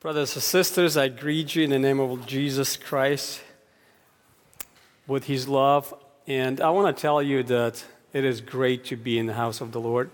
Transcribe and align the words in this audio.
Brothers 0.00 0.34
and 0.34 0.42
sisters, 0.42 0.96
I 0.96 1.08
greet 1.08 1.54
you 1.54 1.62
in 1.62 1.68
the 1.68 1.78
name 1.78 2.00
of 2.00 2.26
Jesus 2.26 2.78
Christ 2.78 3.42
with 5.06 5.24
his 5.24 5.46
love. 5.46 5.92
And 6.26 6.58
I 6.62 6.70
want 6.70 6.96
to 6.96 6.98
tell 6.98 7.22
you 7.22 7.42
that 7.42 7.84
it 8.14 8.24
is 8.24 8.40
great 8.40 8.86
to 8.86 8.96
be 8.96 9.18
in 9.18 9.26
the 9.26 9.34
house 9.34 9.60
of 9.60 9.72
the 9.72 9.80
Lord. 9.80 10.08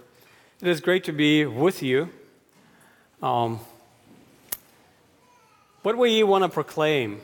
It 0.61 0.67
is 0.67 0.81
great 0.81 1.05
to 1.05 1.13
be 1.13 1.47
with 1.47 1.85
you. 1.85 2.11
Um, 3.23 3.61
what 5.83 5.97
we 5.97 6.21
want 6.25 6.43
to 6.43 6.49
proclaim 6.49 7.21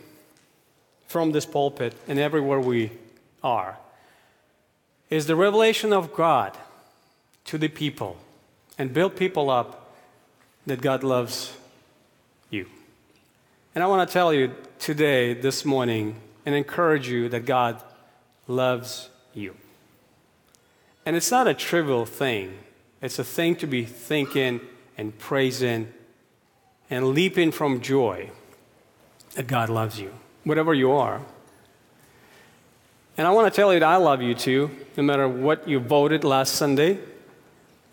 from 1.09 1.33
this 1.33 1.45
pulpit 1.45 1.97
and 2.07 2.21
everywhere 2.21 2.61
we 2.61 2.93
are 3.43 3.77
is 5.11 5.27
the 5.27 5.35
revelation 5.35 5.93
of 5.93 6.15
God 6.15 6.57
to 7.47 7.59
the 7.59 7.67
people 7.67 8.19
and 8.79 8.95
build 8.95 9.17
people 9.17 9.51
up 9.51 9.97
that 10.65 10.81
God 10.81 11.03
loves 11.03 11.55
you. 12.53 12.67
And 13.75 13.83
I 13.83 13.87
want 13.87 14.07
to 14.07 14.13
tell 14.13 14.33
you 14.33 14.55
today, 14.79 15.33
this 15.33 15.65
morning, 15.65 16.17
and 16.45 16.55
encourage 16.55 17.09
you 17.09 17.29
that 17.31 17.47
God 17.47 17.83
loves 18.47 19.09
you. 19.33 19.57
And 21.07 21.17
it's 21.17 21.31
not 21.31 21.49
a 21.49 21.55
trivial 21.55 22.05
thing, 22.05 22.59
it's 23.01 23.19
a 23.19 23.25
thing 23.25 23.57
to 23.57 23.67
be 23.67 23.85
thinking 23.85 24.61
and 24.97 25.19
praising 25.19 25.93
and 26.91 27.09
leaping 27.09 27.51
from 27.51 27.81
joy 27.81 28.31
that 29.35 29.47
God 29.47 29.71
loves 29.71 29.99
you, 29.99 30.13
whatever 30.45 30.75
you 30.75 30.93
are. 30.93 31.23
And 33.17 33.27
I 33.27 33.31
want 33.31 33.53
to 33.53 33.57
tell 33.57 33.73
you 33.73 33.81
that 33.81 33.89
I 33.89 33.97
love 33.97 34.23
you 34.23 34.35
too, 34.35 34.71
no 34.97 35.03
matter 35.03 35.27
what 35.29 35.67
you 35.67 35.81
voted 35.81 36.25
last 36.25 36.55
Sunday, 36.55 36.99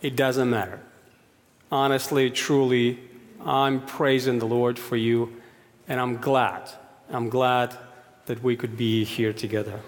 it 0.02 0.16
doesn't 0.16 0.50
matter. 0.50 0.82
Honestly, 1.72 2.30
truly, 2.30 3.00
I'm 3.46 3.86
praising 3.86 4.40
the 4.40 4.46
Lord 4.46 4.78
for 4.78 4.98
you, 4.98 5.42
and 5.88 6.00
I'm 6.00 6.18
glad. 6.18 6.70
I'm 7.10 7.30
glad 7.30 7.76
that 8.26 8.44
we 8.44 8.56
could 8.56 8.76
be 8.76 9.04
here 9.04 9.34
together. 9.34 9.80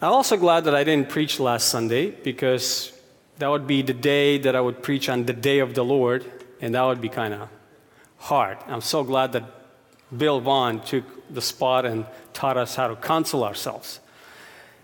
I'm 0.00 0.12
also 0.12 0.36
glad 0.36 0.64
that 0.64 0.74
I 0.74 0.82
didn't 0.82 1.08
preach 1.08 1.38
last 1.38 1.68
Sunday 1.68 2.10
because 2.10 2.92
that 3.38 3.48
would 3.48 3.66
be 3.66 3.82
the 3.82 3.94
day 3.94 4.38
that 4.38 4.56
I 4.56 4.60
would 4.60 4.82
preach 4.82 5.08
on 5.08 5.26
the 5.26 5.32
day 5.32 5.60
of 5.60 5.74
the 5.74 5.84
Lord, 5.84 6.24
and 6.60 6.74
that 6.74 6.82
would 6.82 7.00
be 7.00 7.08
kind 7.08 7.34
of 7.34 7.48
hard. 8.18 8.58
I'm 8.66 8.80
so 8.80 9.04
glad 9.04 9.32
that 9.32 9.44
Bill 10.16 10.40
Vaughn 10.40 10.80
took 10.80 11.04
the 11.32 11.40
spot 11.40 11.86
and 11.86 12.04
taught 12.32 12.56
us 12.56 12.74
how 12.74 12.88
to 12.88 12.96
counsel 12.96 13.44
ourselves 13.44 14.00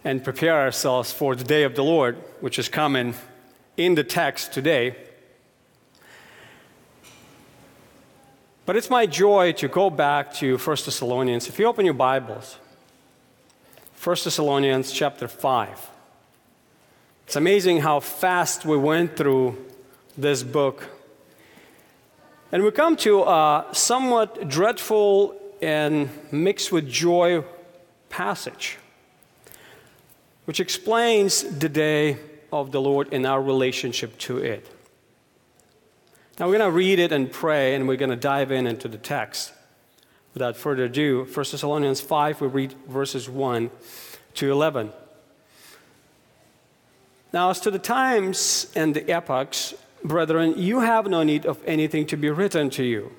and 0.05 0.23
prepare 0.23 0.61
ourselves 0.61 1.13
for 1.13 1.35
the 1.35 1.45
day 1.45 1.65
of 1.65 1.75
the 1.75 1.85
Lord, 1.85 2.17
which 2.41 2.59
is 2.59 2.69
coming 2.69 3.15
in 3.77 3.97
the 3.97 4.05
text 4.05 4.53
today. 4.53 4.97
But 8.69 8.77
it's 8.77 8.91
my 8.91 9.07
joy 9.07 9.53
to 9.53 9.67
go 9.67 9.89
back 9.89 10.35
to 10.35 10.59
1 10.59 10.77
Thessalonians. 10.85 11.49
If 11.49 11.59
you 11.59 11.65
open 11.65 11.87
your 11.87 11.95
Bibles, 11.95 12.59
1 14.05 14.17
Thessalonians 14.25 14.93
chapter 14.93 15.27
5. 15.27 15.91
It's 17.25 17.37
amazing 17.37 17.81
how 17.81 18.01
fast 18.01 18.67
we 18.67 18.77
went 18.77 19.17
through 19.17 19.57
this 20.19 20.43
book. 20.43 20.87
And 22.53 22.63
we 22.63 22.71
come 22.71 22.97
to 22.97 23.23
a 23.23 23.65
somewhat 23.73 24.51
dreadful 24.51 25.35
and 25.63 26.11
mixed 26.31 26.71
with 26.71 26.91
joy 26.91 27.45
passage, 28.11 28.77
which 30.45 30.61
explains 30.61 31.43
the 31.43 31.71
day 31.71 32.19
of 32.53 32.73
the 32.73 32.83
Lord 32.83 33.15
and 33.15 33.25
our 33.25 33.43
relationship 33.43 34.19
to 34.19 34.37
it. 34.37 34.69
Now 36.39 36.47
we're 36.47 36.59
going 36.59 36.71
to 36.71 36.77
read 36.77 37.01
it 37.01 37.11
and 37.11 37.31
pray, 37.33 37.75
and 37.75 37.89
we're 37.89 37.97
going 37.97 38.11
to 38.11 38.17
dive 38.17 38.53
in 38.53 38.69
into 38.69 38.87
the 38.87 38.99
text. 38.99 39.53
Without 40.35 40.57
further 40.57 40.85
ado, 40.85 41.25
1 41.25 41.35
Thessalonians 41.35 42.01
5, 42.01 42.41
we 42.41 42.47
read 42.47 42.75
verses 42.87 43.29
1 43.29 43.71
to 44.35 44.53
11. 44.53 44.93
Now, 47.33 47.51
as 47.51 47.59
to 47.61 47.73
the 47.73 47.79
times 47.81 48.71
and 48.77 48.95
the 48.95 49.11
epochs, 49.11 49.75
brethren, 50.05 50.55
you 50.57 50.81
have 50.81 51.09
no 51.09 51.25
need 51.25 51.45
of 51.45 51.59
anything 51.67 52.07
to 52.07 52.17
be 52.17 52.31
written 52.31 52.71
to 52.71 52.85
you. 52.85 53.13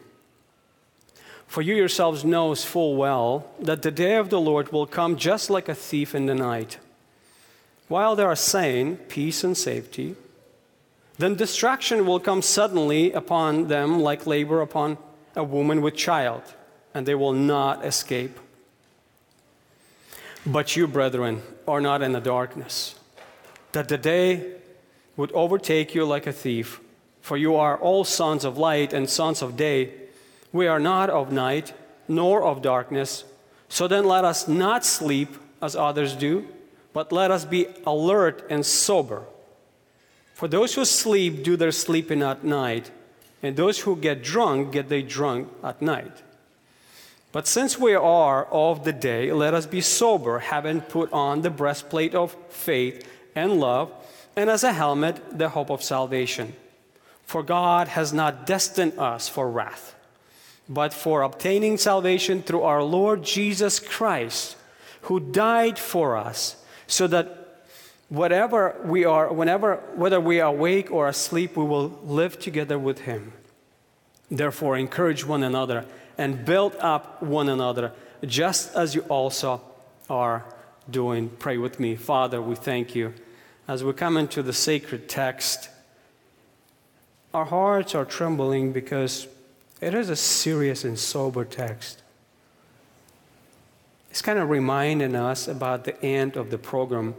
For 1.45 1.61
you 1.61 1.75
yourselves 1.75 2.23
knows 2.23 2.63
full 2.63 2.95
well 2.95 3.51
that 3.59 3.81
the 3.81 3.91
day 3.91 4.15
of 4.15 4.29
the 4.29 4.39
Lord 4.39 4.71
will 4.71 4.87
come 4.87 5.17
just 5.17 5.49
like 5.49 5.67
a 5.67 5.75
thief 5.75 6.15
in 6.15 6.25
the 6.25 6.35
night. 6.35 6.77
While 7.89 8.15
they 8.15 8.23
are 8.23 8.35
saying 8.35 8.97
peace 9.09 9.43
and 9.43 9.57
safety, 9.57 10.15
then 11.19 11.35
destruction 11.35 12.05
will 12.05 12.19
come 12.19 12.41
suddenly 12.41 13.11
upon 13.11 13.67
them 13.67 13.99
like 13.99 14.25
labor 14.25 14.61
upon 14.61 14.97
a 15.35 15.43
woman 15.43 15.81
with 15.81 15.95
child, 15.95 16.41
and 16.93 17.05
they 17.05 17.13
will 17.13 17.33
not 17.33 17.85
escape. 17.85 18.39
But 20.45 20.77
you, 20.77 20.87
brethren, 20.87 21.41
are 21.67 21.81
not 21.81 22.01
in 22.01 22.13
the 22.13 22.21
darkness, 22.21 22.95
that 23.73 23.89
the 23.89 23.97
day 23.97 24.53
would 25.17 25.33
overtake 25.33 25.93
you 25.93 26.05
like 26.05 26.25
a 26.25 26.31
thief. 26.31 26.79
For 27.19 27.35
you 27.35 27.57
are 27.57 27.77
all 27.77 28.05
sons 28.05 28.45
of 28.45 28.57
light 28.57 28.93
and 28.93 29.09
sons 29.09 29.41
of 29.41 29.57
day. 29.57 29.91
We 30.53 30.67
are 30.67 30.79
not 30.79 31.09
of 31.09 31.33
night, 31.33 31.73
nor 32.07 32.43
of 32.43 32.61
darkness. 32.61 33.25
So 33.67 33.89
then 33.89 34.05
let 34.05 34.23
us 34.23 34.47
not 34.47 34.85
sleep 34.85 35.35
as 35.61 35.75
others 35.75 36.15
do, 36.15 36.47
but 36.93 37.11
let 37.11 37.29
us 37.29 37.43
be 37.43 37.67
alert 37.85 38.47
and 38.49 38.65
sober. 38.65 39.25
For 40.39 40.47
those 40.47 40.75
who 40.75 40.85
sleep 40.85 41.43
do 41.43 41.57
their 41.57 41.73
sleeping 41.73 42.21
at 42.21 42.45
night, 42.45 42.91
and 43.43 43.57
those 43.57 43.79
who 43.79 43.97
get 43.97 44.23
drunk 44.23 44.71
get 44.71 44.87
they 44.87 45.01
drunk 45.01 45.49
at 45.61 45.81
night. 45.81 46.23
But 47.33 47.45
since 47.45 47.77
we 47.77 47.93
are 47.93 48.45
of 48.45 48.85
the 48.85 48.93
day, 48.93 49.33
let 49.33 49.53
us 49.53 49.65
be 49.65 49.81
sober, 49.81 50.39
having 50.39 50.79
put 50.79 51.11
on 51.11 51.41
the 51.41 51.49
breastplate 51.49 52.15
of 52.15 52.37
faith 52.47 53.05
and 53.35 53.59
love, 53.59 53.91
and 54.37 54.49
as 54.49 54.63
a 54.63 54.71
helmet, 54.71 55.37
the 55.37 55.49
hope 55.49 55.69
of 55.69 55.83
salvation. 55.83 56.53
For 57.25 57.43
God 57.43 57.89
has 57.89 58.13
not 58.13 58.47
destined 58.47 58.97
us 58.97 59.27
for 59.27 59.51
wrath, 59.51 59.93
but 60.69 60.93
for 60.93 61.21
obtaining 61.21 61.77
salvation 61.77 62.43
through 62.43 62.61
our 62.61 62.81
Lord 62.81 63.23
Jesus 63.23 63.77
Christ, 63.77 64.55
who 65.01 65.19
died 65.19 65.77
for 65.77 66.15
us, 66.15 66.55
so 66.87 67.07
that 67.07 67.38
whatever 68.09 68.75
we 68.83 69.05
are, 69.05 69.31
whenever, 69.31 69.75
whether 69.95 70.19
we 70.19 70.39
are 70.39 70.49
awake 70.49 70.91
or 70.91 71.07
asleep, 71.07 71.55
we 71.55 71.63
will 71.63 71.99
live 72.03 72.39
together 72.39 72.77
with 72.77 73.01
him. 73.01 73.31
Therefore, 74.29 74.77
encourage 74.77 75.25
one 75.25 75.43
another 75.43 75.85
and 76.17 76.43
build 76.43 76.75
up 76.79 77.23
one 77.23 77.49
another, 77.49 77.93
just 78.25 78.75
as 78.75 78.93
you 78.93 79.01
also 79.01 79.61
are 80.09 80.43
doing. 80.89 81.29
Pray 81.29 81.57
with 81.57 81.79
me. 81.79 81.95
Father, 81.95 82.41
we 82.41 82.55
thank 82.55 82.93
you. 82.93 83.13
As 83.67 83.83
we 83.83 83.93
come 83.93 84.17
into 84.17 84.41
the 84.41 84.53
sacred 84.53 85.07
text, 85.07 85.69
our 87.33 87.45
hearts 87.45 87.93
are 87.93 88.05
trembling 88.05 88.73
because 88.73 89.27
it 89.81 89.93
is 89.93 90.09
a 90.09 90.15
serious 90.15 90.83
and 90.83 90.97
sober 90.97 91.45
text. 91.45 92.01
It's 94.09 94.23
kind 94.23 94.39
of 94.39 94.49
reminding 94.49 95.15
us 95.15 95.47
about 95.47 95.83
the 95.83 96.03
end 96.03 96.35
of 96.35 96.49
the 96.49 96.57
program 96.57 97.13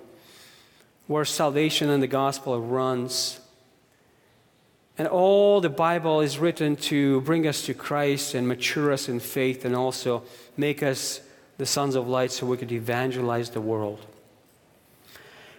where 1.10 1.24
salvation 1.24 1.90
and 1.90 2.00
the 2.00 2.06
gospel 2.06 2.60
runs. 2.60 3.40
And 4.96 5.08
all 5.08 5.60
the 5.60 5.68
Bible 5.68 6.20
is 6.20 6.38
written 6.38 6.76
to 6.76 7.20
bring 7.22 7.48
us 7.48 7.62
to 7.62 7.74
Christ 7.74 8.36
and 8.36 8.46
mature 8.46 8.92
us 8.92 9.08
in 9.08 9.18
faith 9.18 9.64
and 9.64 9.74
also 9.74 10.22
make 10.56 10.84
us 10.84 11.20
the 11.58 11.66
sons 11.66 11.96
of 11.96 12.06
light 12.06 12.30
so 12.30 12.46
we 12.46 12.56
could 12.56 12.70
evangelize 12.70 13.50
the 13.50 13.60
world. 13.60 14.06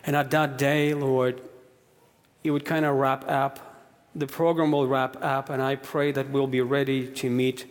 And 0.06 0.16
at 0.16 0.32
that 0.32 0.58
day, 0.58 0.94
Lord, 0.94 1.42
it 2.46 2.52
would 2.52 2.64
kind 2.64 2.86
of 2.86 2.96
wrap 2.96 3.30
up. 3.30 3.84
The 4.16 4.28
program 4.28 4.72
will 4.72 4.88
wrap 4.88 5.22
up, 5.22 5.50
and 5.50 5.62
I 5.62 5.76
pray 5.76 6.14
that 6.14 6.30
we'll 6.30 6.48
be 6.48 6.62
ready 6.62 7.08
to 7.08 7.30
meet 7.30 7.66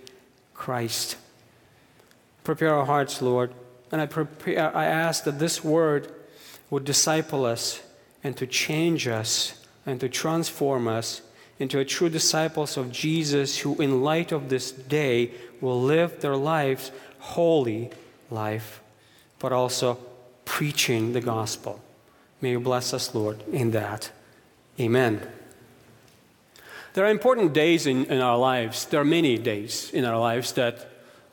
Christ. 0.53 1.17
Prepare 2.45 2.75
our 2.75 2.85
hearts, 2.85 3.23
Lord. 3.23 3.55
And 3.91 4.03
I, 4.03 4.07
prepare, 4.07 4.77
I 4.77 4.85
ask 4.85 5.25
that 5.25 5.39
this 5.39 5.65
word 5.65 6.13
would 6.71 6.85
disciple 6.85 7.45
us 7.45 7.83
and 8.23 8.37
to 8.37 8.47
change 8.47 9.07
us 9.09 9.65
and 9.85 10.01
to 10.01 10.09
transform 10.09 10.89
us 10.89 11.23
into 11.59 11.79
a 11.79 11.85
true 11.85 12.09
disciples 12.09 12.77
of 12.77 12.91
Jesus 12.91 13.59
who, 13.59 13.81
in 13.81 14.03
light 14.03 14.33
of 14.33 14.49
this 14.49 14.73
day, 14.73 15.31
will 15.61 15.81
live 15.81 16.21
their 16.21 16.37
lives 16.37 16.91
holy 17.19 17.91
life, 18.31 18.81
but 19.39 19.53
also 19.53 19.99
preaching 20.45 21.13
the 21.13 21.21
gospel. 21.21 21.81
May 22.41 22.53
you 22.53 22.61
bless 22.61 22.95
us, 22.95 23.15
Lord, 23.15 23.43
in 23.53 23.73
that. 23.73 24.11
Amen. 24.79 25.21
There 26.95 27.05
are 27.05 27.11
important 27.11 27.53
days 27.53 27.87
in, 27.87 28.07
in 28.07 28.21
our 28.21 28.39
lives. 28.39 28.87
There 28.87 29.01
are 29.01 29.05
many 29.05 29.37
days 29.39 29.91
in 29.93 30.05
our 30.05 30.19
lives 30.19 30.53
that 30.53 30.89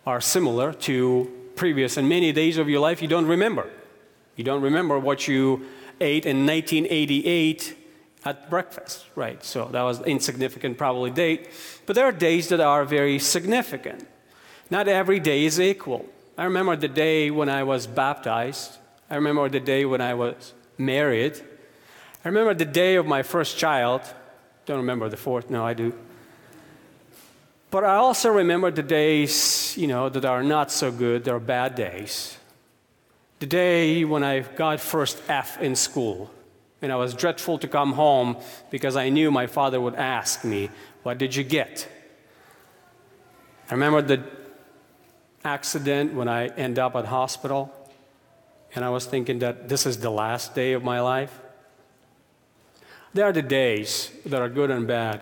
are 0.05 0.21
similar 0.21 0.73
to 0.73 1.31
previous, 1.55 1.97
and 1.97 2.07
many 2.07 2.31
days 2.31 2.57
of 2.57 2.69
your 2.69 2.81
life 2.81 3.01
you 3.01 3.07
don't 3.07 3.25
remember. 3.25 3.69
You 4.37 4.45
don't 4.45 4.61
remember 4.61 4.97
what 4.97 5.27
you 5.27 5.65
ate 5.99 6.25
in 6.25 6.45
1988 6.45 7.75
at 8.23 8.49
breakfast, 8.49 9.05
right? 9.15 9.43
So 9.43 9.65
that 9.71 9.81
was 9.81 10.01
insignificant, 10.03 10.77
probably 10.77 11.11
date. 11.11 11.49
But 11.85 11.95
there 11.95 12.05
are 12.05 12.11
days 12.11 12.47
that 12.49 12.59
are 12.59 12.85
very 12.85 13.19
significant. 13.19 14.07
Not 14.69 14.87
every 14.87 15.19
day 15.19 15.45
is 15.45 15.59
equal. 15.59 16.05
I 16.37 16.43
remember 16.43 16.75
the 16.75 16.87
day 16.87 17.31
when 17.31 17.49
I 17.49 17.63
was 17.63 17.87
baptized. 17.87 18.77
I 19.09 19.15
remember 19.15 19.49
the 19.49 19.59
day 19.59 19.85
when 19.85 20.01
I 20.01 20.13
was 20.13 20.53
married. 20.77 21.41
I 22.23 22.27
remember 22.27 22.53
the 22.53 22.65
day 22.65 22.95
of 22.95 23.07
my 23.07 23.23
first 23.23 23.57
child. 23.57 24.01
Don't 24.65 24.77
remember 24.77 25.09
the 25.09 25.17
fourth. 25.17 25.49
No, 25.49 25.65
I 25.65 25.73
do. 25.73 25.97
But 27.71 27.83
I 27.85 27.95
also 27.95 28.29
remember 28.29 28.69
the 28.71 28.83
days, 28.83 29.75
you 29.77 29.87
know, 29.87 30.09
that 30.09 30.25
are 30.25 30.43
not 30.43 30.71
so 30.71 30.91
good. 30.91 31.23
There 31.23 31.35
are 31.35 31.39
bad 31.39 31.75
days. 31.75 32.37
The 33.39 33.45
day 33.45 34.03
when 34.03 34.23
I 34.23 34.39
got 34.39 34.79
first 34.79 35.21
F 35.27 35.61
in 35.61 35.75
school. 35.75 36.31
And 36.81 36.91
I 36.91 36.95
was 36.95 37.13
dreadful 37.13 37.57
to 37.59 37.67
come 37.67 37.93
home 37.93 38.37
because 38.69 38.95
I 38.95 39.09
knew 39.09 39.31
my 39.31 39.47
father 39.47 39.81
would 39.81 39.95
ask 39.95 40.43
me, 40.43 40.69
What 41.03 41.17
did 41.17 41.35
you 41.35 41.43
get? 41.43 41.87
I 43.69 43.73
remember 43.73 44.01
the 44.01 44.23
accident 45.43 46.13
when 46.13 46.27
I 46.27 46.47
end 46.47 46.77
up 46.77 46.95
at 46.95 47.05
hospital. 47.05 47.73
And 48.75 48.85
I 48.85 48.89
was 48.89 49.05
thinking 49.05 49.39
that 49.39 49.69
this 49.69 49.85
is 49.85 49.99
the 49.99 50.11
last 50.11 50.53
day 50.53 50.73
of 50.73 50.83
my 50.83 50.99
life. 51.01 51.39
There 53.13 53.25
are 53.25 53.33
the 53.33 53.41
days 53.41 54.11
that 54.25 54.41
are 54.41 54.49
good 54.49 54.69
and 54.69 54.85
bad. 54.85 55.21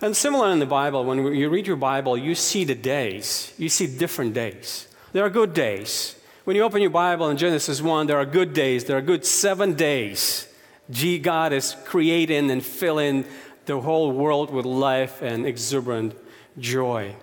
And 0.00 0.16
similar 0.16 0.50
in 0.50 0.58
the 0.58 0.66
Bible, 0.66 1.04
when 1.04 1.34
you 1.34 1.48
read 1.48 1.66
your 1.66 1.76
Bible, 1.76 2.16
you 2.16 2.34
see 2.34 2.64
the 2.64 2.74
days. 2.74 3.52
You 3.56 3.68
see 3.68 3.86
different 3.86 4.34
days. 4.34 4.88
There 5.12 5.24
are 5.24 5.30
good 5.30 5.54
days. 5.54 6.15
When 6.46 6.54
you 6.54 6.62
open 6.62 6.80
your 6.80 6.90
Bible 6.90 7.28
in 7.28 7.36
Genesis 7.36 7.82
1, 7.82 8.06
there 8.06 8.18
are 8.18 8.24
good 8.24 8.52
days. 8.52 8.84
There 8.84 8.96
are 8.96 9.02
good 9.02 9.26
seven 9.26 9.74
days. 9.74 10.46
G, 10.88 11.18
God 11.18 11.52
is 11.52 11.74
creating 11.84 12.52
and 12.52 12.64
filling 12.64 13.24
the 13.64 13.80
whole 13.80 14.12
world 14.12 14.52
with 14.52 14.64
life 14.64 15.22
and 15.22 15.44
exuberant 15.44 16.14
joy. 16.56 17.16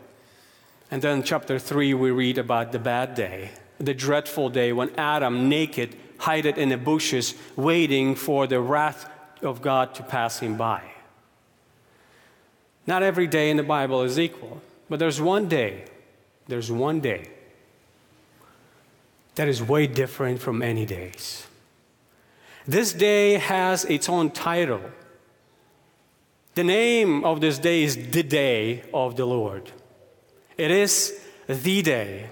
And 0.91 1.01
then 1.01 1.23
chapter 1.23 1.57
3, 1.57 1.93
we 1.93 2.11
read 2.11 2.37
about 2.37 2.73
the 2.73 2.79
bad 2.79 3.15
day, 3.15 3.51
the 3.77 3.93
dreadful 3.93 4.49
day 4.49 4.73
when 4.73 4.93
Adam, 4.97 5.47
naked, 5.47 5.95
hid 6.25 6.45
in 6.45 6.67
the 6.67 6.75
bushes, 6.75 7.33
waiting 7.55 8.15
for 8.15 8.45
the 8.45 8.59
wrath 8.59 9.09
of 9.41 9.61
God 9.61 9.95
to 9.95 10.03
pass 10.03 10.39
him 10.39 10.57
by. 10.57 10.83
Not 12.85 13.03
every 13.03 13.27
day 13.27 13.49
in 13.49 13.55
the 13.55 13.63
Bible 13.63 14.01
is 14.01 14.19
equal, 14.19 14.61
but 14.89 14.99
there's 14.99 15.21
one 15.21 15.47
day, 15.47 15.85
there's 16.49 16.69
one 16.69 16.99
day 16.99 17.29
that 19.35 19.47
is 19.47 19.61
way 19.61 19.87
different 19.87 20.39
from 20.39 20.61
any 20.61 20.85
days. 20.85 21.47
This 22.67 22.93
day 22.93 23.33
has 23.33 23.83
its 23.85 24.07
own 24.07 24.31
title. 24.31 24.81
The 26.55 26.63
name 26.63 27.25
of 27.25 27.41
this 27.41 27.57
day 27.57 27.83
is 27.83 27.95
the 28.11 28.23
day 28.23 28.83
of 28.93 29.15
the 29.15 29.25
Lord. 29.25 29.71
It 30.57 30.71
is 30.71 31.19
the 31.47 31.81
day. 31.81 32.29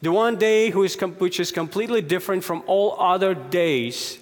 The 0.00 0.10
one 0.10 0.36
day 0.36 0.70
which 0.70 1.38
is 1.38 1.52
completely 1.52 2.00
different 2.00 2.42
from 2.42 2.64
all 2.66 2.98
other 2.98 3.34
days. 3.34 4.18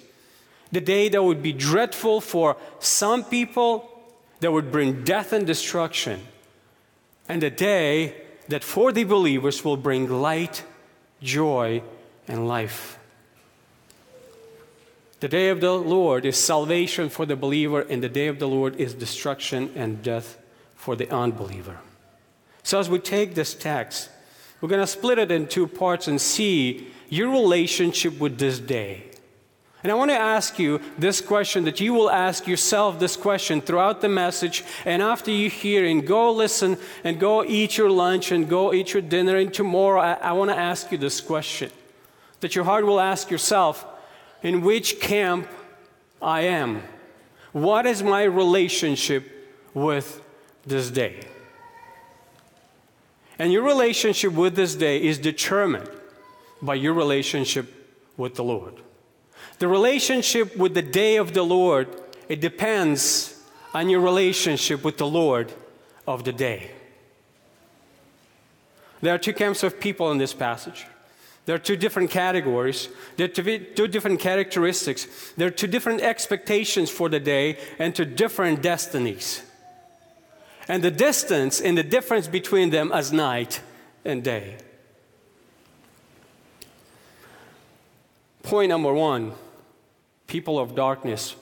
The 0.71 0.81
day 0.81 1.09
that 1.09 1.23
would 1.23 1.41
be 1.41 1.53
dreadful 1.53 2.21
for 2.21 2.57
some 2.79 3.23
people, 3.23 3.89
that 4.41 4.51
would 4.51 4.71
bring 4.71 5.03
death 5.03 5.33
and 5.33 5.47
destruction. 5.47 6.21
And 7.27 7.41
the 7.41 7.49
day 7.49 8.15
that 8.49 8.63
for 8.63 8.91
the 8.91 9.05
believers 9.05 9.63
will 9.63 9.77
bring 9.77 10.09
light, 10.09 10.63
joy, 11.21 11.81
and 12.27 12.47
life. 12.47 12.97
The 15.19 15.27
day 15.27 15.49
of 15.49 15.61
the 15.61 15.73
Lord 15.73 16.25
is 16.25 16.37
salvation 16.37 17.09
for 17.09 17.25
the 17.25 17.35
believer, 17.35 17.81
and 17.81 18.01
the 18.01 18.09
day 18.09 18.27
of 18.27 18.39
the 18.39 18.47
Lord 18.47 18.75
is 18.77 18.93
destruction 18.93 19.71
and 19.75 20.01
death 20.01 20.37
for 20.75 20.95
the 20.95 21.09
unbeliever. 21.11 21.77
So, 22.63 22.79
as 22.79 22.89
we 22.89 22.99
take 22.99 23.35
this 23.35 23.53
text, 23.53 24.09
we're 24.59 24.69
going 24.69 24.81
to 24.81 24.87
split 24.87 25.19
it 25.19 25.31
in 25.31 25.47
two 25.47 25.67
parts 25.67 26.07
and 26.07 26.19
see 26.19 26.87
your 27.09 27.29
relationship 27.29 28.19
with 28.19 28.39
this 28.39 28.59
day. 28.59 29.10
And 29.83 29.91
I 29.91 29.95
want 29.95 30.11
to 30.11 30.17
ask 30.17 30.59
you 30.59 30.79
this 30.97 31.21
question 31.21 31.63
that 31.65 31.79
you 31.79 31.93
will 31.93 32.11
ask 32.11 32.45
yourself 32.45 32.99
this 32.99 33.15
question 33.15 33.61
throughout 33.61 34.01
the 34.01 34.09
message. 34.09 34.63
And 34.85 35.01
after 35.01 35.31
you 35.31 35.49
hear 35.49 35.85
and 35.85 36.05
go 36.05 36.31
listen 36.31 36.77
and 37.03 37.19
go 37.19 37.43
eat 37.43 37.77
your 37.77 37.89
lunch 37.89 38.31
and 38.31 38.47
go 38.47 38.73
eat 38.73 38.93
your 38.93 39.01
dinner. 39.01 39.37
And 39.37 39.51
tomorrow, 39.51 39.99
I, 39.99 40.13
I 40.13 40.31
want 40.33 40.51
to 40.51 40.57
ask 40.57 40.91
you 40.91 40.99
this 40.99 41.19
question 41.19 41.71
that 42.41 42.55
your 42.55 42.63
heart 42.63 42.85
will 42.85 42.99
ask 42.99 43.31
yourself 43.31 43.85
in 44.43 44.61
which 44.61 44.99
camp 44.99 45.47
I 46.21 46.41
am. 46.41 46.83
What 47.51 47.87
is 47.87 48.03
my 48.03 48.23
relationship 48.23 49.25
with 49.73 50.21
this 50.65 50.91
day? 50.91 51.25
And 53.39 53.51
your 53.51 53.63
relationship 53.63 54.33
with 54.33 54.55
this 54.55 54.75
day 54.75 55.01
is 55.01 55.17
determined 55.17 55.89
by 56.61 56.75
your 56.75 56.93
relationship 56.93 57.89
with 58.15 58.35
the 58.35 58.43
Lord. 58.43 58.75
The 59.61 59.67
relationship 59.67 60.57
with 60.57 60.73
the 60.73 60.81
day 60.81 61.17
of 61.17 61.35
the 61.35 61.43
Lord, 61.43 61.87
it 62.27 62.41
depends 62.41 63.39
on 63.75 63.91
your 63.91 63.99
relationship 63.99 64.83
with 64.83 64.97
the 64.97 65.05
Lord 65.05 65.53
of 66.07 66.23
the 66.23 66.33
day. 66.33 66.71
There 69.01 69.13
are 69.13 69.19
two 69.19 69.33
camps 69.33 69.61
of 69.61 69.79
people 69.79 70.11
in 70.11 70.17
this 70.17 70.33
passage. 70.33 70.87
There 71.45 71.53
are 71.53 71.59
two 71.59 71.75
different 71.75 72.09
categories. 72.09 72.89
There 73.17 73.25
are 73.25 73.27
two 73.27 73.87
different 73.87 74.19
characteristics. 74.19 75.05
There 75.37 75.49
are 75.49 75.51
two 75.51 75.67
different 75.67 76.01
expectations 76.01 76.89
for 76.89 77.07
the 77.07 77.19
day 77.19 77.59
and 77.77 77.95
two 77.95 78.05
different 78.05 78.63
destinies 78.63 79.43
and 80.67 80.83
the 80.83 80.89
distance 80.89 81.61
and 81.61 81.77
the 81.77 81.83
difference 81.83 82.27
between 82.27 82.71
them 82.71 82.91
as 82.91 83.13
night 83.13 83.61
and 84.03 84.23
day. 84.23 84.57
Point 88.41 88.69
number 88.69 88.91
one 88.91 89.35
people 90.31 90.57
of 90.57 90.75
darkness, 90.75 91.35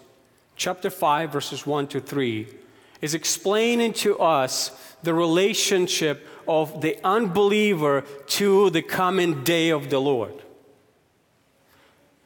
chapter 0.56 0.90
5, 0.90 1.32
verses 1.32 1.64
1 1.64 1.86
to 1.90 2.00
3, 2.00 2.48
is 3.02 3.14
explaining 3.14 3.94
to 3.94 4.18
us 4.18 4.72
the 5.04 5.14
relationship 5.14 6.26
of 6.48 6.82
the 6.82 6.98
unbeliever 7.04 8.02
to 8.26 8.72
the 8.72 8.82
coming 8.82 9.44
day 9.44 9.70
of 9.70 9.92
the 9.92 10.02
Lord. 10.02 10.34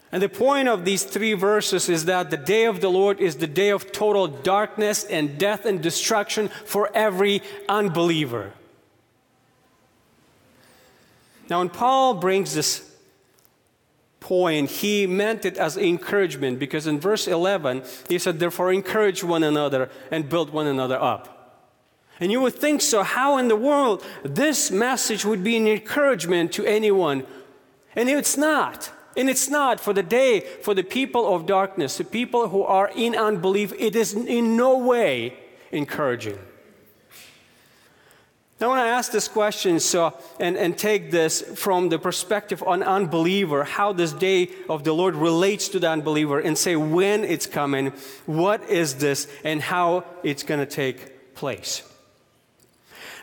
And 0.10 0.24
the 0.24 0.30
point 0.30 0.70
of 0.70 0.86
these 0.86 1.04
three 1.04 1.34
verses 1.34 1.90
is 1.90 2.06
that 2.06 2.32
the 2.32 2.38
day 2.38 2.64
of 2.64 2.80
the 2.80 2.90
Lord 2.90 3.20
is 3.20 3.36
the 3.36 3.48
day 3.48 3.68
of 3.68 3.92
total 3.92 4.28
darkness 4.28 5.04
and 5.04 5.38
death 5.38 5.66
and 5.66 5.82
destruction 5.82 6.48
for 6.48 6.90
every 6.94 7.42
unbeliever. 7.68 8.54
Now, 11.50 11.60
when 11.60 11.68
Paul 11.68 12.14
brings 12.14 12.54
this 12.54 12.93
point, 14.24 14.72
he 14.72 15.06
meant 15.06 15.44
it 15.44 15.58
as 15.58 15.78
encouragement 15.78 16.58
because 16.58 16.88
in 16.88 17.00
verse 17.00 17.28
11, 17.28 17.84
he 18.08 18.18
said, 18.18 18.40
Therefore, 18.40 18.72
encourage 18.72 19.24
one 19.24 19.44
another 19.44 19.90
and 20.10 20.30
build 20.30 20.50
one 20.50 20.66
another 20.66 21.00
up. 21.00 21.34
And 22.20 22.32
you 22.32 22.40
would 22.42 22.56
think 22.56 22.82
so. 22.82 23.04
How 23.04 23.38
in 23.38 23.50
the 23.50 23.56
world 23.56 24.04
this 24.24 24.72
message 24.72 25.26
would 25.26 25.44
be 25.44 25.58
an 25.58 25.68
encouragement 25.68 26.54
to 26.54 26.66
anyone? 26.66 27.26
And 27.96 28.08
it's 28.10 28.38
not. 28.38 28.92
And 29.18 29.30
it's 29.30 29.50
not 29.50 29.80
for 29.80 29.94
the 29.94 30.02
day, 30.02 30.40
for 30.40 30.74
the 30.74 30.84
people 30.84 31.36
of 31.36 31.46
darkness, 31.46 31.98
the 31.98 32.06
people 32.06 32.48
who 32.48 32.64
are 32.64 32.90
in 32.96 33.16
unbelief, 33.16 33.74
it 33.78 33.96
is 33.96 34.14
in 34.14 34.56
no 34.56 34.78
way 34.78 35.38
encouraging. 35.72 36.40
Now, 38.64 38.70
want 38.70 38.80
to 38.80 38.92
ask 38.92 39.12
this 39.12 39.28
question 39.28 39.78
so, 39.82 40.18
and, 40.40 40.56
and 40.56 40.78
take 40.78 41.12
this 41.12 41.42
from 41.42 41.90
the 41.90 42.00
perspective 42.00 42.64
of 42.64 42.70
an 42.70 42.82
unbeliever, 42.82 43.66
how 43.66 43.92
this 43.92 44.14
day 44.14 44.52
of 44.70 44.86
the 44.86 44.94
Lord 44.94 45.16
relates 45.16 45.68
to 45.68 45.80
the 45.80 45.90
unbeliever, 45.90 46.40
and 46.40 46.58
say 46.58 46.78
when 46.78 47.26
it's 47.26 47.46
coming, 47.46 47.88
what 48.26 48.64
is 48.70 48.96
this, 48.96 49.28
and 49.44 49.62
how 49.62 50.06
it's 50.24 50.44
going 50.44 50.62
to 50.62 50.66
take 50.66 51.36
place. 51.36 51.84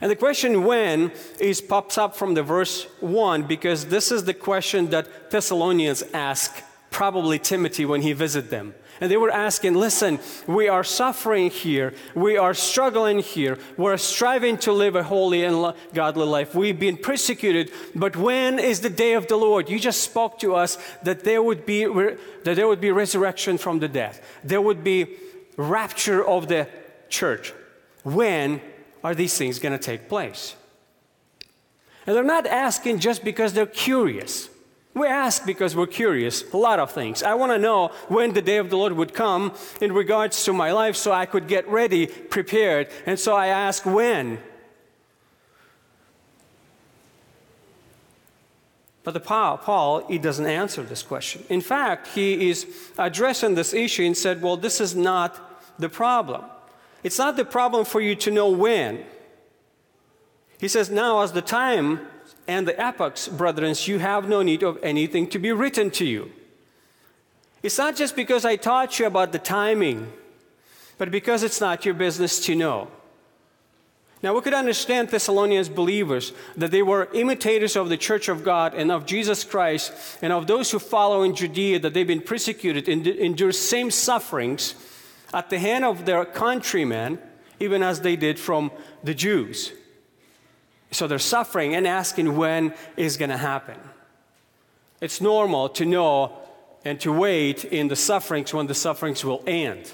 And 0.02 0.10
the 0.10 0.16
question 0.16 0.64
when 0.64 1.10
is 1.38 1.62
pops 1.62 1.96
up 1.96 2.14
from 2.14 2.34
the 2.34 2.42
verse 2.42 2.84
1 3.00 3.44
because 3.44 3.86
this 3.86 4.12
is 4.12 4.24
the 4.24 4.34
question 4.34 4.90
that 4.90 5.30
Thessalonians 5.30 6.02
ask 6.12 6.62
probably 6.90 7.38
Timothy 7.38 7.86
when 7.86 8.02
he 8.02 8.12
visited 8.12 8.50
them. 8.50 8.74
And 9.00 9.10
they 9.10 9.16
were 9.16 9.30
asking, 9.30 9.74
listen, 9.74 10.18
we 10.46 10.68
are 10.68 10.84
suffering 10.84 11.50
here. 11.50 11.94
We 12.14 12.36
are 12.36 12.52
struggling 12.52 13.20
here. 13.20 13.58
We're 13.78 13.96
striving 13.96 14.58
to 14.58 14.72
live 14.72 14.94
a 14.94 15.02
holy 15.02 15.42
and 15.42 15.74
godly 15.94 16.26
life. 16.26 16.54
We've 16.54 16.78
been 16.78 16.98
persecuted. 16.98 17.72
But 17.94 18.14
when 18.14 18.58
is 18.58 18.80
the 18.80 18.90
day 18.90 19.14
of 19.14 19.26
the 19.26 19.36
Lord? 19.36 19.70
You 19.70 19.78
just 19.78 20.02
spoke 20.02 20.38
to 20.40 20.54
us 20.54 20.76
that 21.02 21.24
there 21.24 21.42
would 21.42 21.64
be, 21.64 21.84
that 21.84 22.56
there 22.56 22.68
would 22.68 22.82
be 22.82 22.90
resurrection 22.90 23.56
from 23.56 23.78
the 23.78 23.88
dead. 23.88 24.20
There 24.44 24.60
would 24.60 24.84
be 24.84 25.16
rapture 25.56 26.22
of 26.22 26.48
the 26.48 26.68
church. 27.08 27.54
When 28.04 28.60
are 29.02 29.14
these 29.14 29.36
things 29.38 29.58
going 29.58 29.72
to 29.72 29.82
take 29.82 30.10
place? 30.10 30.56
And 32.06 32.14
they're 32.14 32.22
not 32.22 32.46
asking 32.46 32.98
just 32.98 33.24
because 33.24 33.54
they're 33.54 33.64
curious. 33.64 34.49
We 34.92 35.06
ask 35.06 35.46
because 35.46 35.76
we're 35.76 35.86
curious, 35.86 36.52
a 36.52 36.56
lot 36.56 36.80
of 36.80 36.90
things. 36.90 37.22
I 37.22 37.34
want 37.34 37.52
to 37.52 37.58
know 37.58 37.88
when 38.08 38.32
the 38.32 38.42
day 38.42 38.56
of 38.56 38.70
the 38.70 38.76
Lord 38.76 38.92
would 38.94 39.14
come 39.14 39.54
in 39.80 39.92
regards 39.92 40.44
to 40.44 40.52
my 40.52 40.72
life 40.72 40.96
so 40.96 41.12
I 41.12 41.26
could 41.26 41.46
get 41.46 41.68
ready, 41.68 42.08
prepared. 42.08 42.88
And 43.06 43.18
so 43.18 43.36
I 43.36 43.46
ask 43.46 43.86
when. 43.86 44.40
But 49.04 49.12
the 49.12 49.20
Paul, 49.20 49.58
Paul, 49.58 50.06
he 50.08 50.18
doesn't 50.18 50.46
answer 50.46 50.82
this 50.82 51.02
question. 51.02 51.44
In 51.48 51.60
fact, 51.60 52.08
he 52.08 52.50
is 52.50 52.66
addressing 52.98 53.54
this 53.54 53.72
issue 53.72 54.04
and 54.04 54.16
said, 54.16 54.42
well, 54.42 54.56
this 54.56 54.80
is 54.80 54.94
not 54.94 55.78
the 55.78 55.88
problem. 55.88 56.44
It's 57.02 57.18
not 57.18 57.36
the 57.36 57.44
problem 57.44 57.84
for 57.84 58.00
you 58.00 58.14
to 58.16 58.30
know 58.30 58.50
when. 58.50 59.04
He 60.58 60.68
says, 60.68 60.90
now 60.90 61.22
as 61.22 61.32
the 61.32 61.42
time 61.42 62.00
and 62.46 62.66
the 62.66 62.78
epochs, 62.80 63.28
brethren, 63.28 63.74
you 63.84 63.98
have 63.98 64.28
no 64.28 64.42
need 64.42 64.62
of 64.62 64.78
anything 64.82 65.28
to 65.28 65.38
be 65.38 65.52
written 65.52 65.90
to 65.92 66.04
you. 66.04 66.32
It's 67.62 67.78
not 67.78 67.96
just 67.96 68.16
because 68.16 68.44
I 68.44 68.56
taught 68.56 68.98
you 68.98 69.06
about 69.06 69.32
the 69.32 69.38
timing, 69.38 70.12
but 70.98 71.10
because 71.10 71.42
it's 71.42 71.60
not 71.60 71.84
your 71.84 71.94
business 71.94 72.44
to 72.46 72.54
know. 72.54 72.88
Now, 74.22 74.34
we 74.34 74.42
could 74.42 74.52
understand 74.52 75.08
Thessalonians 75.08 75.70
believers 75.70 76.32
that 76.56 76.70
they 76.70 76.82
were 76.82 77.08
imitators 77.14 77.74
of 77.74 77.88
the 77.88 77.96
church 77.96 78.28
of 78.28 78.44
God 78.44 78.74
and 78.74 78.92
of 78.92 79.06
Jesus 79.06 79.44
Christ 79.44 79.92
and 80.20 80.30
of 80.30 80.46
those 80.46 80.70
who 80.70 80.78
follow 80.78 81.22
in 81.22 81.34
Judea, 81.34 81.78
that 81.78 81.94
they've 81.94 82.06
been 82.06 82.20
persecuted 82.20 82.86
and 82.86 83.06
endure 83.06 83.52
same 83.52 83.90
sufferings 83.90 84.74
at 85.32 85.48
the 85.48 85.58
hand 85.58 85.86
of 85.86 86.04
their 86.04 86.26
countrymen, 86.26 87.18
even 87.60 87.82
as 87.82 88.02
they 88.02 88.16
did 88.16 88.38
from 88.38 88.70
the 89.02 89.14
Jews. 89.14 89.72
So 90.90 91.06
they're 91.06 91.18
suffering 91.18 91.74
and 91.74 91.86
asking 91.86 92.36
when 92.36 92.74
is 92.96 93.16
going 93.16 93.30
to 93.30 93.36
happen. 93.36 93.78
It's 95.00 95.20
normal 95.20 95.68
to 95.70 95.84
know 95.84 96.36
and 96.84 97.00
to 97.00 97.12
wait 97.12 97.64
in 97.64 97.88
the 97.88 97.96
sufferings 97.96 98.52
when 98.52 98.66
the 98.66 98.74
sufferings 98.74 99.24
will 99.24 99.42
end 99.46 99.92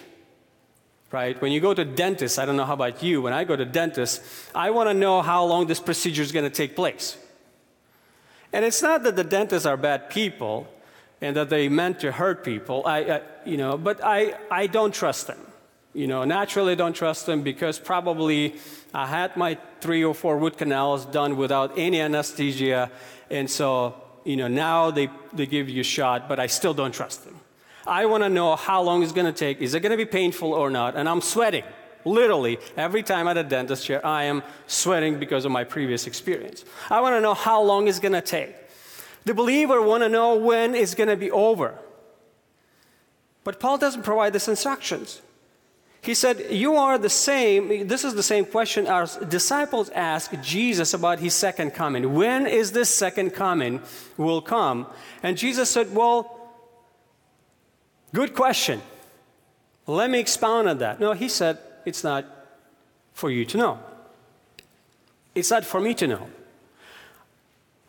right? 1.13 1.41
When 1.41 1.53
you 1.53 1.61
go 1.61 1.73
to 1.73 1.85
dentist, 1.85 2.39
I 2.39 2.45
don't 2.45 2.57
know 2.57 2.65
how 2.65 2.75
about 2.75 3.03
you, 3.03 3.23
when 3.23 3.33
I 3.33 3.45
go 3.45 3.57
to 3.57 3.65
dentist, 3.65 4.23
I 4.55 4.71
want 4.71 4.91
to 4.91 4.95
know 4.95 5.23
how 5.23 5.45
long 5.45 5.67
this 5.67 5.81
procedure 5.81 6.23
is 6.23 6.33
going 6.33 6.45
to 6.45 6.51
take 6.51 6.75
place. 6.75 7.17
And 8.53 8.65
it's 8.65 8.83
not 8.83 9.03
that 9.05 9.17
the 9.17 9.25
dentists 9.25 9.67
are 9.67 9.77
bad 9.77 10.11
people 10.11 10.67
and 11.21 11.37
that 11.37 11.49
they 11.49 11.69
meant 11.69 12.01
to 12.01 12.13
hurt 12.13 12.45
people, 12.45 12.83
I, 12.85 12.99
I, 12.99 13.21
you 13.45 13.57
know, 13.57 13.79
but 13.79 14.01
I, 14.05 14.35
I 14.51 14.67
don't 14.67 14.93
trust 14.93 15.27
them. 15.27 15.39
You 15.97 16.07
know, 16.07 16.25
naturally 16.25 16.77
don't 16.77 16.93
trust 16.93 17.25
them 17.25 17.41
because 17.41 17.79
probably 17.79 18.57
I 18.93 19.07
had 19.07 19.35
my 19.35 19.57
three 19.81 20.05
or 20.05 20.13
four 20.13 20.37
root 20.37 20.59
canals 20.59 21.07
done 21.07 21.39
without 21.39 21.79
any 21.79 22.03
anesthesia, 22.03 22.91
and 23.31 23.51
so, 23.51 23.95
you 24.23 24.37
know, 24.37 24.47
now 24.47 24.91
they, 24.91 25.09
they 25.33 25.47
give 25.47 25.71
you 25.71 25.81
a 25.81 25.85
shot, 25.85 26.29
but 26.29 26.39
I 26.39 26.49
still 26.49 26.75
don't 26.75 26.93
trust 26.93 27.25
them. 27.25 27.41
I 27.87 28.05
want 28.05 28.25
to 28.25 28.29
know 28.29 28.57
how 28.57 28.83
long 28.83 29.03
it's 29.03 29.13
going 29.13 29.25
to 29.25 29.33
take. 29.33 29.63
Is 29.63 29.73
it 29.73 29.81
going 29.81 29.91
to 29.91 29.97
be 29.97 30.05
painful 30.05 30.53
or 30.53 30.69
not? 30.69 30.97
And 30.97 31.09
I'm 31.09 31.23
sweating. 31.23 31.65
Literally, 32.05 32.59
every 32.77 33.03
time 33.03 33.27
at 33.27 33.39
a 33.39 33.43
dentist 33.43 33.87
chair, 33.87 34.05
I 34.05 34.25
am 34.25 34.43
sweating 34.67 35.19
because 35.19 35.47
of 35.47 35.51
my 35.51 35.65
previous 35.65 36.07
experience. 36.07 36.67
I 36.91 37.01
want 37.01 37.15
to 37.15 37.23
know 37.23 37.33
how 37.33 37.63
long 37.63 37.89
it's 37.89 38.01
going 38.01 38.13
to 38.13 38.21
take. 38.21 38.55
The 39.25 39.33
believer 39.33 39.81
want 39.81 40.03
to 40.03 40.11
know 40.11 40.37
when 40.37 40.75
it's 40.75 40.95
going 40.95 41.09
to 41.09 41.17
be 41.17 41.31
over. 41.31 41.79
But 43.45 43.61
Paul 43.61 43.79
doesn't 43.79 44.03
provide 44.03 44.35
these 44.35 44.47
instructions. 44.47 45.23
He 46.07 46.15
said, 46.15 46.47
You 46.51 46.77
are 46.77 46.97
the 46.97 47.11
same. 47.11 47.89
This 47.89 48.05
is 48.05 48.15
the 48.15 48.23
same 48.23 48.47
question 48.47 48.87
our 48.87 49.07
disciples 49.29 49.91
asked 49.91 50.41
Jesus 50.41 50.95
about 50.95 51.19
his 51.19 51.35
second 51.35 51.73
coming. 51.73 52.15
When 52.15 52.47
is 52.47 52.73
this 52.73 52.89
second 52.89 53.33
coming 53.33 53.83
will 54.17 54.41
come? 54.41 54.87
And 55.23 55.37
Jesus 55.37 55.69
said, 55.69 55.95
Well, 55.95 56.37
Good 58.17 58.35
question. 58.35 58.81
Let 59.87 60.09
me 60.09 60.19
expound 60.19 60.71
on 60.71 60.79
that. 60.79 60.99
No, 61.01 61.13
he 61.13 61.29
said, 61.29 61.59
it's 61.85 62.03
not 62.03 62.25
for 63.13 63.31
you 63.31 63.45
to 63.45 63.59
know. 63.59 63.79
It's 65.35 65.51
not 65.51 65.67
for 65.67 65.83
me 65.83 65.93
to 65.93 66.07
know. 66.07 66.27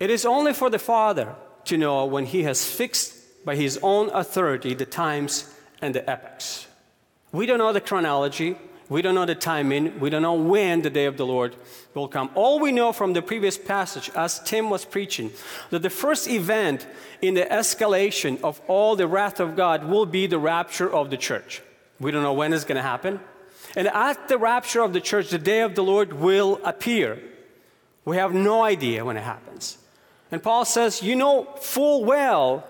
It 0.02 0.10
is 0.10 0.26
only 0.26 0.52
for 0.52 0.70
the 0.70 0.80
Father 0.80 1.34
to 1.64 1.78
know 1.78 2.06
when 2.06 2.26
he 2.26 2.44
has 2.44 2.70
fixed 2.70 3.46
by 3.46 3.56
his 3.56 3.80
own 3.82 4.10
authority 4.10 4.74
the 4.74 4.86
times 4.86 5.50
and 5.82 5.96
the 5.96 6.08
epochs. 6.10 6.67
We 7.38 7.46
don't 7.46 7.60
know 7.60 7.72
the 7.72 7.82
chronology. 7.82 8.56
We 8.90 9.04
don't 9.04 9.14
know 9.14 9.28
the 9.28 9.36
timing. 9.36 10.00
We 10.00 10.10
don't 10.10 10.24
know 10.24 10.34
when 10.34 10.82
the 10.82 10.90
day 10.90 11.06
of 11.06 11.18
the 11.18 11.26
Lord 11.26 11.56
will 11.94 12.08
come. 12.08 12.32
All 12.34 12.60
we 12.60 12.72
know 12.72 12.92
from 12.92 13.14
the 13.14 13.22
previous 13.22 13.60
passage, 13.60 14.10
as 14.16 14.40
Tim 14.40 14.72
was 14.72 14.86
preaching, 14.86 15.30
that 15.70 15.84
the 15.84 15.92
first 15.92 16.28
event 16.28 16.88
in 17.22 17.36
the 17.36 17.44
escalation 17.44 18.42
of 18.42 18.60
all 18.68 18.96
the 18.96 19.06
wrath 19.06 19.40
of 19.40 19.56
God 19.56 19.84
will 19.84 20.08
be 20.08 20.26
the 20.26 20.40
rapture 20.40 20.92
of 20.92 21.12
the 21.12 21.18
church. 21.18 21.62
We 22.00 22.10
don't 22.10 22.24
know 22.24 22.34
when 22.34 22.54
it's 22.54 22.64
going 22.64 22.78
to 22.78 22.82
happen. 22.82 23.20
And 23.76 23.88
at 23.88 24.30
the 24.30 24.40
rapture 24.40 24.82
of 24.82 24.94
the 24.94 25.02
church, 25.02 25.30
the 25.30 25.38
day 25.38 25.62
of 25.62 25.76
the 25.76 25.84
Lord 25.84 26.14
will 26.14 26.60
appear. 26.64 27.22
We 28.04 28.18
have 28.18 28.34
no 28.34 28.64
idea 28.64 29.06
when 29.06 29.16
it 29.16 29.24
happens. 29.24 29.78
And 30.32 30.42
Paul 30.42 30.66
says, 30.66 31.04
You 31.04 31.16
know 31.16 31.44
full 31.62 32.04
well 32.04 32.68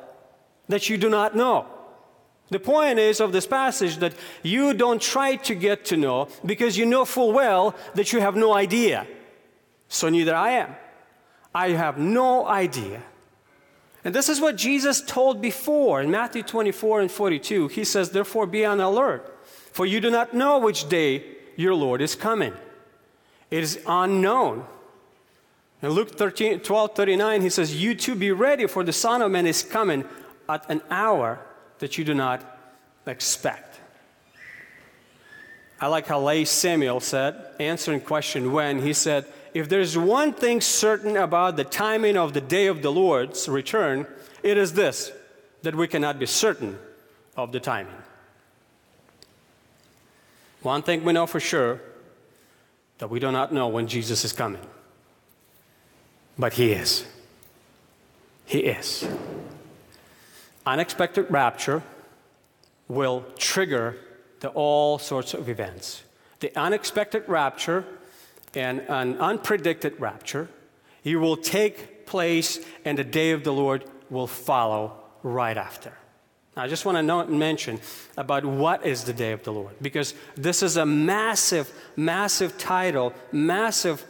that 0.67 0.89
you 0.89 0.97
do 0.97 1.09
not 1.09 1.37
know. 1.37 1.67
The 2.49 2.59
point 2.59 2.97
is 2.97 3.19
of 3.19 3.31
this 3.31 3.45
passage 3.45 3.97
that 3.97 4.13
you 4.41 4.73
don't 4.73 5.01
try 5.01 5.35
to 5.35 5.55
get 5.55 5.85
to 5.85 5.97
know 5.97 6.29
because 6.45 6.77
you 6.77 6.85
know 6.85 7.03
full 7.03 7.33
well 7.33 7.75
that 7.95 8.13
you 8.13 8.21
have 8.21 8.35
no 8.35 8.53
idea. 8.53 9.05
So 9.89 10.09
neither 10.09 10.33
I 10.33 10.51
am. 10.51 10.75
I 11.53 11.69
have 11.69 11.97
no 11.97 12.47
idea. 12.47 13.03
And 14.03 14.15
this 14.15 14.29
is 14.29 14.39
what 14.39 14.55
Jesus 14.55 15.01
told 15.01 15.41
before 15.41 16.01
in 16.01 16.09
Matthew 16.09 16.43
24 16.43 17.01
and 17.01 17.11
42. 17.11 17.67
He 17.67 17.83
says, 17.83 18.11
Therefore 18.11 18.45
be 18.45 18.63
on 18.63 18.79
alert, 18.79 19.37
for 19.73 19.85
you 19.85 19.99
do 19.99 20.09
not 20.09 20.33
know 20.33 20.59
which 20.59 20.87
day 20.87 21.25
your 21.57 21.73
Lord 21.73 22.01
is 22.01 22.15
coming. 22.15 22.53
It 23.51 23.63
is 23.63 23.79
unknown. 23.85 24.65
In 25.81 25.89
Luke 25.89 26.17
13, 26.17 26.61
12 26.61 26.95
39, 26.95 27.41
he 27.41 27.49
says, 27.49 27.81
You 27.81 27.95
too 27.95 28.15
be 28.15 28.31
ready, 28.31 28.67
for 28.67 28.83
the 28.83 28.93
Son 28.93 29.21
of 29.21 29.31
Man 29.31 29.45
is 29.45 29.63
coming 29.63 30.05
at 30.47 30.69
an 30.69 30.81
hour 30.89 31.39
that 31.79 31.97
you 31.97 32.03
do 32.03 32.13
not 32.13 32.43
expect. 33.05 33.79
I 35.79 35.87
like 35.87 36.07
how 36.07 36.19
Lay 36.19 36.45
Samuel 36.45 36.99
said, 36.99 37.35
answering 37.59 38.01
question 38.01 38.51
when, 38.51 38.81
he 38.81 38.93
said, 38.93 39.25
If 39.53 39.69
there's 39.69 39.97
one 39.97 40.33
thing 40.33 40.59
certain 40.59 41.15
about 41.15 41.55
the 41.55 41.63
timing 41.63 42.17
of 42.17 42.33
the 42.33 42.41
day 42.41 42.67
of 42.67 42.81
the 42.81 42.91
Lord's 42.91 43.47
return, 43.47 44.07
it 44.41 44.57
is 44.57 44.73
this 44.73 45.11
that 45.61 45.75
we 45.75 45.87
cannot 45.87 46.19
be 46.19 46.25
certain 46.25 46.79
of 47.35 47.51
the 47.51 47.59
timing. 47.59 47.93
One 50.61 50.81
thing 50.81 51.03
we 51.03 51.13
know 51.13 51.27
for 51.27 51.39
sure 51.39 51.81
that 52.97 53.09
we 53.09 53.19
do 53.19 53.31
not 53.31 53.53
know 53.53 53.67
when 53.67 53.87
Jesus 53.87 54.25
is 54.25 54.33
coming. 54.33 54.65
But 56.39 56.53
He 56.53 56.71
is. 56.71 57.05
He 58.45 58.59
is 58.59 59.07
unexpected 60.67 61.25
rapture 61.29 61.81
will 62.87 63.25
trigger 63.37 63.95
the 64.41 64.49
all 64.49 64.99
sorts 64.99 65.33
of 65.33 65.49
events. 65.49 66.03
The 66.39 66.55
unexpected 66.55 67.23
rapture 67.27 67.85
and 68.53 68.81
an 68.81 69.15
unpredicted 69.15 69.99
rapture, 69.99 70.49
it 71.03 71.15
will 71.15 71.37
take 71.37 72.05
place 72.05 72.59
and 72.85 72.97
the 72.97 73.03
day 73.03 73.31
of 73.31 73.43
the 73.43 73.53
Lord 73.53 73.85
will 74.09 74.27
follow 74.27 74.97
right 75.23 75.57
after. 75.57 75.93
Now, 76.55 76.63
I 76.63 76.67
just 76.67 76.85
want 76.85 76.97
to 76.97 77.25
mention 77.27 77.79
about 78.17 78.43
what 78.45 78.85
is 78.85 79.03
the 79.03 79.13
day 79.13 79.31
of 79.31 79.43
the 79.43 79.53
Lord 79.53 79.75
because 79.81 80.13
this 80.35 80.63
is 80.63 80.77
a 80.77 80.85
massive, 80.85 81.71
massive 81.95 82.57
title, 82.57 83.13
massive 83.31 84.03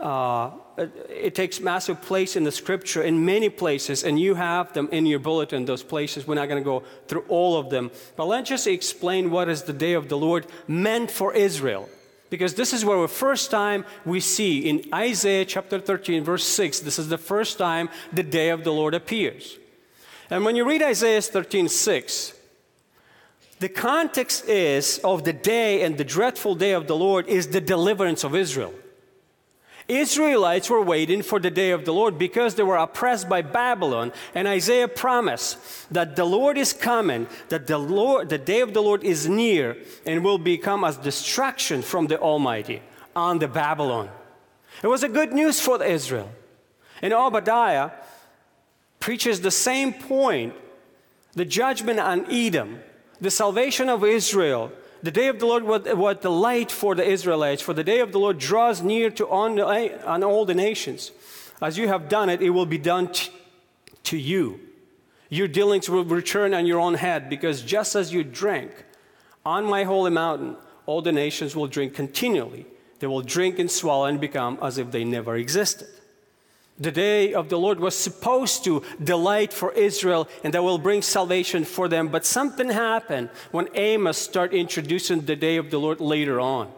uh, 0.00 0.50
Uh, 0.78 0.86
it 1.10 1.34
takes 1.34 1.60
massive 1.60 2.00
place 2.00 2.34
in 2.34 2.44
the 2.44 2.52
scripture 2.52 3.02
in 3.02 3.24
many 3.24 3.50
places, 3.50 4.04
and 4.04 4.18
you 4.18 4.34
have 4.34 4.72
them 4.72 4.88
in 4.90 5.04
your 5.04 5.18
bulletin, 5.18 5.66
those 5.66 5.82
places. 5.82 6.26
We're 6.26 6.36
not 6.36 6.48
going 6.48 6.62
to 6.62 6.64
go 6.64 6.82
through 7.08 7.24
all 7.28 7.58
of 7.58 7.68
them. 7.68 7.90
But 8.16 8.26
let's 8.26 8.48
just 8.48 8.66
explain 8.66 9.30
what 9.30 9.48
is 9.48 9.64
the 9.64 9.72
day 9.72 9.92
of 9.92 10.08
the 10.08 10.16
Lord 10.16 10.46
meant 10.66 11.10
for 11.10 11.34
Israel. 11.34 11.88
Because 12.30 12.54
this 12.54 12.72
is 12.72 12.82
where 12.82 12.98
the 13.02 13.08
first 13.08 13.50
time 13.50 13.84
we 14.06 14.18
see 14.18 14.60
in 14.60 14.88
Isaiah 14.94 15.44
chapter 15.44 15.78
13, 15.78 16.24
verse 16.24 16.44
6, 16.44 16.80
this 16.80 16.98
is 16.98 17.10
the 17.10 17.18
first 17.18 17.58
time 17.58 17.90
the 18.10 18.22
day 18.22 18.48
of 18.48 18.64
the 18.64 18.72
Lord 18.72 18.94
appears. 18.94 19.58
And 20.30 20.42
when 20.46 20.56
you 20.56 20.66
read 20.66 20.82
Isaiah 20.82 21.20
13, 21.20 21.68
6, 21.68 22.32
the 23.58 23.68
context 23.68 24.48
is 24.48 24.98
of 25.04 25.24
the 25.24 25.34
day 25.34 25.82
and 25.82 25.98
the 25.98 26.04
dreadful 26.04 26.54
day 26.54 26.72
of 26.72 26.86
the 26.86 26.96
Lord 26.96 27.28
is 27.28 27.48
the 27.48 27.60
deliverance 27.60 28.24
of 28.24 28.34
Israel. 28.34 28.72
Israelites 29.98 30.70
were 30.70 30.82
waiting 30.82 31.22
for 31.22 31.38
the 31.38 31.50
day 31.50 31.70
of 31.70 31.84
the 31.84 31.92
Lord 31.92 32.18
because 32.18 32.54
they 32.54 32.62
were 32.62 32.76
oppressed 32.76 33.28
by 33.28 33.42
Babylon. 33.42 34.12
And 34.34 34.46
Isaiah 34.48 34.88
promised 34.88 35.58
that 35.92 36.16
the 36.16 36.24
Lord 36.24 36.58
is 36.58 36.72
coming, 36.72 37.26
that 37.48 37.66
the, 37.66 37.78
Lord, 37.78 38.28
the 38.28 38.38
day 38.38 38.60
of 38.60 38.74
the 38.74 38.82
Lord 38.82 39.04
is 39.04 39.28
near 39.28 39.76
and 40.06 40.24
will 40.24 40.38
become 40.38 40.84
as 40.84 40.96
destruction 40.96 41.82
from 41.82 42.06
the 42.06 42.18
Almighty 42.18 42.82
on 43.14 43.38
the 43.38 43.48
Babylon. 43.48 44.10
It 44.82 44.86
was 44.86 45.02
a 45.02 45.08
good 45.08 45.32
news 45.32 45.60
for 45.60 45.82
Israel. 45.82 46.30
And 47.00 47.12
Obadiah, 47.12 47.90
preaches 49.02 49.40
the 49.40 49.50
same 49.50 49.92
point 49.92 50.54
the 51.34 51.44
judgment 51.44 51.98
on 51.98 52.24
Edom, 52.30 52.80
the 53.20 53.30
salvation 53.30 53.88
of 53.88 54.04
Israel. 54.04 54.70
The 55.02 55.10
day 55.10 55.26
of 55.28 55.40
the 55.40 55.46
Lord 55.46 55.64
was, 55.64 56.18
the 56.20 56.30
light 56.30 56.70
for 56.70 56.94
the 56.94 57.04
Israelites, 57.04 57.60
for 57.60 57.74
the 57.74 57.82
day 57.82 57.98
of 57.98 58.12
the 58.12 58.18
Lord 58.18 58.38
draws 58.38 58.82
near 58.82 59.10
to 59.10 59.28
on, 59.28 59.58
on 59.60 60.22
all 60.22 60.44
the 60.44 60.54
nations. 60.54 61.10
As 61.60 61.76
you 61.76 61.88
have 61.88 62.08
done 62.08 62.28
it, 62.28 62.40
it 62.40 62.50
will 62.50 62.66
be 62.66 62.78
done 62.78 63.08
t- 63.08 63.30
to 64.04 64.16
you. 64.16 64.60
Your 65.28 65.48
dealings 65.48 65.88
will 65.88 66.04
return 66.04 66.54
on 66.54 66.66
your 66.66 66.78
own 66.78 66.94
head, 66.94 67.28
because 67.28 67.62
just 67.62 67.96
as 67.96 68.12
you 68.12 68.22
drank 68.22 68.70
on 69.44 69.64
my 69.64 69.84
holy 69.84 70.10
mountain, 70.10 70.56
all 70.86 71.02
the 71.02 71.12
nations 71.12 71.56
will 71.56 71.66
drink 71.66 71.94
continually. 71.94 72.66
They 73.00 73.06
will 73.08 73.22
drink 73.22 73.58
and 73.58 73.70
swallow 73.70 74.04
and 74.04 74.20
become 74.20 74.58
as 74.62 74.78
if 74.78 74.92
they 74.92 75.04
never 75.04 75.34
existed. 75.36 75.88
The 76.78 76.90
day 76.90 77.34
of 77.34 77.48
the 77.48 77.58
Lord 77.58 77.80
was 77.80 77.96
supposed 77.96 78.64
to 78.64 78.82
delight 79.02 79.52
for 79.52 79.72
Israel 79.72 80.28
and 80.42 80.54
that 80.54 80.64
will 80.64 80.78
bring 80.78 81.02
salvation 81.02 81.64
for 81.64 81.86
them. 81.86 82.08
But 82.08 82.24
something 82.24 82.70
happened 82.70 83.28
when 83.50 83.68
Amos 83.74 84.18
started 84.18 84.56
introducing 84.56 85.20
the 85.20 85.36
day 85.36 85.58
of 85.58 85.70
the 85.70 85.78
Lord 85.78 86.00
later 86.00 86.40
on. 86.40 86.72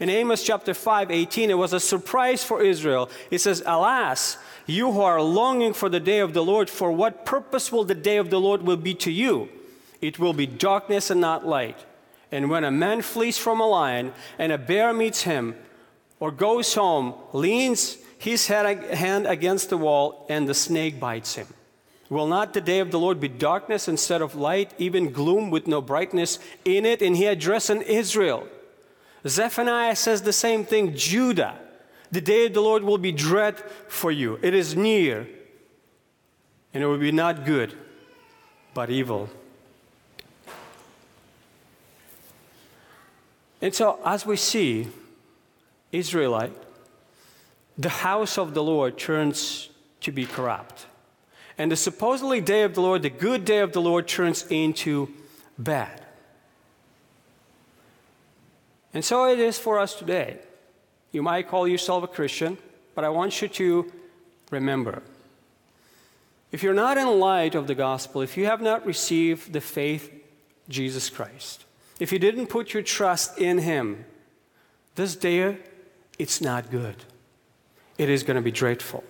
In 0.00 0.08
Amos 0.08 0.42
chapter 0.42 0.72
5, 0.72 1.10
18, 1.10 1.50
it 1.50 1.58
was 1.58 1.74
a 1.74 1.80
surprise 1.80 2.42
for 2.42 2.62
Israel. 2.62 3.10
It 3.30 3.40
says, 3.40 3.62
Alas, 3.66 4.38
you 4.66 4.90
who 4.90 5.02
are 5.02 5.20
longing 5.20 5.74
for 5.74 5.90
the 5.90 6.00
day 6.00 6.20
of 6.20 6.32
the 6.32 6.42
Lord, 6.42 6.70
for 6.70 6.90
what 6.90 7.26
purpose 7.26 7.70
will 7.70 7.84
the 7.84 7.94
day 7.94 8.16
of 8.16 8.30
the 8.30 8.40
Lord 8.40 8.62
will 8.62 8.78
be 8.78 8.94
to 8.94 9.10
you? 9.10 9.50
It 10.00 10.18
will 10.18 10.32
be 10.32 10.46
darkness 10.46 11.10
and 11.10 11.20
not 11.20 11.46
light. 11.46 11.78
And 12.32 12.48
when 12.48 12.64
a 12.64 12.70
man 12.70 13.02
flees 13.02 13.36
from 13.36 13.60
a 13.60 13.66
lion 13.66 14.14
and 14.38 14.52
a 14.52 14.58
bear 14.58 14.94
meets 14.94 15.22
him, 15.22 15.54
or 16.18 16.30
goes 16.30 16.74
home, 16.74 17.14
leans 17.32 17.98
his 18.20 18.48
hand 18.48 19.26
against 19.26 19.70
the 19.70 19.78
wall, 19.78 20.26
and 20.28 20.46
the 20.46 20.52
snake 20.52 21.00
bites 21.00 21.36
him. 21.36 21.46
Will 22.10 22.26
not 22.26 22.52
the 22.52 22.60
day 22.60 22.80
of 22.80 22.90
the 22.90 22.98
Lord 22.98 23.18
be 23.18 23.28
darkness 23.28 23.88
instead 23.88 24.20
of 24.20 24.34
light, 24.34 24.74
even 24.76 25.10
gloom 25.10 25.48
with 25.48 25.66
no 25.66 25.80
brightness 25.80 26.38
in 26.66 26.84
it? 26.84 27.00
And 27.00 27.16
he 27.16 27.24
addressed 27.24 27.70
Israel. 27.70 28.46
Zephaniah 29.26 29.96
says 29.96 30.20
the 30.20 30.34
same 30.34 30.66
thing. 30.66 30.94
Judah, 30.94 31.58
the 32.10 32.20
day 32.20 32.44
of 32.44 32.52
the 32.52 32.60
Lord 32.60 32.82
will 32.82 32.98
be 32.98 33.10
dread 33.10 33.58
for 33.88 34.12
you. 34.12 34.38
It 34.42 34.52
is 34.52 34.76
near, 34.76 35.26
and 36.74 36.82
it 36.82 36.86
will 36.86 36.98
be 36.98 37.12
not 37.12 37.46
good, 37.46 37.74
but 38.74 38.90
evil. 38.90 39.30
And 43.62 43.74
so, 43.74 43.98
as 44.04 44.26
we 44.26 44.36
see, 44.36 44.88
Israelite, 45.90 46.52
the 47.80 47.88
house 47.88 48.36
of 48.36 48.52
the 48.52 48.62
Lord 48.62 48.98
turns 48.98 49.70
to 50.02 50.12
be 50.12 50.26
corrupt. 50.26 50.86
And 51.56 51.72
the 51.72 51.76
supposedly 51.76 52.42
day 52.42 52.62
of 52.62 52.74
the 52.74 52.82
Lord, 52.82 53.02
the 53.02 53.10
good 53.10 53.46
day 53.46 53.60
of 53.60 53.72
the 53.72 53.80
Lord, 53.80 54.06
turns 54.06 54.44
into 54.50 55.08
bad. 55.58 56.02
And 58.92 59.02
so 59.02 59.26
it 59.30 59.38
is 59.38 59.58
for 59.58 59.78
us 59.78 59.94
today. 59.94 60.38
You 61.10 61.22
might 61.22 61.48
call 61.48 61.66
yourself 61.66 62.04
a 62.04 62.06
Christian, 62.06 62.58
but 62.94 63.04
I 63.04 63.08
want 63.08 63.40
you 63.40 63.48
to 63.48 63.92
remember 64.50 65.02
if 66.52 66.62
you're 66.62 66.74
not 66.74 66.98
in 66.98 67.20
light 67.20 67.54
of 67.54 67.66
the 67.66 67.76
gospel, 67.76 68.20
if 68.20 68.36
you 68.36 68.44
have 68.44 68.60
not 68.60 68.84
received 68.84 69.52
the 69.52 69.60
faith 69.60 70.12
Jesus 70.68 71.08
Christ, 71.08 71.64
if 71.98 72.12
you 72.12 72.18
didn't 72.18 72.48
put 72.48 72.74
your 72.74 72.82
trust 72.82 73.38
in 73.38 73.58
him, 73.58 74.04
this 74.96 75.14
day 75.16 75.58
it's 76.18 76.40
not 76.40 76.70
good 76.70 76.96
it 78.00 78.08
is 78.08 78.22
going 78.22 78.36
to 78.36 78.42
be 78.42 78.50
dreadful. 78.50 79.04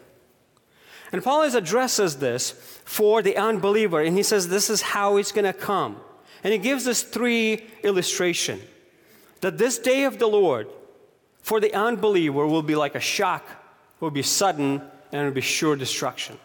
And 1.12 1.22
Paul 1.22 1.42
addresses 1.42 2.16
this 2.16 2.50
for 2.84 3.22
the 3.22 3.36
unbeliever, 3.36 4.00
and 4.00 4.16
he 4.16 4.24
says 4.24 4.48
this 4.48 4.68
is 4.68 4.82
how 4.82 5.16
it's 5.16 5.30
going 5.30 5.44
to 5.44 5.52
come. 5.52 6.00
And 6.42 6.52
he 6.52 6.58
gives 6.58 6.88
us 6.88 7.02
three 7.02 7.64
illustration 7.84 8.60
that 9.42 9.58
this 9.58 9.78
day 9.78 10.02
of 10.04 10.18
the 10.18 10.26
Lord 10.26 10.66
for 11.40 11.60
the 11.60 11.72
unbeliever 11.72 12.44
will 12.48 12.64
be 12.64 12.74
like 12.74 12.96
a 12.96 13.00
shock, 13.00 13.46
will 14.00 14.10
be 14.10 14.22
sudden, 14.22 14.82
and 15.12 15.24
will 15.24 15.34
be 15.34 15.40
sure 15.40 15.76
destruction. 15.76 16.36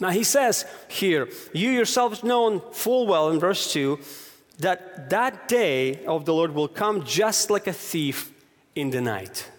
Now 0.00 0.10
he 0.10 0.24
says 0.24 0.64
here, 0.88 1.28
you 1.52 1.68
yourselves 1.68 2.24
know 2.24 2.60
full 2.72 3.06
well 3.06 3.30
in 3.30 3.38
verse 3.38 3.70
2 3.70 3.98
that 4.60 5.10
that 5.10 5.46
day 5.46 6.06
of 6.06 6.24
the 6.24 6.32
Lord 6.32 6.54
will 6.54 6.68
come 6.68 7.04
just 7.04 7.50
like 7.50 7.66
a 7.66 7.72
thief 7.74 8.32
in 8.74 8.90
the 8.90 9.02
night 9.02 9.49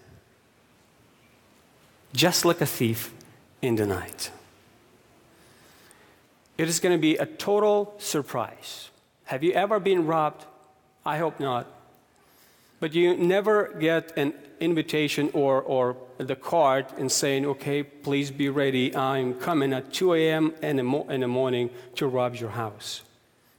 just 2.13 2.45
like 2.45 2.62
a 2.62 2.65
thief 2.65 3.13
in 3.62 3.76
the 3.76 3.86
night. 3.86 4.32
It 6.58 6.67
is 6.67 6.80
going 6.80 6.95
to 6.95 7.02
be 7.02 7.15
a 7.17 7.26
total 7.26 7.93
surprise. 7.97 8.89
Have 9.26 9.43
you 9.43 9.54
ever 9.54 9.80
been 9.80 10.06
robbed? 10.06 10.45
I 11.06 11.17
hope 11.17 11.39
not. 11.39 11.67
But 12.80 12.93
you 12.93 13.15
never 13.15 13.74
get 13.80 14.17
an 14.17 14.34
invitation 14.60 15.30
or, 15.34 15.62
or 15.62 15.95
the 16.17 16.36
card 16.36 16.88
and 16.97 17.12
saying, 17.12 17.45
okay, 17.45 17.84
please 17.84 18.32
be 18.32 18.50
ready. 18.50 18.95
I'm 18.95 19.36
coming 19.36 19.74
at 19.74 19.93
2 19.93 20.13
a.m. 20.15 20.54
In 20.62 20.78
the, 20.78 20.84
mo- 20.84 21.08
in 21.10 21.21
the 21.21 21.28
morning 21.28 21.69
to 21.95 22.08
rob 22.08 22.36
your 22.36 22.50
house. 22.52 23.02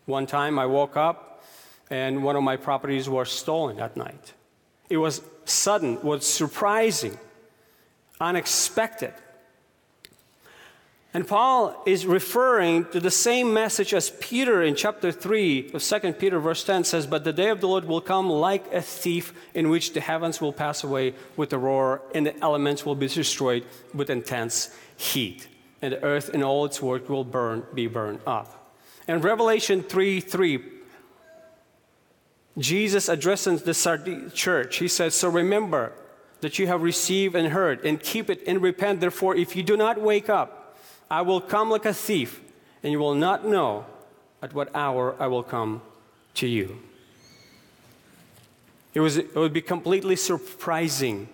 One 0.07 0.27
time 0.27 0.59
I 0.59 0.67
woke 0.67 0.97
up 0.97 1.45
and 1.91 2.23
one 2.23 2.37
of 2.37 2.43
my 2.43 2.57
properties 2.57 3.09
was 3.09 3.31
stolen 3.31 3.81
at 3.81 3.97
night. 3.97 4.33
It 4.89 4.97
was 4.97 5.23
sudden, 5.45 6.03
was 6.03 6.27
surprising 6.27 7.19
unexpected. 8.23 9.13
And 11.15 11.29
Paul 11.29 11.83
is 11.85 12.07
referring 12.07 12.87
to 12.87 13.01
the 13.01 13.11
same 13.11 13.53
message 13.53 13.93
as 13.93 14.09
Peter 14.09 14.63
in 14.63 14.75
chapter 14.75 15.13
3 15.13 15.73
of 15.75 15.83
2 15.83 16.13
Peter, 16.15 16.41
verse 16.41 16.65
10 16.65 16.85
says, 16.85 17.07
But 17.07 17.25
the 17.25 17.35
day 17.35 17.51
of 17.51 17.61
the 17.61 17.69
Lord 17.69 17.85
will 17.85 18.01
come 18.01 18.31
like 18.31 18.73
a 18.73 18.81
thief, 18.81 19.35
in 19.53 19.69
which 19.69 19.93
the 19.93 20.01
heavens 20.01 20.41
will 20.41 20.55
pass 20.55 20.83
away 20.83 21.15
with 21.37 21.53
a 21.53 21.59
roar, 21.59 22.01
and 22.15 22.25
the 22.25 22.39
elements 22.41 22.87
will 22.87 22.95
be 22.95 23.09
destroyed 23.09 23.67
with 23.93 24.09
intense 24.09 24.75
heat, 24.97 25.49
and 25.83 25.93
the 25.93 26.03
earth 26.03 26.31
and 26.33 26.43
all 26.43 26.65
its 26.65 26.81
work 26.81 27.11
will 27.11 27.25
burn, 27.25 27.65
be 27.75 27.89
burned 27.89 28.21
up. 28.27 28.75
And 29.07 29.23
Revelation 29.23 29.83
3 29.83 30.21
3, 30.21 30.65
Jesus 32.57 33.11
addresses 33.11 33.65
the 33.65 33.75
Sardis 33.75 34.33
church. 34.33 34.79
He 34.79 34.89
says, 34.89 35.15
So 35.15 35.29
remember, 35.29 35.93
that 36.43 36.59
you 36.59 36.67
have 36.67 36.83
received 36.83 37.35
and 37.37 37.49
heard, 37.49 37.85
and 37.85 38.03
keep 38.03 38.29
it 38.29 38.43
and 38.47 38.61
repent. 38.61 39.01
Therefore, 39.01 39.35
if 39.35 39.57
you 39.57 39.63
do 39.63 39.77
not 39.77 40.01
wake 40.01 40.29
up, 40.29 40.77
I 41.11 41.23
will 41.23 41.41
come 41.41 41.71
like 41.71 41.87
a 41.87 41.95
thief, 41.95 42.41
and 42.83 42.93
you 42.93 42.99
will 42.99 43.15
not 43.15 43.47
know 43.47 43.87
at 44.43 44.53
what 44.53 44.75
hour 44.75 45.15
I 45.21 45.29
will 45.29 45.45
come 45.45 45.83
to 46.35 46.49
you. 46.49 46.79
It, 48.93 49.01
was, 49.01 49.17
it 49.17 49.35
would 49.37 49.53
be 49.53 49.63
completely 49.63 50.17
surprising 50.17 51.29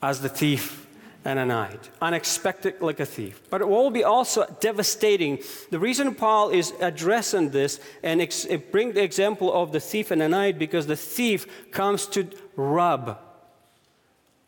as 0.00 0.20
the 0.20 0.28
thief 0.28 0.86
and 1.24 1.38
a 1.40 1.44
night, 1.44 1.90
unexpected 2.00 2.80
like 2.80 3.00
a 3.00 3.04
thief. 3.04 3.42
But 3.50 3.60
it 3.60 3.68
will 3.68 3.90
be 3.90 4.04
also 4.04 4.46
devastating. 4.60 5.40
The 5.70 5.80
reason 5.80 6.14
Paul 6.14 6.50
is 6.50 6.72
addressing 6.80 7.50
this 7.50 7.80
and 8.04 8.22
ex- 8.22 8.46
bring 8.70 8.92
the 8.92 9.02
example 9.02 9.52
of 9.52 9.72
the 9.72 9.80
thief 9.80 10.12
and 10.12 10.22
a 10.22 10.28
night 10.28 10.60
because 10.60 10.86
the 10.86 10.96
thief 10.96 11.72
comes 11.72 12.06
to 12.06 12.28
rob 12.54 13.18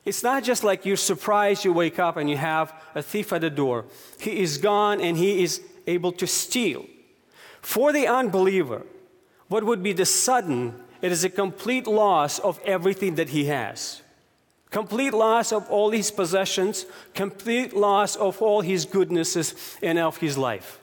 it's 0.05 0.23
not 0.23 0.43
just 0.43 0.65
like 0.65 0.85
you're 0.85 0.97
surprised 0.97 1.65
you 1.65 1.73
wake 1.73 1.99
up 1.99 2.17
and 2.17 2.29
you 2.29 2.37
have 2.37 2.75
a 2.95 3.03
thief 3.03 3.33
at 3.33 3.43
the 3.43 3.51
door. 3.51 3.85
He 4.19 4.41
is 4.41 4.59
gone 4.59 5.01
and 5.01 5.17
he 5.17 5.43
is 5.45 5.63
able 5.87 6.13
to 6.13 6.27
steal. 6.27 6.87
For 7.61 7.93
the 7.93 8.09
unbeliever, 8.09 8.83
what 9.49 9.65
would 9.65 9.83
be 9.83 9.93
the 9.93 10.07
sudden? 10.07 10.75
It 11.01 11.13
is 11.13 11.23
a 11.23 11.31
complete 11.31 11.87
loss 11.87 12.41
of 12.41 12.61
everything 12.65 13.15
that 13.15 13.29
he 13.29 13.45
has. 13.45 14.03
Complete 14.71 15.13
loss 15.13 15.53
of 15.53 15.69
all 15.71 15.91
his 15.91 16.11
possessions, 16.11 16.87
complete 17.15 17.75
loss 17.75 18.17
of 18.17 18.41
all 18.43 18.61
his 18.61 18.85
goodnesses 18.85 19.55
and 19.83 19.99
of 19.99 20.17
his 20.17 20.37
life. 20.37 20.81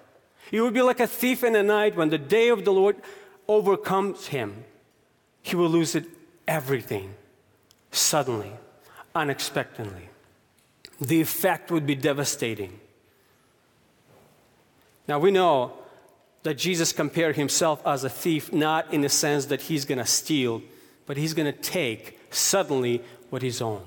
He 0.52 0.62
would 0.62 0.74
be 0.74 0.82
like 0.82 1.00
a 1.00 1.08
thief 1.08 1.44
in 1.44 1.54
the 1.54 1.64
night 1.64 1.96
when 1.96 2.10
the 2.10 2.18
day 2.18 2.50
of 2.50 2.64
the 2.64 2.72
Lord 2.72 2.96
overcomes 3.48 4.28
him. 4.28 4.64
He 5.42 5.56
will 5.56 5.70
lose 5.70 5.96
it 5.96 6.06
everything 6.48 7.14
suddenly 7.92 8.54
unexpectedly. 9.20 10.10
The 11.00 11.22
effect 11.22 11.72
would 11.72 11.86
be 11.86 11.96
devastating. 11.96 12.80
Now 15.08 15.20
we 15.20 15.32
know 15.32 15.74
that 16.44 16.56
Jesus 16.56 16.94
compared 16.94 17.36
himself 17.36 17.86
as 17.86 18.04
a 18.04 18.10
thief, 18.10 18.54
not 18.54 18.94
in 18.94 19.02
the 19.02 19.10
sense 19.10 19.46
that 19.48 19.62
he's 19.62 19.86
going 19.86 19.98
to 19.98 20.06
steal, 20.06 20.62
but 21.06 21.18
he's 21.18 21.34
going 21.34 21.52
to 21.52 21.60
take 21.60 22.20
suddenly 22.30 23.02
what 23.30 23.44
is 23.44 23.62
own. 23.62 23.84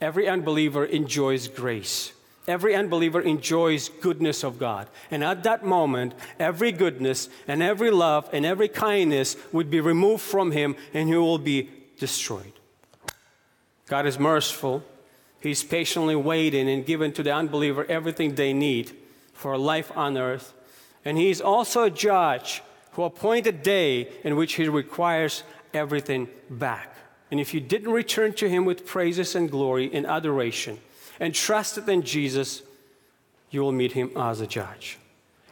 Every 0.00 0.28
unbeliever 0.28 0.84
enjoys 0.84 1.48
grace. 1.48 2.12
Every 2.46 2.74
unbeliever 2.74 3.20
enjoys 3.20 3.88
goodness 3.88 4.44
of 4.44 4.58
God. 4.58 4.88
And 5.10 5.22
at 5.24 5.42
that 5.42 5.64
moment, 5.64 6.14
every 6.38 6.72
goodness 6.72 7.28
and 7.46 7.62
every 7.62 7.90
love 7.90 8.28
and 8.32 8.46
every 8.46 8.68
kindness 8.68 9.36
would 9.52 9.70
be 9.70 9.80
removed 9.80 10.22
from 10.22 10.52
him 10.52 10.76
and 10.94 11.08
he 11.08 11.16
will 11.16 11.38
be 11.38 11.68
destroyed. 11.98 12.57
God 13.88 14.06
is 14.06 14.18
merciful. 14.18 14.82
He's 15.40 15.64
patiently 15.64 16.16
waiting 16.16 16.68
and 16.68 16.84
giving 16.84 17.12
to 17.12 17.22
the 17.22 17.32
unbeliever 17.32 17.84
everything 17.86 18.34
they 18.34 18.52
need. 18.52 18.92
for 19.38 19.56
life 19.56 19.96
on 19.96 20.18
earth, 20.18 20.52
and 21.04 21.16
he 21.16 21.30
is 21.30 21.40
also 21.40 21.84
a 21.84 21.90
judge 21.90 22.60
who 22.92 23.04
appointed 23.04 23.54
a 23.54 23.56
day 23.56 24.08
in 24.24 24.34
which 24.34 24.54
he 24.54 24.68
requires 24.68 25.44
everything 25.72 26.26
back. 26.50 26.96
And 27.30 27.38
if 27.38 27.54
you 27.54 27.60
didn't 27.60 27.92
return 27.92 28.32
to 28.34 28.48
him 28.48 28.64
with 28.64 28.84
praises 28.84 29.36
and 29.36 29.48
glory 29.48 29.94
and 29.94 30.06
adoration 30.06 30.78
and 31.20 31.32
trusted 31.32 31.88
in 31.88 32.02
Jesus, 32.02 32.62
you 33.50 33.60
will 33.60 33.70
meet 33.70 33.92
him 33.92 34.10
as 34.16 34.40
a 34.40 34.46
judge. 34.46 34.98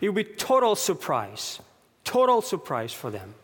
It 0.00 0.08
will 0.08 0.16
be 0.16 0.24
total 0.24 0.74
surprise, 0.74 1.60
total 2.02 2.42
surprise 2.42 2.92
for 2.92 3.10
them. 3.12 3.34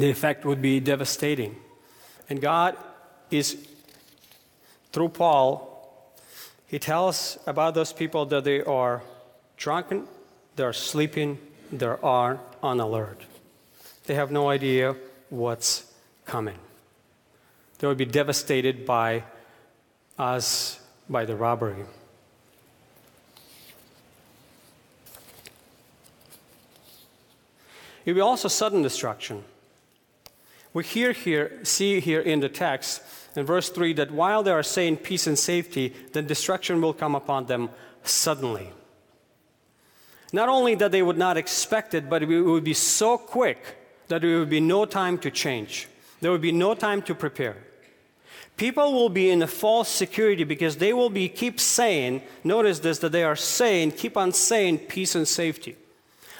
The 0.00 0.10
effect 0.10 0.44
would 0.44 0.60
be 0.60 0.78
devastating. 0.80 1.56
And 2.28 2.40
God 2.40 2.76
is, 3.30 3.56
through 4.92 5.10
Paul, 5.10 5.72
he 6.66 6.78
tells 6.78 7.38
about 7.46 7.74
those 7.74 7.92
people 7.92 8.26
that 8.26 8.44
they 8.44 8.62
are 8.62 9.02
drunken, 9.56 10.06
they're 10.56 10.72
sleeping, 10.72 11.38
they 11.72 11.86
are 11.86 12.40
on 12.62 12.80
alert. 12.80 13.22
They 14.04 14.14
have 14.14 14.30
no 14.30 14.50
idea 14.50 14.96
what's 15.30 15.92
coming. 16.24 16.58
They 17.78 17.86
would 17.86 17.98
be 17.98 18.04
devastated 18.04 18.86
by 18.86 19.24
us, 20.18 20.80
by 21.08 21.24
the 21.24 21.36
robbery. 21.36 21.84
It 28.04 28.12
will 28.12 28.14
be 28.14 28.20
also 28.20 28.48
sudden 28.48 28.82
destruction. 28.82 29.44
We 30.76 30.84
hear 30.84 31.12
here, 31.12 31.58
see 31.62 32.00
here 32.00 32.20
in 32.20 32.40
the 32.40 32.50
text, 32.50 33.00
in 33.34 33.46
verse 33.46 33.70
3, 33.70 33.94
that 33.94 34.10
while 34.10 34.42
they 34.42 34.50
are 34.50 34.62
saying 34.62 34.98
peace 34.98 35.26
and 35.26 35.38
safety, 35.38 35.94
then 36.12 36.26
destruction 36.26 36.82
will 36.82 36.92
come 36.92 37.14
upon 37.14 37.46
them 37.46 37.70
suddenly. 38.02 38.70
Not 40.34 40.50
only 40.50 40.74
that 40.74 40.92
they 40.92 41.00
would 41.00 41.16
not 41.16 41.38
expect 41.38 41.94
it, 41.94 42.10
but 42.10 42.22
it 42.22 42.26
would 42.26 42.62
be 42.62 42.74
so 42.74 43.16
quick 43.16 43.78
that 44.08 44.20
there 44.20 44.38
would 44.38 44.50
be 44.50 44.60
no 44.60 44.84
time 44.84 45.16
to 45.20 45.30
change. 45.30 45.88
There 46.20 46.30
would 46.30 46.42
be 46.42 46.52
no 46.52 46.74
time 46.74 47.00
to 47.04 47.14
prepare. 47.14 47.56
People 48.58 48.92
will 48.92 49.08
be 49.08 49.30
in 49.30 49.40
a 49.40 49.46
false 49.46 49.88
security 49.88 50.44
because 50.44 50.76
they 50.76 50.92
will 50.92 51.08
be 51.08 51.30
keep 51.30 51.58
saying, 51.58 52.20
notice 52.44 52.80
this, 52.80 52.98
that 52.98 53.12
they 53.12 53.24
are 53.24 53.34
saying, 53.34 53.92
keep 53.92 54.18
on 54.18 54.30
saying 54.30 54.80
peace 54.80 55.14
and 55.14 55.26
safety. 55.26 55.74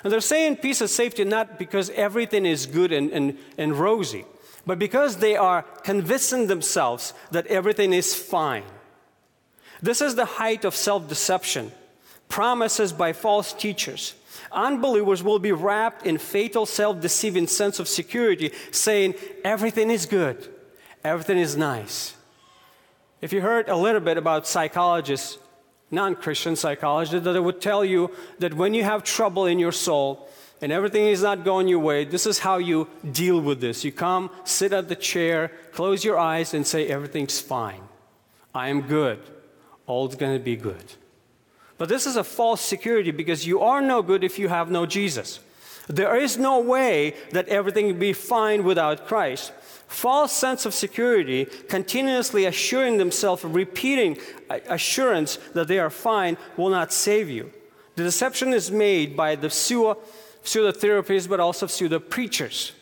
And 0.03 0.13
they're 0.13 0.21
saying 0.21 0.57
peace 0.57 0.81
and 0.81 0.91
safety 0.91 1.25
not 1.25 1.59
because 1.59 1.91
everything 1.91 2.47
is 2.47 2.67
good 2.67 2.93
and, 2.93 3.11
and, 3.11 3.39
and 3.59 3.75
rosy, 3.75 4.25
but 4.67 4.79
because 4.79 5.17
they 5.17 5.37
are 5.37 5.63
convincing 5.83 6.47
themselves 6.47 7.15
that 7.31 7.47
everything 7.47 7.93
is 7.93 8.15
fine. 8.15 8.65
This 9.83 10.01
is 10.01 10.15
the 10.15 10.25
height 10.25 10.65
of 10.65 10.75
self 10.75 11.09
deception, 11.09 11.73
promises 12.29 12.93
by 12.93 13.13
false 13.13 13.53
teachers. 13.53 14.15
Unbelievers 14.53 15.23
will 15.23 15.39
be 15.39 15.53
wrapped 15.53 16.07
in 16.07 16.19
fatal 16.19 16.67
self 16.67 17.01
deceiving 17.01 17.47
sense 17.47 17.79
of 17.79 17.89
security, 17.89 18.53
saying 18.71 19.15
everything 19.45 19.91
is 19.91 20.07
good, 20.07 20.49
everything 21.05 21.39
is 21.39 21.57
nice. 21.57 22.15
If 23.21 23.33
you 23.33 23.41
heard 23.41 23.69
a 23.69 23.77
little 23.77 24.01
bit 24.01 24.19
about 24.19 24.47
psychologists 24.47 25.39
non 25.91 26.15
Christian 26.15 26.57
psychologist 26.57 27.25
that 27.25 27.43
would 27.43 27.61
tell 27.61 27.85
you 27.85 28.11
that 28.39 28.55
when 28.55 28.75
you 28.75 28.85
have 28.85 29.05
trouble 29.05 29.47
in 29.47 29.59
your 29.59 29.73
soul 29.73 30.29
and 30.61 30.73
everything 30.73 31.07
is 31.07 31.23
not 31.23 31.45
going 31.45 31.69
your 31.69 31.79
way, 31.79 32.05
this 32.05 32.27
is 32.27 32.39
how 32.41 32.59
you 32.59 32.89
deal 33.13 33.41
with 33.41 33.61
this. 33.61 33.85
You 33.85 33.93
come, 33.93 34.31
sit 34.45 34.73
at 34.73 34.89
the 34.89 34.97
chair, 34.97 35.53
close 35.73 36.05
your 36.05 36.19
eyes, 36.19 36.55
and 36.55 36.67
say, 36.67 36.87
Everything's 36.89 37.41
fine. 37.41 37.83
I 38.55 38.69
am 38.69 38.83
good. 38.83 39.21
All's 39.87 40.17
going 40.17 40.37
to 40.37 40.43
be 40.43 40.57
good. 40.57 40.95
But 41.79 41.89
this 41.89 42.07
is 42.07 42.17
a 42.17 42.25
false 42.25 42.63
security 42.63 43.11
because 43.11 43.47
you 43.47 43.61
are 43.61 43.83
no 43.83 44.03
good 44.03 44.25
if 44.25 44.39
you 44.39 44.49
have 44.49 44.71
no 44.71 44.87
Jesus. 44.87 45.41
There 45.89 46.17
is 46.17 46.37
no 46.37 46.61
way 46.61 47.15
that 47.31 47.49
everything 47.49 47.87
will 47.87 47.95
be 47.95 48.13
fine 48.13 48.65
without 48.65 49.07
Christ 49.07 49.53
false 49.87 50.33
sense 50.33 50.67
of 50.67 50.75
security, 50.75 51.45
continuously 51.69 52.45
assuring 52.45 52.99
themselves, 52.99 53.45
repeating 53.45 54.19
assurance 54.69 55.37
that 55.55 55.69
they 55.69 55.79
are 55.79 55.91
fine, 55.91 56.37
will 56.57 56.69
not 56.69 56.93
save 56.93 57.29
you. 57.29 57.53
The 57.95 58.03
deception 58.03 58.53
is 58.53 58.71
made 58.71 59.17
by 59.17 59.37
the 59.37 59.49
pseudo, 59.49 59.97
therapists, 60.45 61.29
but 61.29 61.41
also 61.41 61.67
pseudo 61.67 61.99
preachers. 61.99 62.73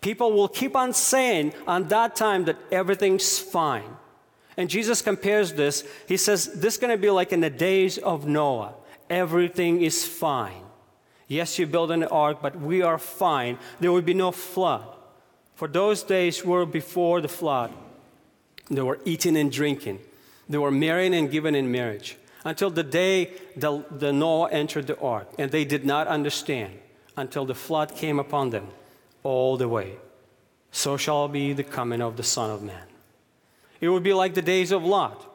People 0.00 0.32
will 0.32 0.48
keep 0.48 0.76
on 0.76 0.92
saying 0.92 1.52
on 1.66 1.88
that 1.88 2.16
time 2.16 2.44
that 2.44 2.58
everything's 2.70 3.38
fine. 3.38 3.96
And 4.56 4.70
Jesus 4.70 5.02
compares 5.02 5.52
this. 5.52 5.84
He 6.08 6.16
says, 6.16 6.46
This 6.46 6.74
is 6.74 6.80
going 6.80 6.90
to 6.90 7.00
be 7.00 7.10
like 7.10 7.32
in 7.32 7.40
the 7.40 7.50
days 7.50 7.98
of 7.98 8.26
Noah. 8.26 8.74
Everything 9.10 9.82
is 9.82 10.06
fine. 10.06 10.65
Yes, 11.28 11.58
you 11.58 11.66
build 11.66 11.90
an 11.90 12.04
ark, 12.04 12.38
but 12.40 12.56
we 12.56 12.82
are 12.82 12.98
fine. 12.98 13.58
There 13.80 13.90
will 13.90 14.02
be 14.02 14.14
no 14.14 14.30
flood. 14.30 14.86
For 15.54 15.66
those 15.66 16.02
days 16.02 16.44
were 16.44 16.66
before 16.66 17.20
the 17.20 17.28
flood. 17.28 17.72
They 18.70 18.82
were 18.82 19.00
eating 19.04 19.36
and 19.36 19.50
drinking. 19.50 20.00
They 20.48 20.58
were 20.58 20.70
marrying 20.70 21.14
and 21.14 21.30
given 21.30 21.54
in 21.54 21.70
marriage 21.70 22.16
until 22.44 22.70
the 22.70 22.84
day 22.84 23.32
the, 23.56 23.84
the 23.90 24.12
Noah 24.12 24.50
entered 24.50 24.86
the 24.86 24.98
ark. 25.00 25.28
And 25.38 25.50
they 25.50 25.64
did 25.64 25.84
not 25.84 26.06
understand 26.06 26.78
until 27.16 27.44
the 27.44 27.54
flood 27.54 27.94
came 27.96 28.18
upon 28.18 28.50
them 28.50 28.68
all 29.22 29.56
the 29.56 29.68
way. 29.68 29.96
So 30.70 30.96
shall 30.96 31.26
be 31.26 31.52
the 31.52 31.64
coming 31.64 32.02
of 32.02 32.16
the 32.16 32.22
Son 32.22 32.50
of 32.50 32.62
Man. 32.62 32.86
It 33.80 33.88
would 33.88 34.02
be 34.02 34.12
like 34.12 34.34
the 34.34 34.42
days 34.42 34.72
of 34.72 34.84
Lot. 34.84 35.26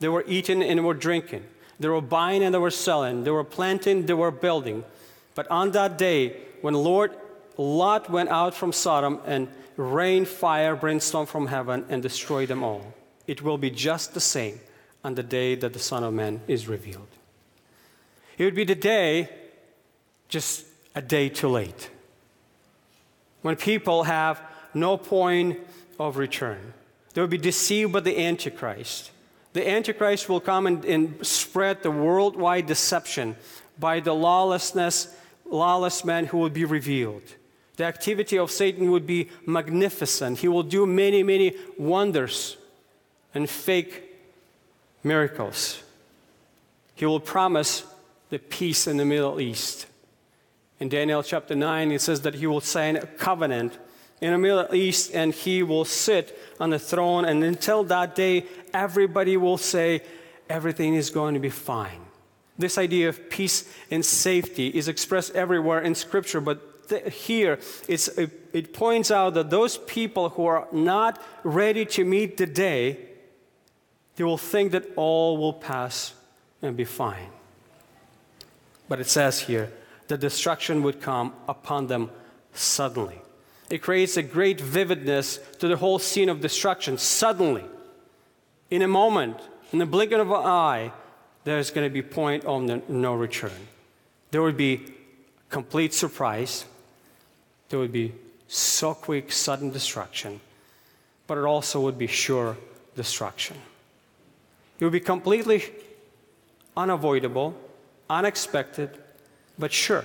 They 0.00 0.08
were 0.08 0.24
eating 0.26 0.62
and 0.62 0.84
were 0.84 0.94
drinking. 0.94 1.44
They 1.78 1.88
were 1.88 2.00
buying 2.00 2.42
and 2.42 2.54
they 2.54 2.58
were 2.58 2.70
selling. 2.70 3.24
They 3.24 3.30
were 3.30 3.44
planting, 3.44 4.06
they 4.06 4.14
were 4.14 4.30
building. 4.30 4.84
But 5.36 5.48
on 5.48 5.70
that 5.70 5.96
day, 5.96 6.36
when 6.62 6.74
Lord 6.74 7.12
Lot 7.58 8.10
went 8.10 8.28
out 8.28 8.54
from 8.54 8.72
Sodom 8.72 9.20
and 9.24 9.48
rain, 9.76 10.24
fire, 10.24 10.76
brimstone 10.76 11.26
from 11.26 11.46
heaven, 11.46 11.84
and 11.88 12.02
destroy 12.02 12.46
them 12.46 12.62
all. 12.62 12.94
It 13.26 13.42
will 13.42 13.58
be 13.58 13.70
just 13.70 14.14
the 14.14 14.20
same 14.20 14.60
on 15.04 15.14
the 15.14 15.22
day 15.22 15.54
that 15.54 15.72
the 15.72 15.78
Son 15.78 16.04
of 16.04 16.14
Man 16.14 16.40
is 16.46 16.68
revealed. 16.68 17.08
It 18.38 18.44
would 18.44 18.54
be 18.54 18.64
the 18.64 18.74
day, 18.74 19.28
just 20.28 20.64
a 20.94 21.02
day 21.02 21.28
too 21.28 21.48
late, 21.48 21.90
when 23.42 23.56
people 23.56 24.04
have 24.04 24.40
no 24.74 24.96
point 24.96 25.58
of 25.98 26.16
return. 26.16 26.74
They 27.14 27.20
will 27.20 27.28
be 27.28 27.38
deceived 27.38 27.92
by 27.92 28.00
the 28.00 28.18
Antichrist. 28.18 29.10
The 29.54 29.66
Antichrist 29.66 30.28
will 30.28 30.40
come 30.40 30.66
and, 30.66 30.84
and 30.84 31.26
spread 31.26 31.82
the 31.82 31.90
worldwide 31.90 32.66
deception 32.66 33.36
by 33.78 34.00
the 34.00 34.14
lawlessness, 34.14 35.14
lawless 35.50 36.04
man 36.04 36.26
who 36.26 36.38
will 36.38 36.50
be 36.50 36.64
revealed. 36.64 37.22
The 37.76 37.84
activity 37.84 38.38
of 38.38 38.50
Satan 38.50 38.90
would 38.90 39.06
be 39.06 39.28
magnificent. 39.44 40.38
He 40.38 40.48
will 40.48 40.62
do 40.62 40.86
many, 40.86 41.22
many 41.22 41.54
wonders 41.78 42.56
and 43.34 43.48
fake 43.48 44.02
miracles. 45.04 45.82
He 46.94 47.04
will 47.04 47.20
promise 47.20 47.84
the 48.30 48.38
peace 48.38 48.86
in 48.86 48.96
the 48.96 49.04
Middle 49.04 49.40
East. 49.40 49.86
In 50.80 50.88
Daniel 50.88 51.22
chapter 51.22 51.54
9, 51.54 51.92
it 51.92 52.00
says 52.00 52.22
that 52.22 52.34
he 52.34 52.46
will 52.46 52.60
sign 52.60 52.96
a 52.96 53.06
covenant 53.06 53.78
in 54.20 54.32
the 54.32 54.38
Middle 54.38 54.74
East 54.74 55.14
and 55.14 55.34
he 55.34 55.62
will 55.62 55.84
sit 55.84 56.38
on 56.58 56.70
the 56.70 56.78
throne. 56.78 57.26
And 57.26 57.44
until 57.44 57.84
that 57.84 58.14
day, 58.14 58.46
everybody 58.72 59.36
will 59.36 59.58
say, 59.58 60.02
everything 60.48 60.94
is 60.94 61.10
going 61.10 61.34
to 61.34 61.40
be 61.40 61.50
fine. 61.50 62.05
This 62.58 62.78
idea 62.78 63.08
of 63.08 63.28
peace 63.28 63.70
and 63.90 64.04
safety 64.04 64.68
is 64.68 64.88
expressed 64.88 65.34
everywhere 65.34 65.80
in 65.80 65.94
Scripture, 65.94 66.40
but 66.40 66.88
th- 66.88 67.12
here, 67.14 67.58
it, 67.86 68.08
it 68.52 68.72
points 68.72 69.10
out 69.10 69.34
that 69.34 69.50
those 69.50 69.76
people 69.76 70.30
who 70.30 70.46
are 70.46 70.66
not 70.72 71.22
ready 71.44 71.84
to 71.86 72.04
meet 72.04 72.36
the 72.36 72.46
day, 72.46 72.98
they 74.16 74.24
will 74.24 74.38
think 74.38 74.72
that 74.72 74.84
all 74.96 75.36
will 75.36 75.52
pass 75.52 76.14
and 76.62 76.76
be 76.76 76.84
fine. 76.84 77.28
But 78.88 79.00
it 79.00 79.08
says 79.08 79.40
here 79.40 79.70
that 80.08 80.20
destruction 80.20 80.82
would 80.82 81.00
come 81.00 81.34
upon 81.48 81.88
them 81.88 82.10
suddenly. 82.54 83.20
It 83.68 83.82
creates 83.82 84.16
a 84.16 84.22
great 84.22 84.60
vividness 84.60 85.40
to 85.58 85.68
the 85.68 85.76
whole 85.76 85.98
scene 85.98 86.28
of 86.28 86.40
destruction. 86.40 86.98
Suddenly, 86.98 87.64
in 88.70 88.82
a 88.82 88.88
moment, 88.88 89.38
in 89.72 89.80
the 89.80 89.86
blink 89.86 90.12
of 90.12 90.30
an 90.30 90.36
eye, 90.36 90.92
there's 91.46 91.70
going 91.70 91.86
to 91.86 91.94
be 91.94 92.02
point 92.02 92.44
of 92.44 92.88
no 92.88 93.14
return. 93.14 93.68
There 94.32 94.42
would 94.42 94.56
be 94.56 94.82
complete 95.48 95.94
surprise, 95.94 96.64
there 97.68 97.78
would 97.78 97.92
be 97.92 98.12
so 98.48 98.94
quick, 98.94 99.30
sudden 99.30 99.70
destruction, 99.70 100.40
but 101.28 101.38
it 101.38 101.44
also 101.44 101.80
would 101.82 101.98
be 101.98 102.08
sure 102.08 102.56
destruction. 102.96 103.56
It 104.80 104.84
would 104.84 104.92
be 104.92 104.98
completely 104.98 105.62
unavoidable, 106.76 107.54
unexpected, 108.10 108.90
but 109.56 109.72
sure. 109.72 110.04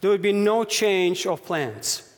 There 0.00 0.10
would 0.12 0.22
be 0.22 0.32
no 0.32 0.62
change 0.62 1.26
of 1.26 1.44
plans. 1.44 2.14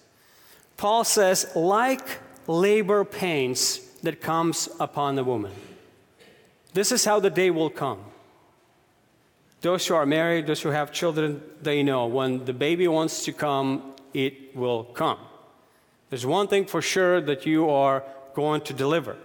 Paul 0.76 1.04
says, 1.04 1.50
like 1.56 2.18
labor 2.46 3.02
pains 3.02 3.80
that 4.02 4.20
comes 4.20 4.68
upon 4.78 5.14
the 5.14 5.24
woman. 5.24 5.52
This 6.74 6.92
is 6.92 7.06
how 7.06 7.18
the 7.18 7.30
day 7.30 7.50
will 7.50 7.70
come. 7.70 8.09
Those 9.60 9.86
who 9.86 9.94
are 9.94 10.06
married, 10.06 10.46
those 10.46 10.62
who 10.62 10.70
have 10.70 10.90
children, 10.92 11.42
they 11.60 11.82
know 11.82 12.06
when 12.06 12.44
the 12.44 12.52
baby 12.52 12.88
wants 12.88 13.24
to 13.24 13.32
come, 13.32 13.94
it 14.14 14.56
will 14.56 14.84
come. 14.84 15.18
There's 16.08 16.26
one 16.26 16.48
thing 16.48 16.64
for 16.64 16.82
sure 16.82 17.20
that 17.20 17.46
you 17.46 17.68
are 17.70 18.02
going 18.34 18.62
to 18.62 18.72
deliver. 18.72 19.16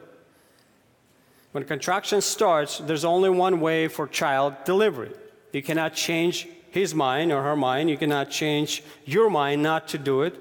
When 1.52 1.64
contraction 1.64 2.22
starts, 2.22 2.80
there's 2.80 3.06
only 3.06 3.30
one 3.30 3.62
way 3.62 3.88
for 3.88 4.08
child 4.08 4.56
delivery. 4.66 5.12
You 5.54 5.64
cannot 5.64 5.94
change 5.94 6.48
his 6.70 6.94
mind 6.94 7.32
or 7.32 7.42
her 7.44 7.56
mind. 7.56 7.90
You 7.90 7.98
cannot 7.98 8.30
change 8.30 8.84
your 9.06 9.30
mind 9.30 9.64
not 9.64 9.88
to 9.90 9.98
do 9.98 10.24
it. 10.24 10.36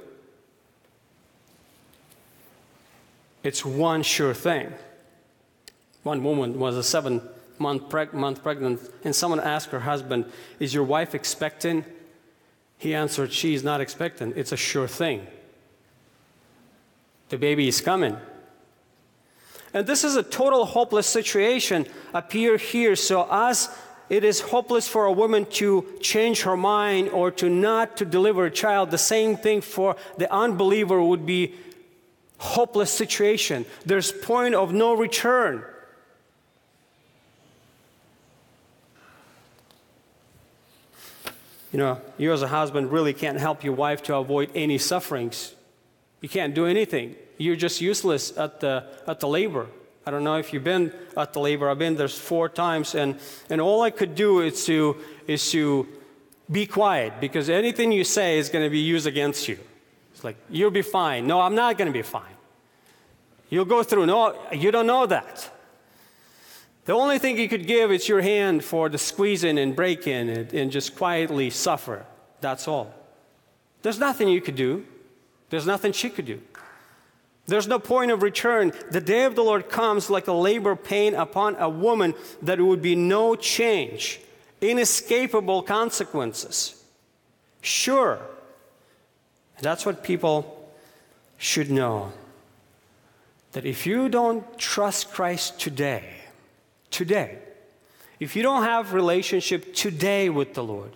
It's 3.44 3.64
one 3.64 4.02
sure 4.02 4.34
thing. 4.34 4.72
One 6.02 6.24
woman 6.24 6.58
was 6.58 6.76
a 6.76 6.82
seven 6.82 7.22
month, 7.64 7.88
preg- 7.88 8.12
month 8.12 8.42
pregnant, 8.42 8.78
and 9.04 9.14
someone 9.16 9.40
asked 9.40 9.70
her 9.70 9.80
husband, 9.80 10.26
Is 10.60 10.74
your 10.74 10.84
wife 10.84 11.14
expecting? 11.14 11.84
He 12.76 12.94
answered, 12.94 13.32
She 13.32 13.54
is 13.54 13.64
not 13.64 13.80
expecting. 13.80 14.34
It's 14.36 14.52
a 14.52 14.56
sure 14.56 14.86
thing. 14.86 15.26
The 17.30 17.38
baby 17.38 17.66
is 17.66 17.80
coming. 17.80 18.16
And 19.72 19.86
this 19.86 20.04
is 20.04 20.14
a 20.14 20.22
total 20.22 20.66
hopeless 20.66 21.06
situation 21.06 21.86
appear 22.12 22.58
here. 22.58 22.94
So 22.94 23.26
as 23.30 23.74
it 24.10 24.22
is 24.22 24.40
hopeless 24.40 24.86
for 24.86 25.06
a 25.06 25.12
woman 25.12 25.46
to 25.60 25.84
change 26.00 26.42
her 26.42 26.56
mind 26.56 27.08
or 27.08 27.30
to 27.32 27.48
not 27.48 27.96
to 27.96 28.04
deliver 28.04 28.44
a 28.44 28.50
child, 28.50 28.90
the 28.90 28.98
same 28.98 29.36
thing 29.36 29.62
for 29.62 29.96
the 30.18 30.30
unbeliever 30.32 31.02
would 31.02 31.24
be 31.24 31.54
hopeless 32.38 32.92
situation. 32.92 33.64
There's 33.86 34.12
point 34.12 34.54
of 34.54 34.72
no 34.72 34.94
return. 34.94 35.64
You 41.74 41.78
know, 41.78 42.00
you 42.16 42.32
as 42.32 42.40
a 42.40 42.48
husband 42.48 42.90
really 42.90 43.12
can't 43.12 43.38
help 43.38 43.64
your 43.64 43.74
wife 43.74 44.02
to 44.04 44.16
avoid 44.16 44.50
any 44.54 44.78
sufferings. 44.78 45.54
You 46.22 46.30
can't 46.30 46.54
do 46.54 46.64
anything 46.64 47.16
you're 47.38 47.56
just 47.56 47.80
useless 47.80 48.36
at 48.36 48.60
the, 48.60 48.84
at 49.06 49.20
the 49.20 49.28
labor. 49.28 49.66
I 50.06 50.10
don't 50.10 50.24
know 50.24 50.36
if 50.36 50.52
you've 50.52 50.64
been 50.64 50.92
at 51.16 51.32
the 51.32 51.40
labor. 51.40 51.68
I've 51.68 51.78
been 51.78 51.96
there 51.96 52.08
four 52.08 52.48
times, 52.48 52.94
and, 52.94 53.18
and 53.48 53.60
all 53.60 53.82
I 53.82 53.90
could 53.90 54.14
do 54.14 54.40
is 54.40 54.64
to, 54.66 54.96
is 55.26 55.50
to 55.52 55.88
be 56.50 56.66
quiet 56.66 57.14
because 57.20 57.48
anything 57.48 57.90
you 57.90 58.04
say 58.04 58.38
is 58.38 58.50
going 58.50 58.64
to 58.64 58.70
be 58.70 58.80
used 58.80 59.06
against 59.06 59.48
you. 59.48 59.58
It's 60.12 60.22
like, 60.22 60.36
you'll 60.50 60.70
be 60.70 60.82
fine. 60.82 61.26
No, 61.26 61.40
I'm 61.40 61.54
not 61.54 61.78
going 61.78 61.86
to 61.86 61.92
be 61.92 62.02
fine. 62.02 62.22
You'll 63.48 63.64
go 63.64 63.82
through. 63.82 64.06
No, 64.06 64.36
you 64.52 64.70
don't 64.70 64.86
know 64.86 65.06
that. 65.06 65.50
The 66.84 66.92
only 66.92 67.18
thing 67.18 67.38
you 67.38 67.48
could 67.48 67.66
give 67.66 67.90
is 67.90 68.08
your 68.08 68.20
hand 68.20 68.62
for 68.62 68.88
the 68.88 68.98
squeezing 68.98 69.58
and 69.58 69.74
breaking 69.74 70.28
and, 70.28 70.52
and 70.52 70.70
just 70.70 70.96
quietly 70.96 71.48
suffer. 71.50 72.04
That's 72.40 72.68
all. 72.68 72.94
There's 73.82 73.98
nothing 73.98 74.28
you 74.28 74.40
could 74.40 74.56
do. 74.56 74.84
There's 75.48 75.66
nothing 75.66 75.92
she 75.92 76.10
could 76.10 76.26
do. 76.26 76.40
There's 77.46 77.68
no 77.68 77.78
point 77.78 78.10
of 78.10 78.22
return. 78.22 78.72
The 78.90 79.00
day 79.00 79.24
of 79.24 79.34
the 79.34 79.42
Lord 79.42 79.68
comes 79.68 80.08
like 80.08 80.28
a 80.28 80.32
labor 80.32 80.76
pain 80.76 81.14
upon 81.14 81.56
a 81.56 81.68
woman 81.68 82.14
that 82.42 82.60
would 82.60 82.80
be 82.80 82.96
no 82.96 83.34
change, 83.34 84.20
inescapable 84.60 85.62
consequences. 85.62 86.82
Sure. 87.60 88.18
That's 89.60 89.86
what 89.86 90.02
people 90.02 90.72
should 91.36 91.70
know. 91.70 92.12
That 93.52 93.64
if 93.64 93.86
you 93.86 94.08
don't 94.08 94.58
trust 94.58 95.12
Christ 95.12 95.60
today, 95.60 96.23
today, 96.94 97.38
if 98.20 98.36
you 98.36 98.42
don't 98.42 98.62
have 98.62 98.94
relationship 98.94 99.74
today 99.74 100.30
with 100.30 100.54
the 100.54 100.62
Lord, 100.62 100.92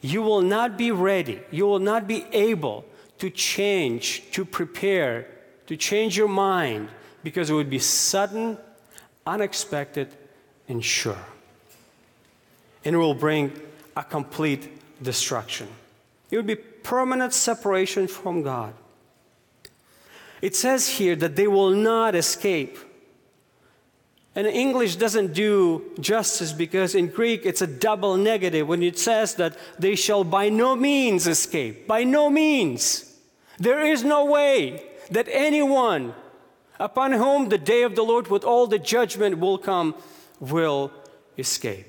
you 0.00 0.22
will 0.22 0.40
not 0.40 0.78
be 0.78 0.90
ready. 0.90 1.40
You 1.50 1.66
will 1.66 1.78
not 1.78 2.08
be 2.08 2.24
able 2.32 2.84
to 3.18 3.28
change, 3.30 4.30
to 4.32 4.44
prepare, 4.44 5.28
to 5.66 5.76
change 5.76 6.16
your 6.16 6.28
mind 6.28 6.88
because 7.22 7.50
it 7.50 7.54
would 7.54 7.70
be 7.70 7.78
sudden, 7.78 8.58
unexpected, 9.26 10.08
and 10.68 10.82
sure. 10.84 11.24
And 12.84 12.94
it 12.94 12.98
will 12.98 13.14
bring 13.14 13.52
a 13.96 14.02
complete 14.02 14.68
destruction. 15.02 15.68
It 16.30 16.36
would 16.36 16.46
be 16.46 16.56
permanent 16.56 17.32
separation 17.32 18.08
from 18.08 18.42
God. 18.42 18.74
It 20.40 20.56
says 20.56 20.88
here 20.88 21.16
that 21.16 21.36
they 21.36 21.46
will 21.46 21.70
not 21.70 22.14
escape. 22.14 22.78
And 24.36 24.46
English 24.48 24.96
doesn't 24.96 25.32
do 25.32 25.92
justice 26.00 26.52
because 26.52 26.94
in 26.94 27.06
Greek 27.06 27.46
it's 27.46 27.62
a 27.62 27.66
double 27.66 28.16
negative 28.16 28.66
when 28.66 28.82
it 28.82 28.98
says 28.98 29.36
that 29.36 29.56
they 29.78 29.94
shall 29.94 30.24
by 30.24 30.48
no 30.48 30.74
means 30.74 31.26
escape. 31.26 31.86
By 31.86 32.02
no 32.02 32.28
means. 32.28 33.14
There 33.58 33.80
is 33.80 34.02
no 34.02 34.24
way 34.24 34.82
that 35.10 35.28
anyone 35.30 36.14
upon 36.80 37.12
whom 37.12 37.48
the 37.48 37.58
day 37.58 37.82
of 37.82 37.94
the 37.94 38.02
Lord 38.02 38.28
with 38.28 38.42
all 38.42 38.66
the 38.66 38.78
judgment 38.78 39.38
will 39.38 39.58
come 39.58 39.94
will 40.40 40.90
escape. 41.38 41.86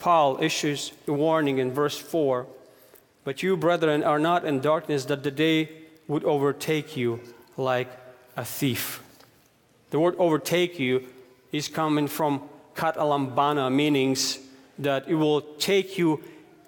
Paul 0.00 0.42
issues 0.42 0.92
a 1.06 1.12
warning 1.12 1.58
in 1.58 1.70
verse 1.70 1.96
4 1.96 2.46
But 3.22 3.44
you, 3.44 3.56
brethren, 3.56 4.02
are 4.02 4.18
not 4.18 4.44
in 4.44 4.58
darkness 4.58 5.04
that 5.04 5.22
the 5.22 5.30
day 5.30 5.70
would 6.08 6.24
overtake 6.24 6.96
you 6.96 7.20
like 7.56 7.88
a 8.36 8.44
thief. 8.44 9.01
The 9.92 10.00
word 10.00 10.16
overtake 10.18 10.78
you 10.78 11.06
is 11.52 11.68
coming 11.68 12.08
from 12.08 12.48
katalambana, 12.74 13.70
meanings 13.70 14.38
that 14.78 15.06
it 15.06 15.14
will 15.14 15.42
take 15.58 15.98
you 15.98 16.22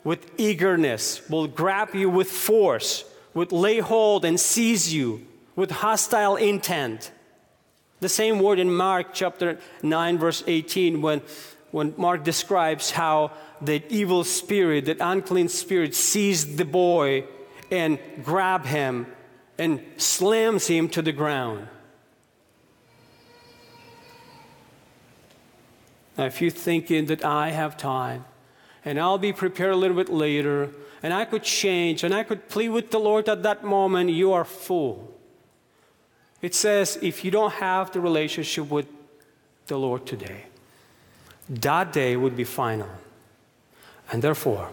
with 0.05 0.31
eagerness, 0.39 1.27
will 1.31 1.49
grab 1.49 1.95
you 1.95 2.11
with 2.11 2.31
force 2.31 3.05
would 3.33 3.51
lay 3.51 3.79
hold 3.79 4.25
and 4.27 4.39
seize 4.39 4.95
you 4.95 5.27
with 5.57 5.71
hostile 5.71 6.37
intent. 6.37 7.11
The 8.01 8.11
same 8.11 8.39
word 8.41 8.59
in 8.59 8.73
Mark 8.73 9.15
chapter 9.15 9.59
9, 9.83 10.19
verse 10.19 10.45
18, 10.47 11.01
when, 11.01 11.23
when 11.71 11.95
Mark 11.97 12.25
describes 12.25 12.91
how 12.91 13.33
the 13.63 13.83
evil 13.89 14.23
spirit, 14.25 14.85
that 14.85 14.99
unclean 15.01 15.49
spirit, 15.49 15.95
seized 15.95 16.59
the 16.59 16.65
boy 16.67 17.25
and 17.71 17.99
grab 18.23 18.67
him 18.67 19.07
and 19.57 19.83
slams 19.97 20.67
him 20.67 20.91
to 20.91 21.01
the 21.01 21.13
ground. 21.13 21.69
Now, 26.17 26.27
if 26.27 26.41
you're 26.41 26.51
thinking 26.51 27.07
that 27.07 27.25
I 27.25 27.51
have 27.51 27.77
time 27.77 28.25
and 28.85 29.01
I'll 29.01 29.19
be 29.19 29.33
prepared 29.33 29.73
a 29.73 29.77
little 29.77 29.97
bit 29.97 30.09
later, 30.09 30.71
and 31.03 31.13
I 31.13 31.25
could 31.25 31.43
change 31.43 32.05
and 32.05 32.15
I 32.15 32.23
could 32.23 32.49
plead 32.49 32.71
with 32.71 32.91
the 32.91 32.99
Lord 32.99 33.29
at 33.29 33.43
that 33.43 33.65
moment, 33.65 34.11
you 34.11 34.33
are 34.33 34.45
fool. 34.45 35.13
It 36.41 36.55
says 36.55 36.99
if 37.03 37.25
you 37.25 37.31
don't 37.31 37.55
have 37.55 37.93
the 37.93 38.01
relationship 38.01 38.71
with 38.71 38.87
the 39.67 39.79
Lord 39.79 40.07
today, 40.07 40.45
that 41.49 41.93
day 41.93 42.17
would 42.17 42.37
be 42.37 42.45
final. 42.45 42.89
And 44.13 44.23
therefore, 44.23 44.71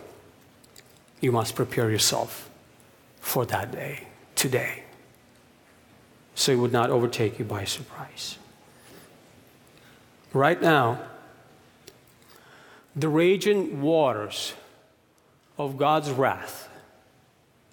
you 1.22 1.32
must 1.32 1.56
prepare 1.56 1.90
yourself 1.90 2.50
for 3.20 3.46
that 3.46 3.72
day, 3.72 4.08
today, 4.36 4.84
so 6.36 6.52
it 6.52 6.56
would 6.56 6.74
not 6.74 6.90
overtake 6.90 7.40
you 7.40 7.46
by 7.46 7.64
surprise. 7.64 8.38
Right 10.34 10.62
now, 10.62 11.00
the 12.96 13.08
raging 13.08 13.82
waters 13.82 14.54
of 15.58 15.78
God's 15.78 16.12
wrath. 16.12 16.70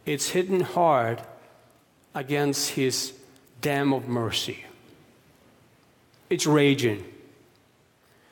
It's 0.07 0.31
hidden 0.31 0.61
hard 0.61 1.21
against 2.15 2.71
his 2.71 3.13
dam 3.61 3.93
of 3.93 4.09
mercy. 4.09 4.65
It's 6.31 6.47
raging. 6.47 7.05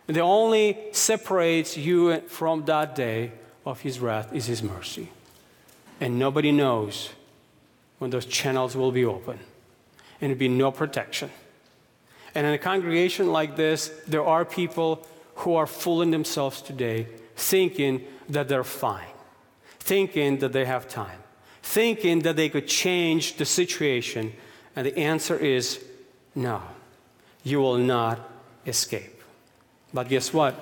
And 0.08 0.16
the 0.16 0.20
only 0.20 0.78
separates 0.92 1.76
you 1.76 2.20
from 2.28 2.64
that 2.66 2.94
day 2.94 3.32
of 3.64 3.80
his 3.80 3.98
wrath 3.98 4.32
is 4.32 4.46
his 4.46 4.62
mercy. 4.62 5.08
And 6.00 6.18
nobody 6.18 6.52
knows 6.52 7.10
when 7.98 8.10
those 8.10 8.26
channels 8.26 8.76
will 8.76 8.92
be 8.92 9.04
open. 9.04 9.38
And 10.20 10.30
there'll 10.30 10.38
be 10.38 10.48
no 10.48 10.70
protection. 10.70 11.30
And 12.34 12.46
in 12.46 12.52
a 12.52 12.58
congregation 12.58 13.32
like 13.32 13.56
this, 13.56 13.88
there 14.06 14.24
are 14.24 14.44
people 14.44 15.06
who 15.36 15.54
are 15.54 15.66
fooling 15.66 16.10
themselves 16.10 16.60
today, 16.60 17.08
thinking 17.36 18.06
that 18.28 18.48
they're 18.48 18.64
fine 18.64 19.06
thinking 19.86 20.38
that 20.38 20.52
they 20.52 20.64
have 20.64 20.88
time. 20.88 21.20
thinking 21.62 22.20
that 22.20 22.36
they 22.36 22.48
could 22.48 22.68
change 22.68 23.36
the 23.38 23.44
situation? 23.44 24.32
And 24.76 24.86
the 24.86 24.96
answer 24.96 25.36
is 25.36 25.82
no. 26.34 26.62
You 27.42 27.58
will 27.60 27.78
not 27.78 28.18
escape. 28.66 29.22
But 29.92 30.08
guess 30.08 30.32
what? 30.32 30.54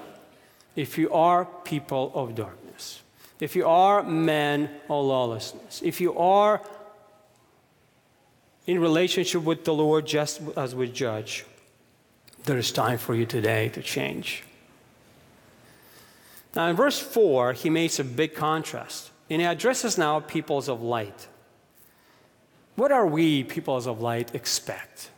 If 0.77 0.97
you 0.97 1.13
are 1.13 1.45
people 1.65 2.11
of 2.15 2.35
darkness, 2.35 3.03
if 3.39 3.55
you 3.55 3.67
are 3.67 4.03
men 4.03 4.71
of 4.89 5.05
lawlessness, 5.05 5.83
if 5.83 6.01
you 6.01 6.17
are 6.17 6.63
in 8.67 8.81
relationship 8.81 9.43
with 9.43 9.65
the 9.65 9.75
Lord 9.75 10.07
just 10.07 10.41
as 10.57 10.75
we 10.75 10.89
judge, 10.89 11.45
there 12.45 12.59
is 12.59 12.73
time 12.73 12.99
for 12.99 13.15
you 13.15 13.27
today 13.27 13.69
to 13.71 13.83
change. 13.83 14.43
Now, 16.55 16.69
in 16.69 16.77
verse 16.77 17.01
4, 17.01 17.53
he 17.53 17.71
makes 17.71 17.99
a 17.99 18.05
big 18.05 18.35
contrast, 18.35 19.11
and 19.29 19.41
he 19.41 19.47
addresses 19.47 19.99
now 19.99 20.21
peoples 20.21 20.69
of 20.69 20.83
light. 20.83 21.29
What 22.77 22.93
are 22.93 23.07
we, 23.07 23.45
peoples 23.45 23.87
of 23.87 24.01
light, 24.01 24.35
expect? 24.35 25.11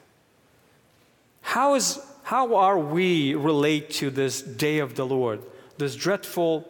How, 1.42 1.75
is, 1.75 1.99
how 2.22 2.57
are 2.57 2.79
we 2.79 3.35
relate 3.35 3.90
to 3.90 4.11
this 4.11 4.42
day 4.42 4.79
of 4.79 4.94
the 4.94 5.07
Lord, 5.07 5.42
this 5.79 5.94
dreadful, 5.94 6.66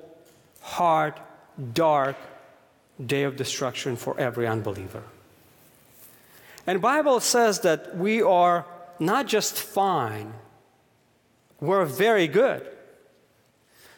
hard, 0.61 1.15
dark 1.73 2.17
day 3.05 3.23
of 3.23 3.37
destruction 3.37 3.97
for 3.97 4.19
every 4.19 4.47
unbeliever? 4.47 5.03
And 6.67 6.81
Bible 6.81 7.21
says 7.21 7.61
that 7.61 7.97
we 7.97 8.21
are 8.21 8.67
not 8.99 9.27
just 9.27 9.57
fine, 9.57 10.35
we're 11.61 11.85
very 11.85 12.27
good. 12.27 12.76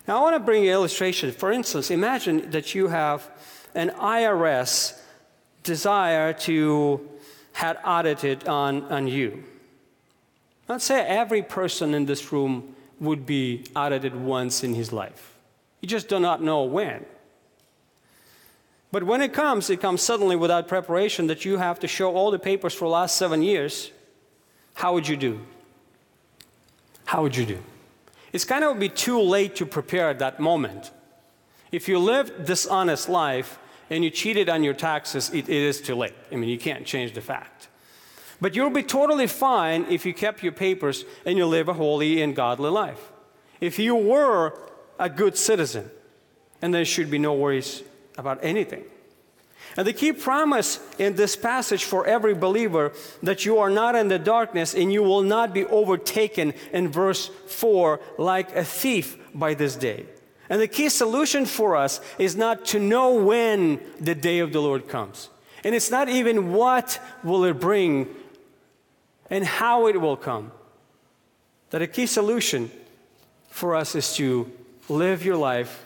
Now, 0.08 0.20
I 0.20 0.22
want 0.22 0.36
to 0.36 0.40
bring 0.40 0.64
you 0.64 0.70
an 0.70 0.74
illustration. 0.74 1.30
For 1.32 1.52
instance, 1.52 1.90
imagine 1.90 2.50
that 2.52 2.74
you 2.74 2.88
have 2.88 3.28
an 3.74 3.90
IRS 3.90 4.98
desire 5.62 6.32
to 6.32 7.06
have 7.52 7.76
audited 7.84 8.48
on, 8.48 8.84
on 8.84 9.06
you. 9.06 9.44
Let's 10.66 10.84
say 10.84 11.02
every 11.02 11.42
person 11.42 11.92
in 11.92 12.06
this 12.06 12.32
room 12.32 12.74
would 13.00 13.26
be 13.26 13.64
audited 13.76 14.16
once 14.16 14.64
in 14.64 14.72
his 14.72 14.94
life. 14.94 15.34
You 15.82 15.88
just 15.88 16.08
do 16.08 16.18
not 16.18 16.42
know 16.42 16.62
when. 16.62 17.04
But 18.90 19.02
when 19.02 19.20
it 19.20 19.34
comes, 19.34 19.68
it 19.68 19.82
comes 19.82 20.00
suddenly 20.00 20.36
without 20.36 20.68
preparation 20.68 21.26
that 21.26 21.44
you 21.44 21.58
have 21.58 21.78
to 21.80 21.86
show 21.86 22.16
all 22.16 22.30
the 22.30 22.38
papers 22.38 22.72
for 22.72 22.86
the 22.86 22.92
last 22.92 23.16
seven 23.16 23.42
years. 23.42 23.92
How 24.72 24.94
would 24.94 25.06
you 25.06 25.18
do? 25.18 25.40
How 27.04 27.20
would 27.20 27.36
you 27.36 27.44
do? 27.44 27.62
It's 28.32 28.44
kind 28.44 28.64
of 28.64 28.78
be 28.78 28.88
too 28.88 29.20
late 29.20 29.56
to 29.56 29.66
prepare 29.66 30.10
at 30.10 30.18
that 30.18 30.38
moment. 30.40 30.90
If 31.72 31.88
you 31.88 31.98
lived 31.98 32.46
dishonest 32.46 33.08
life 33.08 33.58
and 33.90 34.04
you 34.04 34.10
cheated 34.10 34.48
on 34.48 34.64
your 34.64 34.74
taxes, 34.74 35.30
it, 35.30 35.48
it 35.48 35.62
is 35.62 35.80
too 35.80 35.94
late. 35.94 36.14
I 36.30 36.36
mean, 36.36 36.48
you 36.48 36.58
can't 36.58 36.86
change 36.86 37.14
the 37.14 37.20
fact. 37.20 37.68
But 38.40 38.54
you'll 38.54 38.70
be 38.70 38.82
totally 38.82 39.26
fine 39.26 39.86
if 39.88 40.06
you 40.06 40.14
kept 40.14 40.42
your 40.42 40.52
papers 40.52 41.04
and 41.26 41.36
you 41.36 41.46
live 41.46 41.68
a 41.68 41.74
holy 41.74 42.22
and 42.22 42.36
godly 42.36 42.70
life. 42.70 43.12
If 43.60 43.78
you 43.78 43.96
were 43.96 44.58
a 44.98 45.08
good 45.08 45.36
citizen, 45.36 45.90
and 46.62 46.72
there 46.72 46.84
should 46.84 47.10
be 47.10 47.18
no 47.18 47.34
worries 47.34 47.82
about 48.16 48.38
anything. 48.42 48.84
And 49.78 49.86
the 49.86 49.92
key 49.92 50.12
promise 50.12 50.80
in 50.98 51.14
this 51.14 51.36
passage 51.36 51.84
for 51.84 52.04
every 52.04 52.34
believer 52.34 52.92
that 53.22 53.44
you 53.44 53.58
are 53.58 53.70
not 53.70 53.94
in 53.94 54.08
the 54.08 54.18
darkness 54.18 54.74
and 54.74 54.92
you 54.92 55.04
will 55.04 55.22
not 55.22 55.54
be 55.54 55.64
overtaken 55.66 56.52
in 56.72 56.88
verse 56.88 57.30
4 57.46 58.00
like 58.18 58.56
a 58.56 58.64
thief 58.64 59.16
by 59.32 59.54
this 59.54 59.76
day. 59.76 60.06
And 60.50 60.60
the 60.60 60.66
key 60.66 60.88
solution 60.88 61.46
for 61.46 61.76
us 61.76 62.00
is 62.18 62.34
not 62.34 62.64
to 62.66 62.80
know 62.80 63.22
when 63.22 63.80
the 64.00 64.16
day 64.16 64.40
of 64.40 64.52
the 64.52 64.60
Lord 64.60 64.88
comes. 64.88 65.30
And 65.62 65.76
it's 65.76 65.92
not 65.92 66.08
even 66.08 66.52
what 66.52 67.00
will 67.22 67.44
it 67.44 67.60
bring 67.60 68.08
and 69.30 69.44
how 69.44 69.86
it 69.86 70.00
will 70.00 70.16
come. 70.16 70.50
That 71.70 71.82
a 71.82 71.86
key 71.86 72.06
solution 72.06 72.68
for 73.48 73.76
us 73.76 73.94
is 73.94 74.16
to 74.16 74.50
live 74.88 75.24
your 75.24 75.36
life 75.36 75.84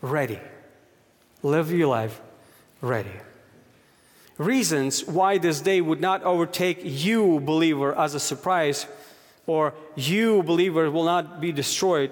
ready. 0.00 0.40
Live 1.42 1.70
your 1.70 1.88
life 1.88 2.18
ready. 2.82 3.14
Reasons 4.36 5.06
why 5.06 5.38
this 5.38 5.60
day 5.60 5.80
would 5.80 6.00
not 6.00 6.22
overtake 6.24 6.80
you, 6.82 7.40
believer, 7.40 7.96
as 7.98 8.14
a 8.14 8.20
surprise, 8.20 8.86
or 9.46 9.72
you, 9.94 10.42
believer, 10.42 10.90
will 10.90 11.04
not 11.04 11.40
be 11.40 11.52
destroyed. 11.52 12.10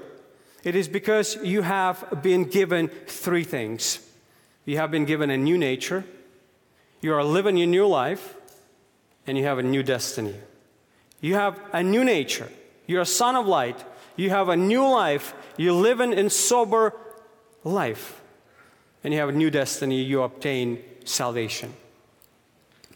It 0.63 0.77
is 0.77 0.89
because 0.89 1.37
you 1.43 1.63
have 1.63 2.23
been 2.23 2.45
given 2.45 2.89
three 3.07 3.45
things. 3.45 3.99
You 4.65 4.77
have 4.77 4.91
been 4.91 5.05
given 5.05 5.31
a 5.31 5.37
new 5.37 5.59
nature, 5.59 6.05
you 7.01 7.15
are 7.15 7.25
living 7.25 7.57
your 7.57 7.67
new 7.67 7.87
life, 7.87 8.37
and 9.27 9.37
you 9.37 9.45
have 9.45 9.59
a 9.59 9.63
new 9.63 9.83
destiny. 9.83 10.35
You 11.21 11.35
have 11.35 11.59
a 11.73 11.83
new 11.83 12.05
nature. 12.05 12.49
You're 12.87 13.03
a 13.03 13.07
son 13.07 13.37
of 13.37 13.47
light. 13.47 13.83
You 14.17 14.31
have 14.31 14.49
a 14.49 14.57
new 14.57 14.87
life. 14.87 15.35
You're 15.57 15.73
living 15.73 16.13
in 16.13 16.31
sober 16.31 16.95
life 17.65 18.20
and 19.03 19.13
you 19.13 19.21
have 19.21 19.29
a 19.31 19.33
new 19.33 19.51
destiny, 19.51 20.03
you 20.03 20.23
obtain 20.23 20.83
salvation. 21.05 21.73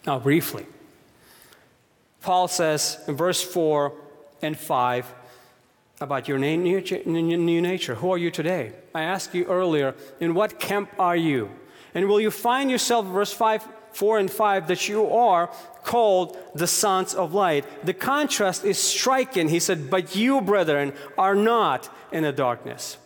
Now, 0.06 0.18
briefly, 0.18 0.66
Paul 2.20 2.48
says 2.48 2.98
in 3.08 3.16
verse 3.16 3.42
4 3.42 3.92
and 4.42 4.58
5 4.58 5.14
about 6.00 6.28
your 6.28 6.38
new 6.38 7.60
nature. 7.60 7.94
Who 7.94 8.10
are 8.10 8.18
you 8.18 8.30
today? 8.30 8.72
I 8.94 9.02
asked 9.02 9.34
you 9.34 9.44
earlier, 9.46 9.94
in 10.20 10.34
what 10.34 10.58
camp 10.60 10.90
are 10.98 11.16
you? 11.16 11.50
And 11.94 12.08
will 12.08 12.20
you 12.20 12.30
find 12.30 12.70
yourself, 12.70 13.06
verse 13.06 13.32
5, 13.32 13.66
4 13.92 14.18
and 14.18 14.30
5, 14.30 14.68
that 14.68 14.88
you 14.88 15.08
are 15.10 15.46
called 15.84 16.36
the 16.54 16.66
sons 16.66 17.14
of 17.14 17.32
light? 17.32 17.64
The 17.86 17.94
contrast 17.94 18.64
is 18.64 18.78
striking. 18.78 19.48
He 19.48 19.60
said, 19.60 19.88
But 19.88 20.16
you, 20.16 20.40
brethren, 20.40 20.92
are 21.16 21.36
not 21.36 21.88
in 22.10 22.24
the 22.24 22.32
darkness. 22.32 22.98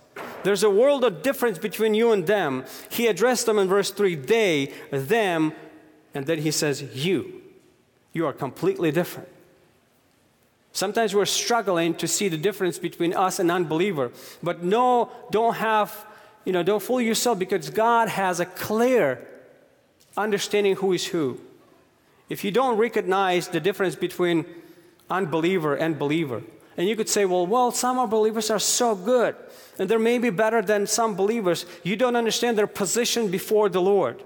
There's 0.45 0.63
a 0.63 0.71
world 0.71 1.05
of 1.05 1.23
difference 1.23 1.59
between 1.59 1.95
you 1.95 2.13
and 2.13 2.27
them. 2.27 2.65
He 2.91 3.07
addressed 3.07 3.47
them 3.47 3.59
in 3.59 3.69
verse 3.69 3.91
3 3.91 4.15
they, 4.15 4.73
them, 4.91 5.53
and 6.15 6.27
then 6.27 6.39
he 6.39 6.51
says, 6.51 6.83
you. 6.95 7.43
You 8.13 8.27
are 8.27 8.33
completely 8.33 8.91
different. 8.91 9.29
Sometimes 10.73 11.15
we're 11.15 11.27
struggling 11.27 11.95
to 11.95 12.07
see 12.07 12.29
the 12.29 12.37
difference 12.37 12.79
between 12.79 13.15
us 13.15 13.39
and 13.39 13.51
unbeliever. 13.51 14.13
But 14.43 14.63
no, 14.63 15.11
don't 15.31 15.55
have, 15.55 16.07
you 16.45 16.53
know, 16.53 16.63
don't 16.63 16.83
fool 16.83 17.01
yourself 17.01 17.39
because 17.39 17.71
God 17.71 18.09
has 18.09 18.39
a 18.41 18.47
clear 18.47 19.27
understanding 20.17 20.77
who 20.77 20.93
is 20.93 21.07
who. 21.07 21.41
If 22.29 22.45
you 22.45 22.51
don't 22.51 22.77
recognize 22.77 23.49
the 23.49 23.61
difference 23.61 23.97
between 23.97 24.45
unbeliever 25.11 25.75
and 25.75 25.99
believer, 25.99 26.43
and 26.79 26.89
you 26.89 26.97
could 26.97 27.09
say, 27.09 27.27
well, 27.27 27.47
well, 27.47 27.73
some 27.73 28.09
believers 28.09 28.51
are 28.51 28.61
so 28.61 28.95
good 28.95 29.37
and 29.79 29.89
they're 29.89 29.99
maybe 29.99 30.31
better 30.31 30.63
than 30.63 30.87
some 30.87 31.15
believers, 31.15 31.67
you 31.83 31.97
don't 31.97 32.17
understand 32.17 32.57
their 32.57 32.67
position 32.67 33.31
before 33.31 33.69
the 33.69 33.81
Lord. 33.81 34.23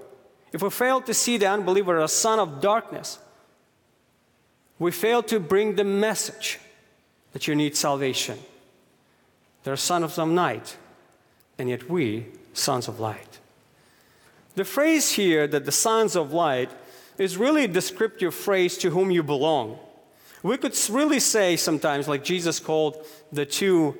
If 0.51 0.61
we 0.61 0.69
fail 0.69 1.01
to 1.01 1.13
see 1.13 1.37
the 1.37 1.47
unbeliever 1.47 1.99
as 1.99 2.11
a 2.11 2.15
son 2.15 2.39
of 2.39 2.61
darkness, 2.61 3.19
we 4.79 4.91
fail 4.91 5.23
to 5.23 5.39
bring 5.39 5.75
the 5.75 5.83
message 5.83 6.59
that 7.33 7.47
you 7.47 7.55
need 7.55 7.75
salvation. 7.75 8.37
They're 9.63 9.75
sons 9.75 10.05
of 10.05 10.11
some 10.11 10.35
night, 10.35 10.77
and 11.57 11.69
yet 11.69 11.89
we, 11.89 12.27
sons 12.53 12.87
of 12.87 12.99
light. 12.99 13.39
The 14.55 14.65
phrase 14.65 15.11
here 15.11 15.47
that 15.47 15.65
the 15.65 15.71
sons 15.71 16.15
of 16.15 16.33
light 16.33 16.69
is 17.17 17.37
really 17.37 17.63
a 17.63 17.67
descriptive 17.67 18.35
phrase 18.35 18.77
to 18.79 18.91
whom 18.91 19.09
you 19.09 19.23
belong. 19.23 19.79
We 20.43 20.57
could 20.57 20.77
really 20.89 21.21
say 21.21 21.55
sometimes, 21.55 22.07
like 22.07 22.23
Jesus 22.23 22.59
called 22.59 23.05
the 23.31 23.45
two 23.45 23.97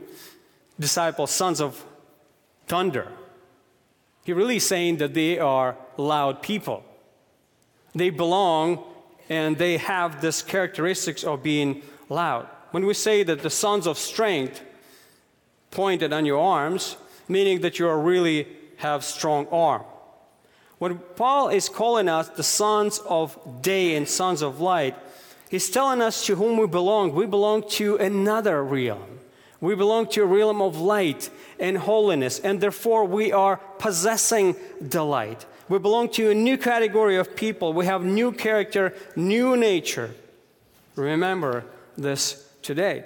disciples 0.78 1.32
sons 1.32 1.62
of 1.62 1.84
thunder. 2.68 3.08
He 4.26 4.34
really 4.34 4.58
is 4.58 4.68
saying 4.68 4.98
that 4.98 5.14
they 5.14 5.40
are 5.40 5.78
loud 5.98 6.42
people. 6.42 6.84
They 7.96 8.10
belong 8.10 8.84
and 9.30 9.58
they 9.58 9.78
have 9.78 10.22
this 10.22 10.42
characteristics 10.42 11.24
of 11.24 11.42
being 11.42 11.82
loud. 12.10 12.48
When 12.72 12.86
we 12.86 12.94
say 12.94 13.24
that 13.24 13.42
the 13.42 13.50
sons 13.50 13.88
of 13.88 13.98
strength 13.98 14.62
pointed 15.72 16.12
on 16.12 16.26
your 16.26 16.42
arms, 16.42 16.98
meaning 17.30 17.62
that 17.62 17.80
you 17.80 17.88
are 17.88 18.00
really 18.00 18.48
have 18.78 19.04
strong 19.04 19.48
arm. 19.48 19.84
When 20.78 20.98
Paul 20.98 21.50
is 21.50 21.70
calling 21.70 22.10
us 22.10 22.28
the 22.30 22.44
sons 22.44 23.00
of 23.08 23.62
day 23.62 23.96
and 23.96 24.08
sons 24.08 24.42
of 24.42 24.60
light, 24.60 24.96
he's 25.54 25.70
telling 25.70 26.02
us 26.02 26.26
to 26.26 26.36
whom 26.36 26.58
we 26.58 26.66
belong. 26.66 27.14
We 27.14 27.28
belong 27.28 27.70
to 27.80 27.98
another 27.98 28.64
realm. 28.64 29.20
We 29.62 29.76
belong 29.76 30.08
to 30.08 30.24
a 30.24 30.26
realm 30.26 30.64
of 30.64 30.82
light 30.82 31.30
and 31.60 31.78
holiness, 31.78 32.40
and 32.40 32.60
therefore 32.60 33.06
we 33.06 33.32
are 33.32 33.58
possessing 33.78 34.56
the 34.82 35.06
light. 35.06 35.46
We 35.70 35.78
belong 35.78 36.10
to 36.14 36.32
a 36.32 36.34
new 36.34 36.58
category 36.58 37.18
of 37.18 37.36
people. 37.36 37.72
We 37.72 37.86
have 37.86 38.04
new 38.04 38.32
character, 38.32 38.96
new 39.16 39.56
nature. 39.56 40.16
Remember 40.96 41.66
this 41.96 42.50
today. 42.64 43.06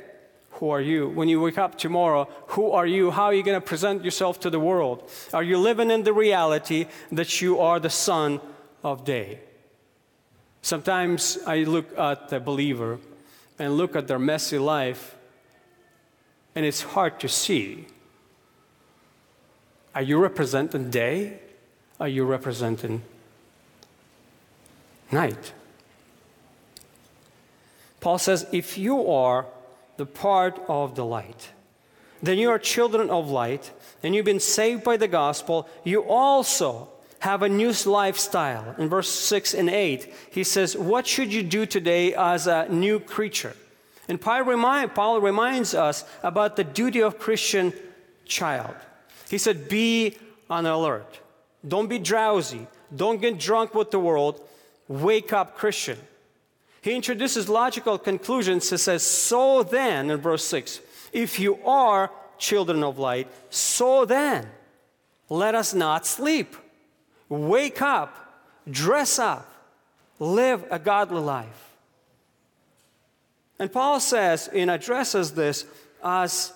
Who 0.51 0.69
are 0.69 0.81
you? 0.81 1.09
When 1.09 1.27
you 1.27 1.41
wake 1.41 1.57
up 1.57 1.77
tomorrow, 1.77 2.29
who 2.55 2.71
are 2.71 2.87
you? 2.87 3.11
How 3.11 3.25
are 3.25 3.33
you 3.33 3.43
going 3.43 3.59
to 3.59 3.67
present 3.67 4.05
yourself 4.05 4.39
to 4.39 4.49
the 4.49 4.59
world? 4.59 5.11
Are 5.33 5.43
you 5.43 5.57
living 5.57 5.91
in 5.91 6.03
the 6.03 6.13
reality 6.13 6.85
that 7.11 7.41
you 7.41 7.59
are 7.59 7.79
the 7.79 7.89
son 7.89 8.39
of 8.83 9.03
day. 9.03 9.39
Sometimes 10.61 11.37
I 11.45 11.63
look 11.63 11.97
at 11.97 12.29
the 12.29 12.39
believer 12.39 12.99
and 13.57 13.77
look 13.77 13.95
at 13.95 14.07
their 14.07 14.19
messy 14.19 14.57
life, 14.57 15.15
and 16.55 16.65
it's 16.65 16.81
hard 16.81 17.19
to 17.21 17.29
see. 17.29 17.87
Are 19.95 20.01
you 20.01 20.19
representing 20.19 20.89
day? 20.89 21.39
Are 21.99 22.07
you 22.07 22.25
representing 22.25 23.01
night? 25.11 25.53
Paul 27.99 28.19
says, 28.19 28.45
if 28.51 28.77
you 28.77 29.09
are 29.09 29.45
the 29.97 30.05
part 30.05 30.59
of 30.67 30.95
the 30.95 31.03
light, 31.03 31.49
then 32.21 32.37
you 32.37 32.49
are 32.49 32.59
children 32.59 33.09
of 33.09 33.29
light, 33.29 33.71
and 34.03 34.13
you've 34.13 34.25
been 34.25 34.39
saved 34.39 34.83
by 34.83 34.97
the 34.97 35.07
gospel. 35.07 35.67
You 35.83 36.03
also 36.03 36.89
have 37.19 37.41
a 37.41 37.49
new 37.49 37.73
lifestyle. 37.85 38.75
In 38.77 38.89
verse 38.89 39.09
6 39.09 39.53
and 39.53 39.69
8, 39.69 40.13
he 40.31 40.43
says, 40.43 40.77
What 40.77 41.07
should 41.07 41.33
you 41.33 41.43
do 41.43 41.65
today 41.65 42.13
as 42.13 42.47
a 42.47 42.67
new 42.69 42.99
creature? 42.99 43.55
And 44.07 44.21
Paul, 44.21 44.43
remind, 44.43 44.95
Paul 44.95 45.19
reminds 45.19 45.73
us 45.73 46.05
about 46.23 46.55
the 46.55 46.63
duty 46.63 47.01
of 47.01 47.19
Christian 47.19 47.73
child. 48.25 48.75
He 49.29 49.37
said, 49.37 49.67
Be 49.67 50.17
on 50.49 50.65
alert. 50.65 51.19
Don't 51.67 51.89
be 51.89 51.99
drowsy. 51.99 52.67
Don't 52.95 53.19
get 53.19 53.39
drunk 53.39 53.73
with 53.73 53.91
the 53.91 53.99
world. 53.99 54.41
Wake 54.87 55.33
up, 55.33 55.57
Christian. 55.57 55.97
He 56.81 56.95
introduces 56.95 57.49
logical 57.49 57.97
conclusions. 57.97 58.69
He 58.69 58.77
says, 58.77 59.03
So 59.03 59.63
then, 59.63 60.09
in 60.09 60.19
verse 60.19 60.45
6, 60.45 60.79
if 61.11 61.39
you 61.39 61.59
are 61.65 62.11
children 62.37 62.83
of 62.83 62.99
light, 62.99 63.27
so 63.49 64.05
then, 64.05 64.47
let 65.29 65.55
us 65.55 65.73
not 65.73 66.05
sleep. 66.05 66.55
Wake 67.29 67.81
up, 67.81 68.43
dress 68.69 69.19
up, 69.19 69.51
live 70.19 70.65
a 70.71 70.79
godly 70.79 71.21
life. 71.21 71.75
And 73.59 73.71
Paul 73.71 73.99
says, 73.99 74.49
and 74.53 74.69
addresses 74.69 75.31
this 75.31 75.65
as 76.03 76.53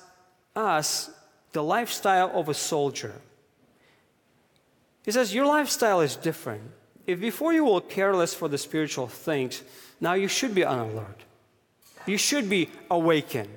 us, 0.55 1.09
the 1.51 1.63
lifestyle 1.63 2.32
of 2.34 2.47
a 2.47 2.53
soldier. 2.53 3.13
He 5.03 5.11
says, 5.11 5.34
Your 5.34 5.45
lifestyle 5.45 6.01
is 6.01 6.15
different. 6.15 6.63
If 7.07 7.19
before 7.19 7.53
you 7.53 7.65
were 7.65 7.82
careless 7.82 8.34
for 8.34 8.47
the 8.47 8.57
spiritual 8.57 9.07
things, 9.07 9.63
now 9.99 10.13
you 10.13 10.28
should 10.28 10.53
be 10.53 10.63
on 10.63 10.80
alert. 10.80 11.17
You 12.05 12.17
should 12.17 12.49
be 12.49 12.69
awakened. 12.89 13.49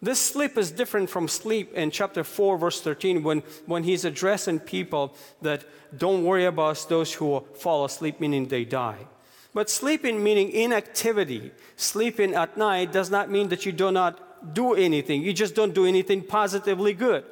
This 0.00 0.20
sleep 0.20 0.56
is 0.56 0.70
different 0.70 1.10
from 1.10 1.26
sleep 1.26 1.74
in 1.74 1.90
chapter 1.90 2.22
4, 2.22 2.56
verse 2.56 2.80
13, 2.80 3.22
when, 3.22 3.42
when 3.66 3.82
he's 3.82 4.04
addressing 4.04 4.60
people 4.60 5.14
that 5.42 5.64
don't 5.96 6.24
worry 6.24 6.44
about 6.44 6.86
those 6.88 7.14
who 7.14 7.44
fall 7.54 7.84
asleep, 7.84 8.20
meaning 8.20 8.46
they 8.46 8.64
die. 8.64 9.06
But 9.52 9.68
sleeping, 9.68 10.22
meaning 10.22 10.50
inactivity, 10.50 11.50
sleeping 11.74 12.34
at 12.34 12.56
night 12.56 12.92
does 12.92 13.10
not 13.10 13.28
mean 13.28 13.48
that 13.48 13.66
you 13.66 13.72
do 13.72 13.90
not 13.90 14.54
do 14.54 14.74
anything. 14.74 15.22
You 15.22 15.32
just 15.32 15.56
don't 15.56 15.74
do 15.74 15.84
anything 15.84 16.22
positively 16.22 16.92
good. 16.92 17.24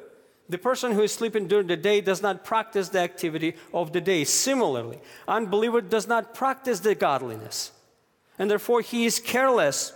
The 0.49 0.57
person 0.57 0.91
who 0.91 1.03
is 1.03 1.13
sleeping 1.13 1.47
during 1.47 1.67
the 1.67 1.77
day 1.77 2.01
does 2.01 2.21
not 2.21 2.43
practice 2.43 2.89
the 2.89 2.99
activity 2.99 3.55
of 3.73 3.93
the 3.93 4.01
day. 4.01 4.25
Similarly, 4.25 4.99
unbeliever 5.27 5.79
does 5.79 6.07
not 6.07 6.33
practice 6.33 6.81
the 6.81 6.95
godliness. 6.95 7.71
And 8.39 8.51
therefore, 8.51 8.81
he 8.81 9.05
is 9.05 9.19
careless 9.19 9.93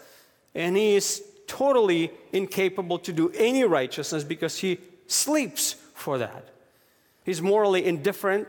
and 0.54 0.76
he 0.76 0.96
is 0.96 1.24
totally 1.52 2.12
incapable 2.32 2.98
to 3.00 3.12
do 3.12 3.30
any 3.36 3.66
righteousness 3.66 4.24
because 4.24 4.60
he 4.60 4.80
sleeps 5.08 5.74
for 5.94 6.18
that. 6.18 6.46
He's 7.26 7.42
morally 7.42 7.86
indifferent, 7.86 8.48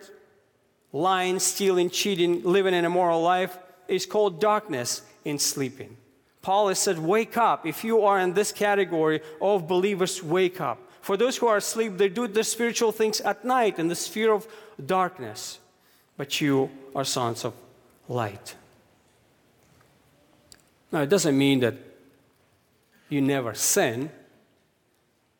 lying, 0.92 1.40
stealing, 1.40 1.90
cheating, 1.90 2.44
living 2.44 2.74
an 2.74 2.84
immoral 2.84 3.20
life 3.20 3.58
is 3.88 4.06
called 4.06 4.40
darkness 4.40 5.02
in 5.24 5.38
sleeping. 5.38 5.96
Paul 6.42 6.68
has 6.68 6.78
said, 6.78 6.98
Wake 6.98 7.36
up. 7.36 7.66
If 7.66 7.82
you 7.82 8.04
are 8.04 8.20
in 8.20 8.34
this 8.34 8.52
category 8.52 9.20
of 9.40 9.66
believers, 9.66 10.22
wake 10.22 10.60
up. 10.60 10.78
For 11.00 11.16
those 11.16 11.36
who 11.36 11.48
are 11.48 11.56
asleep, 11.56 11.98
they 11.98 12.08
do 12.08 12.28
the 12.28 12.44
spiritual 12.44 12.92
things 12.92 13.20
at 13.20 13.44
night 13.44 13.80
in 13.80 13.88
the 13.88 13.96
sphere 13.96 14.32
of 14.32 14.46
darkness. 14.84 15.58
But 16.16 16.40
you 16.40 16.70
are 16.94 17.04
sons 17.04 17.44
of 17.44 17.54
light. 18.08 18.54
Now, 20.92 21.00
it 21.00 21.08
doesn't 21.08 21.36
mean 21.36 21.58
that 21.60 21.74
you 23.12 23.20
never 23.20 23.52
sin. 23.52 24.10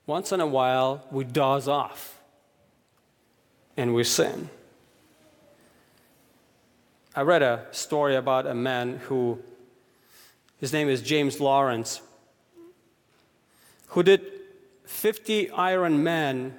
Once 0.07 0.31
in 0.31 0.41
a 0.41 0.47
while, 0.47 1.07
we 1.11 1.25
doze 1.25 1.67
off 1.67 2.21
and 3.77 3.95
we 3.95 4.05
sin. 4.05 4.51
I 7.17 7.23
read 7.23 7.43
a 7.43 7.67
story 7.71 8.15
about 8.15 8.47
a 8.47 8.55
man 8.55 8.99
who, 9.05 9.39
his 10.59 10.73
name 10.73 10.89
is 10.89 11.01
James 11.03 11.41
Lawrence, 11.41 12.03
who 13.89 14.03
did 14.03 14.23
50 14.85 15.49
Ironman 15.49 16.53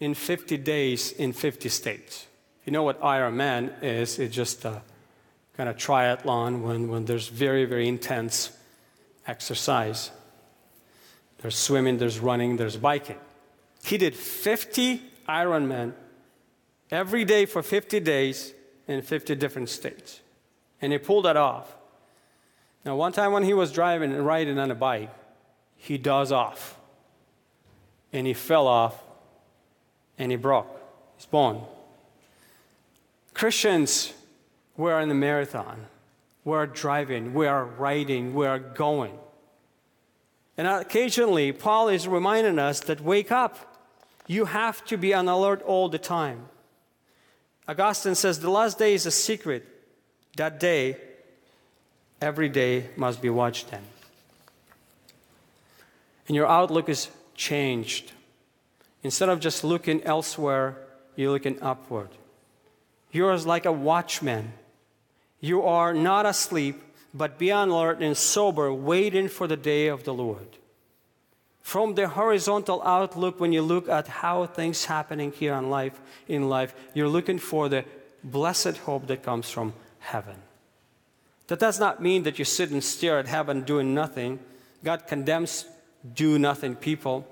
in 0.00 0.14
50 0.14 0.56
days 0.58 1.12
in 1.12 1.32
50 1.32 1.68
states. 1.70 2.26
You 2.66 2.72
know 2.72 2.82
what 2.82 3.00
Ironman 3.00 3.72
is? 3.82 4.18
It's 4.18 4.34
just 4.34 4.64
a 4.66 4.82
kind 5.56 5.68
of 5.68 5.76
triathlon 5.76 6.60
when, 6.62 6.88
when 6.88 7.06
there's 7.06 7.28
very, 7.28 7.64
very 7.64 7.88
intense 7.88 8.50
exercise. 9.26 10.10
There's 11.38 11.56
swimming, 11.56 11.98
there's 11.98 12.18
running, 12.18 12.56
there's 12.56 12.76
biking. 12.76 13.18
He 13.84 13.96
did 13.96 14.14
50 14.14 15.02
Ironman 15.28 15.92
every 16.90 17.24
day 17.24 17.46
for 17.46 17.62
50 17.62 18.00
days 18.00 18.54
in 18.86 19.02
50 19.02 19.34
different 19.36 19.68
states. 19.68 20.20
And 20.80 20.92
he 20.92 20.98
pulled 20.98 21.24
that 21.24 21.36
off. 21.36 21.76
Now, 22.84 22.96
one 22.96 23.12
time 23.12 23.32
when 23.32 23.42
he 23.42 23.54
was 23.54 23.72
driving 23.72 24.12
and 24.12 24.24
riding 24.24 24.58
on 24.58 24.70
a 24.70 24.74
bike, 24.74 25.10
he 25.76 25.98
does 25.98 26.32
off. 26.32 26.76
And 28.12 28.26
he 28.26 28.34
fell 28.34 28.66
off 28.66 29.00
and 30.18 30.32
he 30.32 30.36
broke 30.36 30.68
his 31.16 31.26
bone. 31.26 31.64
Christians, 33.34 34.12
we're 34.76 34.98
in 35.00 35.08
the 35.08 35.14
marathon. 35.14 35.86
We're 36.44 36.66
driving, 36.66 37.34
we 37.34 37.46
are 37.46 37.64
riding, 37.64 38.34
we 38.34 38.46
are 38.46 38.58
going. 38.58 39.18
And 40.58 40.66
occasionally, 40.66 41.52
Paul 41.52 41.88
is 41.88 42.08
reminding 42.08 42.58
us 42.58 42.80
that 42.80 43.00
wake 43.00 43.30
up. 43.30 43.76
You 44.26 44.44
have 44.46 44.84
to 44.86 44.98
be 44.98 45.14
on 45.14 45.28
alert 45.28 45.62
all 45.62 45.88
the 45.88 45.98
time. 45.98 46.48
Augustine 47.68 48.16
says 48.16 48.40
the 48.40 48.50
last 48.50 48.76
day 48.76 48.92
is 48.92 49.06
a 49.06 49.10
secret. 49.12 49.64
That 50.36 50.58
day, 50.58 50.96
every 52.20 52.48
day 52.48 52.90
must 52.96 53.22
be 53.22 53.30
watched 53.30 53.70
then. 53.70 53.82
And 56.26 56.34
your 56.34 56.48
outlook 56.48 56.88
is 56.88 57.08
changed. 57.34 58.12
Instead 59.04 59.28
of 59.28 59.38
just 59.38 59.62
looking 59.62 60.02
elsewhere, 60.02 60.76
you're 61.14 61.30
looking 61.30 61.62
upward. 61.62 62.08
You're 63.12 63.36
like 63.38 63.64
a 63.64 63.72
watchman. 63.72 64.52
You 65.40 65.62
are 65.62 65.94
not 65.94 66.26
asleep, 66.26 66.82
but 67.14 67.38
be 67.38 67.50
on 67.50 67.70
alert 67.70 68.00
and 68.00 68.16
sober, 68.16 68.72
waiting 68.72 69.28
for 69.28 69.46
the 69.46 69.56
day 69.56 69.88
of 69.88 70.04
the 70.04 70.14
Lord. 70.14 70.56
From 71.62 71.94
the 71.94 72.08
horizontal 72.08 72.82
outlook 72.82 73.40
when 73.40 73.52
you 73.52 73.62
look 73.62 73.88
at 73.88 74.08
how 74.08 74.46
things 74.46 74.86
happening 74.86 75.32
here 75.32 75.52
on 75.52 75.68
life 75.68 76.00
in 76.26 76.48
life 76.48 76.74
you're 76.94 77.08
looking 77.08 77.38
for 77.38 77.68
the 77.68 77.84
blessed 78.24 78.78
hope 78.78 79.06
that 79.08 79.22
comes 79.22 79.50
from 79.50 79.74
heaven. 79.98 80.36
That 81.48 81.58
does 81.58 81.78
not 81.78 82.02
mean 82.02 82.22
that 82.22 82.38
you 82.38 82.44
sit 82.44 82.70
and 82.70 82.82
stare 82.82 83.18
at 83.18 83.26
heaven 83.26 83.62
doing 83.62 83.94
nothing. 83.94 84.38
God 84.82 85.06
condemns 85.06 85.66
do 86.14 86.38
nothing 86.38 86.74
people. 86.74 87.26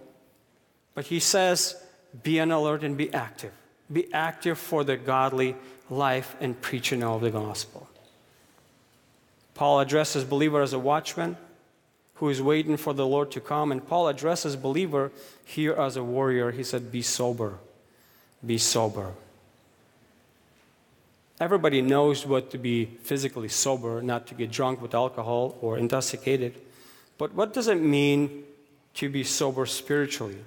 But 0.95 1.07
he 1.07 1.20
says 1.20 1.77
be 2.22 2.41
on 2.41 2.51
alert 2.51 2.83
and 2.83 2.97
be 2.97 3.12
active. 3.12 3.53
Be 3.93 4.12
active 4.12 4.59
for 4.59 4.85
the 4.85 4.97
godly 4.97 5.57
life 5.89 6.35
and 6.41 6.61
preaching 6.61 7.03
of 7.03 7.20
the 7.20 7.31
gospel 7.31 7.89
paul 9.57 9.80
addresses 9.80 10.22
believer 10.22 10.62
as 10.62 10.72
a 10.72 10.78
watchman 10.78 11.36
who 12.16 12.28
is 12.30 12.40
waiting 12.40 12.76
for 12.76 12.94
the 12.94 13.07
Lord 13.07 13.30
to 13.32 13.40
come. 13.40 13.70
And 13.70 13.86
Paul 13.86 14.09
addresses 14.09 14.57
believer 14.57 15.12
here 15.44 15.72
as 15.72 15.96
a 15.96 16.04
warrior. 16.04 16.50
He 16.50 16.64
said, 16.64 16.90
Be 16.90 17.02
sober. 17.02 17.59
Be 18.44 18.59
sober. 18.59 19.12
Everybody 21.38 21.82
knows 21.82 22.26
what 22.26 22.50
to 22.52 22.59
be 22.59 22.86
physically 23.02 23.48
sober, 23.48 24.00
not 24.00 24.26
to 24.28 24.34
get 24.34 24.50
drunk 24.50 24.80
with 24.80 24.94
alcohol 24.94 25.59
or 25.61 25.76
intoxicated. 25.76 26.54
But 27.18 27.34
what 27.34 27.52
does 27.52 27.68
it 27.68 27.80
mean 27.80 28.44
to 28.94 29.11
be 29.11 29.22
sober 29.22 29.66
spiritually? 29.66 30.38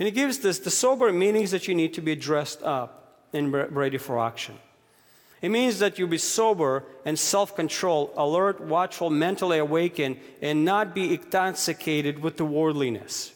And 0.00 0.06
he 0.06 0.12
gives 0.12 0.40
this 0.40 0.58
the 0.58 0.70
sober 0.70 1.12
meanings 1.12 1.52
that 1.52 1.68
you 1.68 1.74
need 1.76 1.94
to 1.94 2.00
be 2.00 2.16
dressed 2.16 2.60
up 2.64 3.20
and 3.32 3.52
ready 3.52 3.98
for 3.98 4.18
action. 4.18 4.56
It 5.44 5.50
means 5.50 5.78
that 5.80 5.98
you 5.98 6.06
be 6.06 6.16
sober 6.16 6.84
and 7.04 7.18
self 7.18 7.54
control, 7.54 8.14
alert, 8.16 8.62
watchful, 8.62 9.10
mentally 9.10 9.58
awakened, 9.58 10.16
and 10.40 10.64
not 10.64 10.94
be 10.94 11.12
intoxicated 11.12 12.20
with 12.20 12.38
the 12.38 12.46
worldliness. 12.46 13.34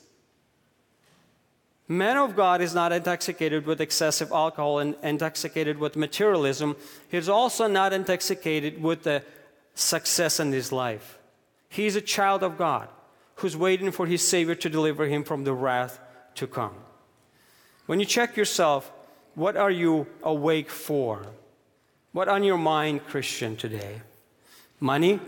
Man 1.86 2.16
of 2.16 2.34
God 2.34 2.62
is 2.62 2.74
not 2.74 2.92
intoxicated 2.92 3.66
with 3.66 3.82
excessive 3.82 4.32
alcohol 4.32 4.78
and 4.78 4.96
intoxicated 5.02 5.76
with 5.76 5.96
materialism. 5.96 6.76
He's 7.10 7.28
also 7.28 7.66
not 7.66 7.92
intoxicated 7.92 8.82
with 8.82 9.02
the 9.02 9.22
success 9.74 10.40
in 10.40 10.50
his 10.50 10.72
life. 10.72 11.18
He's 11.68 11.94
a 11.94 12.00
child 12.00 12.42
of 12.42 12.56
God 12.56 12.88
who's 13.34 13.54
waiting 13.54 13.90
for 13.90 14.06
his 14.06 14.26
Savior 14.26 14.54
to 14.54 14.70
deliver 14.70 15.04
him 15.04 15.24
from 15.24 15.44
the 15.44 15.52
wrath 15.52 16.00
to 16.36 16.46
come. 16.46 16.76
When 17.84 18.00
you 18.00 18.06
check 18.06 18.34
yourself, 18.34 18.90
what 19.34 19.58
are 19.58 19.70
you 19.70 20.06
awake 20.22 20.70
for? 20.70 21.26
What 22.12 22.28
on 22.28 22.42
your 22.42 22.58
mind, 22.58 23.06
Christian, 23.06 23.56
today? 23.56 24.00
Money? 24.80 25.20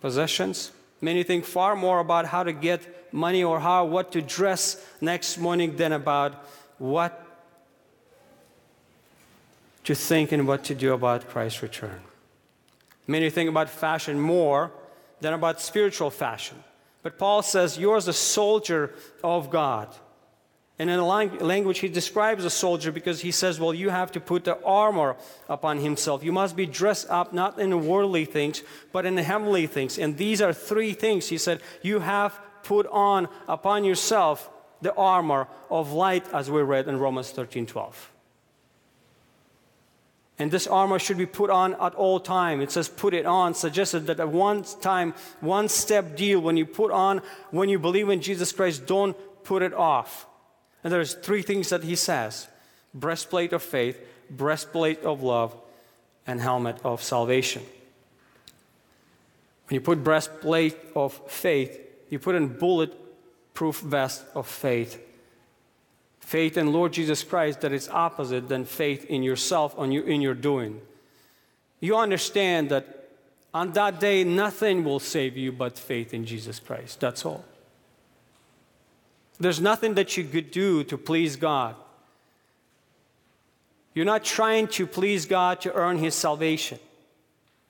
Possessions? 0.00 0.72
Many 1.00 1.22
think 1.24 1.44
far 1.44 1.74
more 1.74 1.98
about 1.98 2.26
how 2.26 2.42
to 2.44 2.52
get 2.52 3.12
money 3.12 3.42
or 3.42 3.60
how 3.60 3.84
what 3.84 4.12
to 4.12 4.22
dress 4.22 4.84
next 5.00 5.38
morning 5.38 5.76
than 5.76 5.92
about 5.92 6.46
what 6.78 7.18
to 9.84 9.94
think 9.94 10.32
and 10.32 10.46
what 10.46 10.64
to 10.64 10.74
do 10.74 10.92
about 10.92 11.28
Christ's 11.28 11.62
return. 11.62 12.00
Many 13.06 13.30
think 13.30 13.50
about 13.50 13.68
fashion 13.68 14.20
more 14.20 14.70
than 15.20 15.32
about 15.32 15.60
spiritual 15.60 16.10
fashion. 16.10 16.62
But 17.02 17.18
Paul 17.18 17.42
says, 17.42 17.78
You're 17.78 17.96
a 17.96 18.12
soldier 18.12 18.94
of 19.24 19.50
God. 19.50 19.88
And 20.78 20.88
in 20.88 20.98
a 20.98 21.06
language, 21.06 21.80
he 21.80 21.88
describes 21.88 22.44
a 22.44 22.50
soldier 22.50 22.90
because 22.90 23.20
he 23.20 23.30
says, 23.30 23.60
Well, 23.60 23.74
you 23.74 23.90
have 23.90 24.10
to 24.12 24.20
put 24.20 24.44
the 24.44 24.60
armor 24.64 25.16
upon 25.48 25.78
himself. 25.78 26.24
You 26.24 26.32
must 26.32 26.56
be 26.56 26.66
dressed 26.66 27.08
up 27.10 27.32
not 27.32 27.58
in 27.58 27.86
worldly 27.86 28.24
things, 28.24 28.62
but 28.90 29.04
in 29.04 29.14
the 29.14 29.22
heavenly 29.22 29.66
things. 29.66 29.98
And 29.98 30.16
these 30.16 30.40
are 30.40 30.52
three 30.52 30.94
things. 30.94 31.28
He 31.28 31.38
said, 31.38 31.60
You 31.82 32.00
have 32.00 32.38
put 32.62 32.86
on 32.86 33.28
upon 33.46 33.84
yourself 33.84 34.50
the 34.80 34.94
armor 34.94 35.46
of 35.70 35.92
light, 35.92 36.24
as 36.32 36.50
we 36.50 36.62
read 36.62 36.88
in 36.88 36.98
Romans 36.98 37.30
13 37.30 37.66
12. 37.66 38.10
And 40.38 40.50
this 40.50 40.66
armor 40.66 40.98
should 40.98 41.18
be 41.18 41.26
put 41.26 41.50
on 41.50 41.74
at 41.74 41.94
all 41.94 42.18
time. 42.18 42.60
It 42.60 42.72
says 42.72 42.88
put 42.88 43.14
it 43.14 43.26
on, 43.26 43.54
suggested 43.54 44.06
that 44.06 44.18
a 44.18 44.26
one 44.26 44.64
time, 44.80 45.14
one 45.40 45.68
step 45.68 46.16
deal 46.16 46.40
when 46.40 46.56
you 46.56 46.66
put 46.66 46.90
on, 46.90 47.22
when 47.50 47.68
you 47.68 47.78
believe 47.78 48.08
in 48.08 48.20
Jesus 48.20 48.50
Christ, 48.50 48.86
don't 48.86 49.16
put 49.44 49.62
it 49.62 49.74
off. 49.74 50.26
And 50.84 50.92
there's 50.92 51.14
three 51.14 51.42
things 51.42 51.68
that 51.70 51.84
he 51.84 51.96
says 51.96 52.48
breastplate 52.94 53.52
of 53.52 53.62
faith, 53.62 54.00
breastplate 54.30 55.02
of 55.02 55.22
love, 55.22 55.54
and 56.26 56.40
helmet 56.40 56.76
of 56.84 57.02
salvation. 57.02 57.62
When 59.68 59.74
you 59.76 59.80
put 59.80 60.04
breastplate 60.04 60.76
of 60.94 61.14
faith, 61.28 61.80
you 62.10 62.18
put 62.18 62.34
in 62.34 62.48
bulletproof 62.48 63.80
vest 63.80 64.24
of 64.34 64.46
faith. 64.46 65.00
Faith 66.20 66.56
in 66.56 66.72
Lord 66.72 66.92
Jesus 66.92 67.22
Christ 67.22 67.60
that 67.62 67.72
is 67.72 67.88
opposite 67.88 68.48
than 68.48 68.64
faith 68.64 69.04
in 69.06 69.22
yourself 69.22 69.74
on 69.78 69.90
you, 69.92 70.02
in 70.02 70.20
your 70.20 70.34
doing. 70.34 70.80
You 71.80 71.96
understand 71.96 72.70
that 72.70 73.08
on 73.52 73.72
that 73.72 73.98
day 73.98 74.24
nothing 74.24 74.84
will 74.84 75.00
save 75.00 75.36
you 75.36 75.52
but 75.52 75.78
faith 75.78 76.14
in 76.14 76.24
Jesus 76.24 76.60
Christ. 76.60 77.00
That's 77.00 77.24
all. 77.24 77.44
There's 79.40 79.60
nothing 79.60 79.94
that 79.94 80.16
you 80.16 80.24
could 80.24 80.50
do 80.50 80.84
to 80.84 80.96
please 80.96 81.36
God. 81.36 81.74
You're 83.94 84.06
not 84.06 84.24
trying 84.24 84.68
to 84.68 84.86
please 84.86 85.26
God 85.26 85.60
to 85.62 85.72
earn 85.72 85.98
His 85.98 86.14
salvation. 86.14 86.78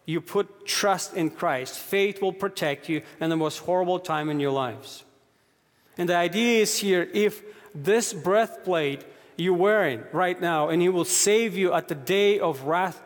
You 0.04 0.20
put 0.20 0.66
trust 0.66 1.14
in 1.14 1.30
Christ. 1.30 1.78
Faith 1.78 2.20
will 2.20 2.32
protect 2.32 2.88
you 2.88 3.02
in 3.20 3.30
the 3.30 3.36
most 3.36 3.58
horrible 3.58 3.98
time 3.98 4.30
in 4.30 4.40
your 4.40 4.50
lives. 4.50 5.04
And 5.96 6.08
the 6.08 6.16
idea 6.16 6.62
is 6.62 6.78
here 6.78 7.08
if 7.12 7.42
this 7.74 8.12
breastplate 8.12 9.04
you're 9.36 9.54
wearing 9.54 10.02
right 10.12 10.40
now 10.40 10.68
and 10.68 10.82
He 10.82 10.88
will 10.88 11.04
save 11.04 11.56
you 11.56 11.72
at 11.72 11.88
the 11.88 11.94
day 11.94 12.38
of 12.38 12.64
wrath, 12.64 13.00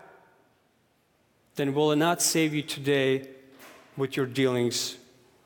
then 1.54 1.74
will 1.74 1.92
it 1.92 1.96
not 1.96 2.20
save 2.20 2.54
you 2.54 2.62
today 2.62 3.28
with 3.96 4.16
your 4.16 4.26
dealings 4.26 4.96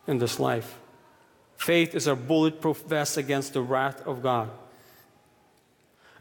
in 0.06 0.18
this 0.18 0.40
life? 0.40 0.79
Faith 1.61 1.94
is 1.94 2.06
a 2.06 2.16
bulletproof 2.16 2.84
vest 2.84 3.18
against 3.18 3.52
the 3.52 3.61
wrath 3.61 4.00
of 4.06 4.22
God. 4.22 4.48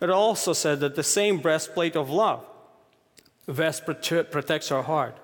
It 0.02 0.10
also 0.10 0.52
said 0.52 0.82
that 0.82 0.96
the 0.96 1.04
same 1.04 1.38
breastplate 1.38 1.96
of 1.96 2.10
love, 2.10 2.46
vest 3.48 3.86
protects 3.86 4.70
our 4.70 4.84
heart. 4.84 5.16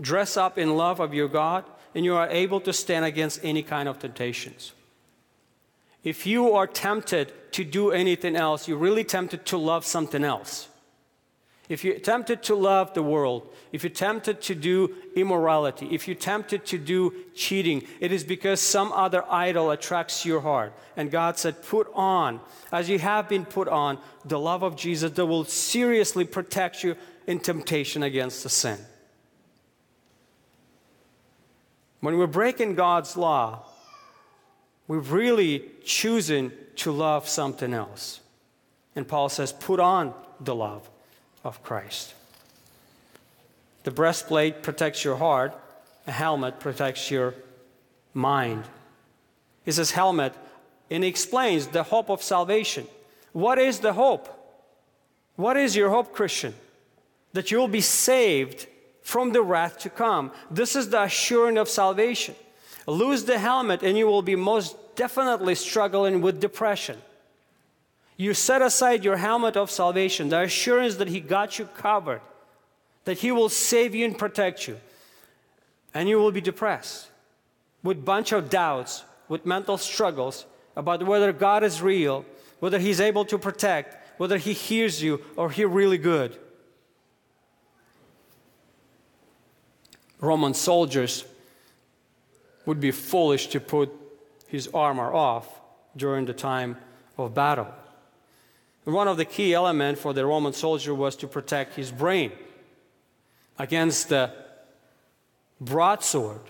Dress 0.00 0.38
up 0.38 0.56
in 0.56 0.74
love 0.78 1.00
of 1.00 1.12
your 1.12 1.28
God, 1.28 1.66
and 1.94 2.02
you 2.02 2.16
are 2.16 2.30
able 2.30 2.62
to 2.62 2.72
stand 2.72 3.04
against 3.04 3.44
any 3.44 3.62
kind 3.62 3.90
of 3.90 3.98
temptations. 3.98 4.72
If 6.02 6.26
you 6.26 6.54
are 6.54 6.66
tempted 6.66 7.52
to 7.52 7.62
do 7.62 7.90
anything 7.90 8.36
else, 8.36 8.66
you're 8.66 8.78
really 8.78 9.04
tempted 9.04 9.44
to 9.46 9.58
love 9.58 9.84
something 9.84 10.24
else. 10.24 10.68
If 11.72 11.84
you're 11.84 11.98
tempted 11.98 12.42
to 12.42 12.54
love 12.54 12.92
the 12.92 13.02
world, 13.02 13.50
if 13.72 13.82
you're 13.82 13.88
tempted 13.88 14.42
to 14.42 14.54
do 14.54 14.94
immorality, 15.16 15.88
if 15.90 16.06
you're 16.06 16.14
tempted 16.14 16.66
to 16.66 16.76
do 16.76 17.14
cheating, 17.34 17.88
it 17.98 18.12
is 18.12 18.24
because 18.24 18.60
some 18.60 18.92
other 18.92 19.24
idol 19.32 19.70
attracts 19.70 20.26
your 20.26 20.42
heart. 20.42 20.74
And 20.98 21.10
God 21.10 21.38
said, 21.38 21.62
Put 21.62 21.88
on, 21.94 22.40
as 22.70 22.90
you 22.90 22.98
have 22.98 23.26
been 23.26 23.46
put 23.46 23.68
on, 23.68 23.96
the 24.26 24.38
love 24.38 24.62
of 24.62 24.76
Jesus 24.76 25.12
that 25.12 25.24
will 25.24 25.46
seriously 25.46 26.26
protect 26.26 26.84
you 26.84 26.94
in 27.26 27.40
temptation 27.40 28.02
against 28.02 28.42
the 28.42 28.50
sin. 28.50 28.78
When 32.00 32.18
we're 32.18 32.26
breaking 32.26 32.74
God's 32.74 33.16
law, 33.16 33.64
we've 34.88 35.10
really 35.10 35.70
chosen 35.86 36.52
to 36.76 36.92
love 36.92 37.26
something 37.26 37.72
else. 37.72 38.20
And 38.94 39.08
Paul 39.08 39.30
says, 39.30 39.54
Put 39.54 39.80
on 39.80 40.12
the 40.38 40.54
love 40.54 40.91
of 41.44 41.62
Christ. 41.62 42.14
The 43.84 43.90
breastplate 43.90 44.62
protects 44.62 45.04
your 45.04 45.16
heart, 45.16 45.58
a 46.06 46.12
helmet 46.12 46.60
protects 46.60 47.10
your 47.10 47.34
mind. 48.14 48.64
He 49.64 49.72
says, 49.72 49.92
helmet, 49.92 50.34
and 50.90 51.02
he 51.02 51.08
explains 51.08 51.68
the 51.68 51.82
hope 51.82 52.10
of 52.10 52.22
salvation. 52.22 52.86
What 53.32 53.58
is 53.58 53.80
the 53.80 53.92
hope? 53.92 54.28
What 55.36 55.56
is 55.56 55.74
your 55.74 55.90
hope, 55.90 56.12
Christian? 56.12 56.54
That 57.32 57.50
you 57.50 57.58
will 57.58 57.68
be 57.68 57.80
saved 57.80 58.66
from 59.02 59.32
the 59.32 59.42
wrath 59.42 59.78
to 59.80 59.90
come. 59.90 60.32
This 60.50 60.76
is 60.76 60.90
the 60.90 61.02
assurance 61.02 61.58
of 61.58 61.68
salvation. 61.68 62.34
Lose 62.86 63.24
the 63.24 63.38
helmet, 63.38 63.82
and 63.82 63.96
you 63.96 64.06
will 64.06 64.22
be 64.22 64.36
most 64.36 64.76
definitely 64.96 65.54
struggling 65.54 66.20
with 66.20 66.40
depression. 66.40 67.00
You 68.16 68.34
set 68.34 68.62
aside 68.62 69.04
your 69.04 69.16
helmet 69.16 69.56
of 69.56 69.70
salvation, 69.70 70.28
the 70.28 70.42
assurance 70.42 70.96
that 70.96 71.08
He 71.08 71.20
got 71.20 71.58
you 71.58 71.66
covered, 71.66 72.20
that 73.04 73.18
He 73.18 73.32
will 73.32 73.48
save 73.48 73.94
you 73.94 74.04
and 74.04 74.16
protect 74.16 74.68
you. 74.68 74.78
And 75.94 76.08
you 76.08 76.18
will 76.18 76.32
be 76.32 76.40
depressed 76.40 77.08
with 77.82 78.04
bunch 78.04 78.32
of 78.32 78.48
doubts, 78.48 79.04
with 79.28 79.44
mental 79.44 79.76
struggles 79.76 80.46
about 80.76 81.04
whether 81.04 81.32
God 81.32 81.64
is 81.64 81.82
real, 81.82 82.24
whether 82.60 82.78
He's 82.78 83.00
able 83.00 83.24
to 83.26 83.38
protect, 83.38 84.18
whether 84.18 84.38
He 84.38 84.52
hears 84.52 85.02
you 85.02 85.22
or 85.36 85.50
He's 85.50 85.66
really 85.66 85.98
good. 85.98 86.38
Roman 90.20 90.54
soldiers 90.54 91.24
would 92.64 92.80
be 92.80 92.92
foolish 92.92 93.48
to 93.48 93.60
put 93.60 93.90
his 94.46 94.68
armor 94.68 95.12
off 95.12 95.60
during 95.96 96.26
the 96.26 96.32
time 96.32 96.76
of 97.18 97.34
battle. 97.34 97.66
One 98.84 99.06
of 99.06 99.16
the 99.16 99.24
key 99.24 99.54
elements 99.54 100.00
for 100.00 100.12
the 100.12 100.26
Roman 100.26 100.52
soldier 100.52 100.94
was 100.94 101.14
to 101.16 101.28
protect 101.28 101.74
his 101.74 101.92
brain 101.92 102.32
against 103.58 104.08
the 104.08 104.32
broadsword. 105.60 106.40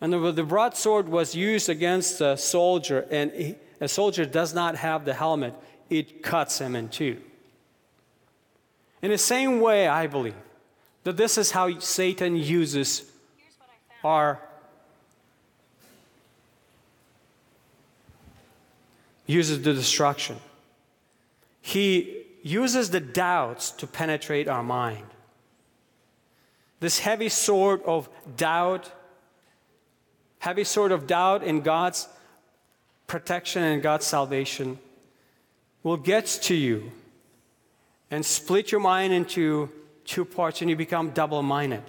And 0.00 0.12
the 0.12 0.44
broadsword 0.44 1.08
was 1.08 1.34
used 1.34 1.68
against 1.68 2.20
a 2.20 2.36
soldier, 2.36 3.06
and 3.10 3.56
a 3.80 3.88
soldier 3.88 4.24
does 4.24 4.54
not 4.54 4.76
have 4.76 5.04
the 5.04 5.14
helmet, 5.14 5.54
it 5.90 6.22
cuts 6.22 6.60
him 6.60 6.76
in 6.76 6.88
two. 6.88 7.20
In 9.02 9.10
the 9.10 9.18
same 9.18 9.60
way, 9.60 9.88
I 9.88 10.06
believe 10.06 10.34
that 11.04 11.16
this 11.16 11.38
is 11.38 11.50
how 11.50 11.78
Satan 11.78 12.36
uses 12.36 13.10
our 14.04 14.40
uses 19.26 19.60
the 19.62 19.74
destruction 19.74 20.36
he 21.66 22.22
uses 22.44 22.90
the 22.90 23.00
doubts 23.00 23.72
to 23.72 23.88
penetrate 23.88 24.46
our 24.46 24.62
mind. 24.62 25.04
This 26.78 27.00
heavy 27.00 27.28
sword 27.28 27.82
of 27.84 28.08
doubt, 28.36 28.92
heavy 30.38 30.62
sword 30.62 30.92
of 30.92 31.08
doubt 31.08 31.42
in 31.42 31.62
God's 31.62 32.06
protection 33.08 33.64
and 33.64 33.82
God's 33.82 34.06
salvation 34.06 34.78
will 35.82 35.96
get 35.96 36.26
to 36.42 36.54
you 36.54 36.92
and 38.12 38.24
split 38.24 38.70
your 38.70 38.80
mind 38.80 39.12
into 39.12 39.68
two 40.04 40.24
parts 40.24 40.60
and 40.60 40.70
you 40.70 40.76
become 40.76 41.10
double 41.10 41.42
minded. 41.42 41.82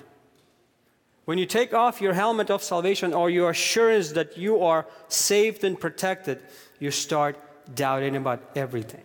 When 1.25 1.37
you 1.37 1.45
take 1.45 1.75
off 1.75 2.01
your 2.01 2.13
helmet 2.13 2.49
of 2.49 2.63
salvation 2.63 3.13
or 3.13 3.29
your 3.29 3.51
assurance 3.51 4.13
that 4.13 4.39
you 4.39 4.63
are 4.63 4.87
saved 5.07 5.63
and 5.63 5.79
protected, 5.79 6.39
you 6.79 6.89
start 6.89 7.37
doubting 7.75 8.15
about 8.15 8.41
everything. 8.55 9.03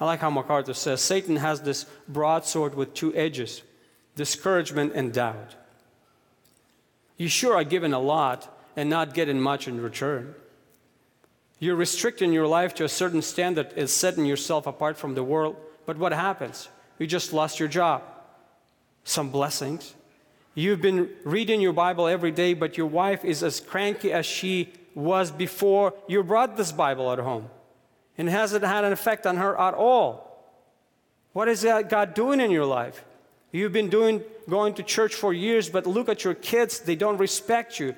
I 0.00 0.06
like 0.06 0.20
how 0.20 0.30
MacArthur 0.30 0.74
says 0.74 1.00
Satan 1.00 1.36
has 1.36 1.60
this 1.60 1.86
broadsword 2.08 2.74
with 2.74 2.94
two 2.94 3.14
edges 3.14 3.62
discouragement 4.16 4.92
and 4.94 5.12
doubt. 5.12 5.56
You 7.16 7.28
sure 7.28 7.54
are 7.56 7.64
given 7.64 7.92
a 7.92 7.98
lot 7.98 8.48
and 8.76 8.88
not 8.88 9.14
getting 9.14 9.40
much 9.40 9.66
in 9.68 9.80
return. 9.80 10.34
You're 11.58 11.76
restricting 11.76 12.32
your 12.32 12.46
life 12.46 12.74
to 12.74 12.84
a 12.84 12.88
certain 12.88 13.22
standard 13.22 13.72
is 13.76 13.92
setting 13.92 14.26
yourself 14.26 14.66
apart 14.66 14.96
from 14.96 15.14
the 15.14 15.22
world. 15.22 15.56
But 15.86 15.98
what 15.98 16.12
happens? 16.12 16.68
You 16.98 17.06
just 17.06 17.32
lost 17.32 17.58
your 17.58 17.68
job. 17.68 18.02
Some 19.04 19.30
blessings. 19.30 19.94
You've 20.54 20.80
been 20.80 21.10
reading 21.24 21.60
your 21.60 21.72
Bible 21.72 22.06
every 22.06 22.30
day, 22.30 22.54
but 22.54 22.76
your 22.76 22.86
wife 22.86 23.24
is 23.24 23.42
as 23.42 23.60
cranky 23.60 24.12
as 24.12 24.26
she 24.26 24.72
was 24.94 25.30
before 25.30 25.94
you 26.06 26.22
brought 26.22 26.56
this 26.56 26.70
Bible 26.70 27.10
at 27.12 27.18
home. 27.18 27.50
And 28.16 28.28
hasn't 28.28 28.64
had 28.64 28.84
an 28.84 28.92
effect 28.92 29.26
on 29.26 29.36
her 29.36 29.58
at 29.60 29.74
all. 29.74 30.30
What 31.32 31.48
is 31.48 31.64
God 31.88 32.14
doing 32.14 32.40
in 32.40 32.50
your 32.50 32.64
life? 32.64 33.04
You've 33.50 33.72
been 33.72 33.88
doing 33.90 34.22
going 34.48 34.74
to 34.74 34.82
church 34.82 35.14
for 35.14 35.32
years, 35.32 35.68
but 35.68 35.86
look 35.86 36.08
at 36.08 36.24
your 36.24 36.34
kids, 36.34 36.80
they 36.80 36.96
don't 36.96 37.18
respect 37.18 37.78
you 37.78 37.94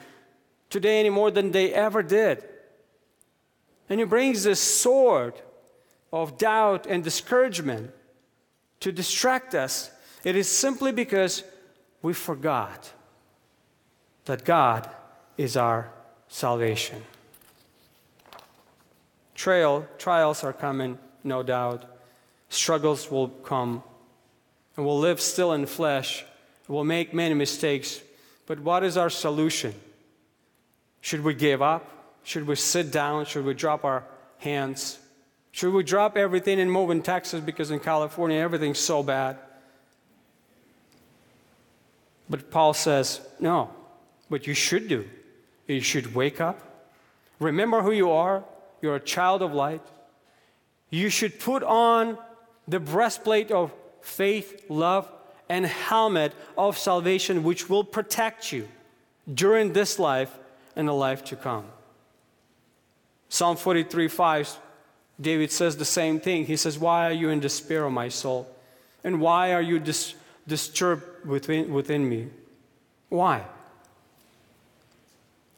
today 0.71 1.01
any 1.01 1.11
more 1.11 1.31
than 1.31 1.51
they 1.51 1.73
ever 1.73 2.03
did. 2.03 2.45
And 3.89 4.01
he 4.01 4.07
brings 4.07 4.45
this 4.45 4.61
sword 4.61 5.35
of 6.13 6.39
doubt 6.39 6.87
and 6.87 7.05
discouragement 7.05 7.91
to 8.81 8.93
distract 8.93 9.55
us. 9.55 9.91
It 10.25 10.37
is 10.37 10.49
simply 10.49 10.93
because 10.93 11.43
we 12.03 12.13
forgot 12.13 12.93
that 14.25 14.45
God 14.45 14.89
is 15.37 15.57
our 15.57 15.91
salvation. 16.29 17.03
Trail, 19.37 19.87
trials 19.99 20.43
are 20.43 20.55
coming, 20.55 20.99
no 21.23 21.43
doubt. 21.43 21.85
Struggles 22.49 23.11
will 23.11 23.29
come. 23.29 23.83
And 24.77 24.85
we'll 24.85 24.99
live 24.99 25.21
still 25.21 25.53
in 25.53 25.67
flesh. 25.67 26.25
We'll 26.69 26.85
make 26.85 27.13
many 27.13 27.35
mistakes. 27.35 28.01
But 28.47 28.61
what 28.61 28.83
is 28.83 28.97
our 28.97 29.11
solution? 29.11 29.75
Should 31.03 31.23
we 31.23 31.35
give 31.35 31.61
up? 31.61 32.19
Should 32.25 32.47
we 32.47 32.57
sit 32.57 32.91
down? 32.91 33.27
Should 33.27 33.45
we 33.45 33.53
drop 33.53 33.85
our 33.85 34.05
hands? 34.39 34.99
Should 35.53 35.73
we 35.73 35.83
drop 35.83 36.17
everything 36.17 36.59
and 36.59 36.73
move 36.73 36.91
in 36.91 37.03
Texas 37.03 37.41
because 37.41 37.71
in 37.71 37.79
California 37.79 38.39
everything's 38.39 38.79
so 38.79 39.03
bad? 39.03 39.37
But 42.29 42.51
Paul 42.51 42.73
says, 42.75 43.21
no. 43.39 43.71
What 44.29 44.47
you 44.47 44.55
should 44.55 44.89
do, 44.89 45.09
is 45.69 45.75
you 45.77 45.81
should 45.83 46.15
wake 46.15 46.41
up. 46.41 46.59
Remember 47.39 47.83
who 47.83 47.93
you 47.93 48.11
are. 48.11 48.43
You're 48.83 48.97
a 48.97 49.01
child 49.01 49.43
of 49.43 49.53
light. 49.53 49.83
You 50.91 51.09
should 51.09 51.41
put 51.41 51.63
on 51.63 52.19
the 52.69 52.81
breastplate 52.81 53.51
of 53.51 53.73
faith, 54.01 54.65
love, 54.69 55.11
and 55.49 55.65
helmet 55.67 56.33
of 56.57 56.79
salvation, 56.79 57.43
which 57.43 57.69
will 57.69 57.85
protect 57.85 58.53
you 58.53 58.69
during 59.33 59.73
this 59.73 59.99
life 59.99 60.37
and 60.75 60.89
the 60.89 60.93
life 60.93 61.25
to 61.25 61.37
come. 61.37 61.65
Psalm 63.29 63.57
43 63.57 64.09
5, 64.09 64.59
David 65.21 65.51
says 65.51 65.77
the 65.77 65.85
same 65.85 66.21
thing. 66.21 66.47
He 66.47 66.57
says, 66.57 66.79
Why 66.79 67.07
are 67.07 67.13
you 67.13 67.31
in 67.31 67.41
despair, 67.41 67.85
O 67.85 67.91
my 67.91 68.09
soul? 68.09 68.49
And 69.03 69.21
why 69.21 69.53
are 69.53 69.63
you 69.63 69.79
dis- 69.79 70.15
disturbed 70.47 71.27
within, 71.27 71.73
within 71.73 72.09
me? 72.09 72.29
Why? 73.09 73.45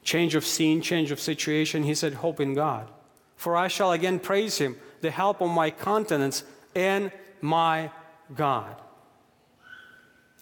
Change 0.03 0.35
of 0.35 0.45
scene, 0.45 0.81
change 0.81 1.11
of 1.11 1.21
situation. 1.21 1.83
He 1.83 1.95
said, 1.95 2.15
Hope 2.15 2.41
in 2.41 2.55
God. 2.55 2.89
For 3.39 3.57
I 3.57 3.69
shall 3.69 3.93
again 3.93 4.19
praise 4.19 4.59
him, 4.59 4.77
the 5.01 5.13
help 5.13 5.41
of 5.41 5.49
my 5.49 5.71
countenance 5.71 6.43
and 6.75 7.13
my 7.41 7.93
God. 8.35 8.75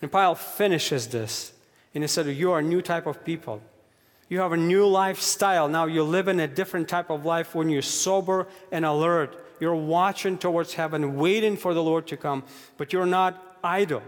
And 0.00 0.10
Paul 0.10 0.34
finishes 0.34 1.06
this, 1.08 1.52
and 1.94 2.02
he 2.02 2.08
said, 2.08 2.26
You 2.26 2.52
are 2.52 2.60
a 2.60 2.62
new 2.62 2.80
type 2.80 3.06
of 3.06 3.22
people. 3.22 3.60
You 4.30 4.40
have 4.40 4.52
a 4.52 4.56
new 4.56 4.86
lifestyle. 4.86 5.68
Now 5.68 5.84
you 5.84 6.02
live 6.02 6.26
in 6.26 6.40
a 6.40 6.48
different 6.48 6.88
type 6.88 7.10
of 7.10 7.26
life 7.26 7.54
when 7.54 7.68
you're 7.68 7.82
sober 7.82 8.48
and 8.72 8.86
alert. 8.86 9.44
You're 9.60 9.76
watching 9.76 10.38
towards 10.38 10.72
heaven, 10.72 11.16
waiting 11.16 11.58
for 11.58 11.74
the 11.74 11.82
Lord 11.82 12.06
to 12.06 12.16
come, 12.16 12.44
but 12.78 12.94
you're 12.94 13.04
not 13.04 13.58
idle. 13.62 14.02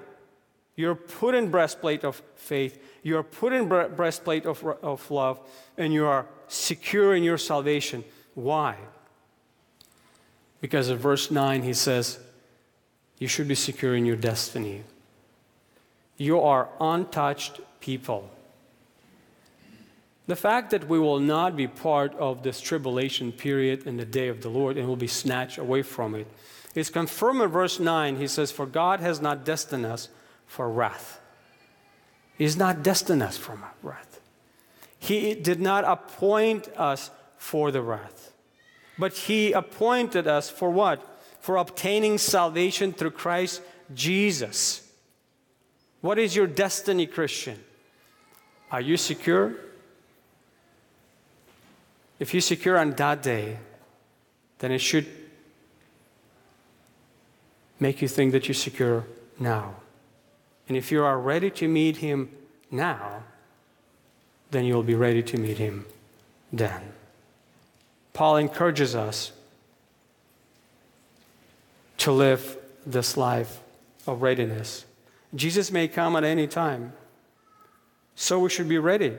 You're 0.76 0.95
put 0.95 1.34
in 1.34 1.51
breastplate 1.51 2.05
of 2.05 2.22
faith. 2.36 2.82
You're 3.03 3.22
put 3.22 3.53
in 3.53 3.68
breastplate 3.68 4.47
of, 4.47 4.64
of 4.64 5.11
love, 5.11 5.41
and 5.76 5.93
you 5.93 6.07
are 6.07 6.26
secure 6.47 7.14
in 7.14 7.22
your 7.22 7.36
salvation. 7.36 8.03
Why? 8.39 8.76
Because 10.61 10.91
in 10.91 10.97
verse 10.97 11.28
9 11.28 11.64
he 11.64 11.72
says, 11.72 12.20
You 13.18 13.26
should 13.26 13.49
be 13.49 13.57
secure 13.57 13.97
in 13.97 14.07
your 14.07 14.14
destiny. 14.14 14.84
You 16.16 16.41
are 16.41 16.68
untouched 16.80 17.61
people. 17.80 18.30
The 20.28 20.36
fact 20.36 20.70
that 20.70 20.86
we 20.86 21.01
will 21.01 21.18
not 21.18 21.57
be 21.57 21.66
part 21.66 22.14
of 22.14 22.45
this 22.45 22.61
tribulation 22.61 23.32
period 23.32 23.89
in 23.89 23.97
the 23.97 24.05
day 24.05 24.28
of 24.28 24.41
the 24.41 24.51
Lord 24.51 24.76
and 24.76 24.86
will 24.86 24.95
be 24.95 25.09
snatched 25.09 25.59
away 25.59 25.82
from 25.82 26.14
it 26.14 26.28
is 26.76 26.91
confirmed 26.91 27.41
in 27.41 27.49
verse 27.49 27.80
9. 27.80 28.18
He 28.18 28.28
says, 28.28 28.53
For 28.53 28.66
God 28.66 29.01
has 29.01 29.20
not 29.20 29.45
destined 29.45 29.84
us 29.84 30.11
for 30.47 30.70
wrath. 30.70 31.20
He's 32.36 32.57
not 32.57 32.84
destined 32.84 33.20
us 33.20 33.36
for 33.36 33.59
wrath. 33.82 34.20
He 35.01 35.34
did 35.34 35.61
not 35.61 35.82
appoint 35.82 36.68
us 36.76 37.11
for 37.39 37.70
the 37.70 37.80
wrath. 37.80 38.32
But 38.99 39.14
He 39.14 39.53
appointed 39.53 40.26
us 40.26 40.51
for 40.51 40.70
what? 40.70 41.03
For 41.41 41.57
obtaining 41.57 42.18
salvation 42.18 42.93
through 42.93 43.12
Christ 43.12 43.62
Jesus. 43.95 44.86
What 46.01 46.18
is 46.18 46.36
your 46.36 46.47
destiny, 46.47 47.07
Christian? 47.07 47.59
Are 48.70 48.80
you 48.80 48.97
secure? 48.97 49.55
If 52.18 52.34
you're 52.34 52.41
secure 52.41 52.76
on 52.76 52.91
that 52.93 53.22
day, 53.22 53.59
then 54.59 54.72
it 54.72 54.80
should 54.80 55.07
make 57.80 58.03
you 58.03 58.09
think 58.09 58.32
that 58.32 58.49
you're 58.49 58.55
secure 58.55 59.07
now. 59.39 59.74
And 60.68 60.76
if 60.76 60.91
you 60.91 61.03
are 61.03 61.18
ready 61.18 61.51
to 61.53 61.68
meet 61.68 61.99
Him 61.99 62.28
now, 62.70 63.22
then 64.51 64.64
you'll 64.64 64.82
be 64.82 64.95
ready 64.95 65.22
to 65.22 65.39
meet 65.39 65.59
Him 65.59 65.86
then. 66.53 66.97
Paul 68.18 68.38
encourages 68.38 68.96
us 68.96 69.30
to 71.98 72.10
live 72.10 72.58
this 72.84 73.16
life 73.16 73.60
of 74.08 74.22
readiness. 74.22 74.84
Jesus 75.36 75.70
may 75.70 75.86
come 75.86 76.16
at 76.16 76.24
any 76.24 76.48
time, 76.48 76.94
so 78.16 78.40
we 78.40 78.50
should 78.50 78.68
be 78.68 78.78
ready 78.78 79.16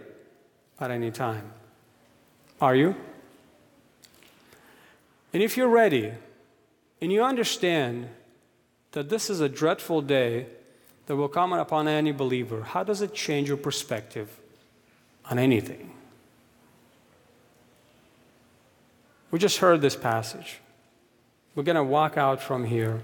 at 0.81 0.91
any 0.91 1.11
time. 1.11 1.49
Are 2.59 2.75
you? 2.75 2.93
And 5.31 5.41
if 5.41 5.55
you're 5.55 5.69
ready 5.69 6.11
and 6.99 7.09
you 7.09 7.23
understand 7.23 8.09
that 8.91 9.07
this 9.07 9.29
is 9.29 9.39
a 9.39 9.47
dreadful 9.47 10.01
day 10.01 10.47
that 11.05 11.15
will 11.15 11.29
come 11.29 11.53
upon 11.53 11.87
any 11.87 12.11
believer, 12.11 12.63
how 12.63 12.83
does 12.83 13.01
it 13.01 13.13
change 13.13 13.47
your 13.47 13.55
perspective 13.55 14.41
on 15.31 15.39
anything? 15.39 15.93
We 19.32 19.39
just 19.39 19.57
heard 19.57 19.82
this 19.82 19.95
passage. 19.95 20.59
We're 21.55 21.63
going 21.63 21.75
to 21.75 21.84
walk 21.84 22.17
out 22.17 22.41
from 22.41 22.65
here. 22.65 23.03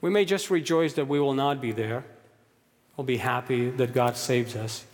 We 0.00 0.10
may 0.10 0.24
just 0.24 0.50
rejoice 0.50 0.94
that 0.94 1.08
we 1.08 1.20
will 1.20 1.34
not 1.34 1.60
be 1.60 1.72
there. 1.72 2.04
We'll 2.96 3.04
be 3.04 3.18
happy 3.18 3.70
that 3.70 3.92
God 3.92 4.16
saved 4.16 4.56
us. 4.56 4.84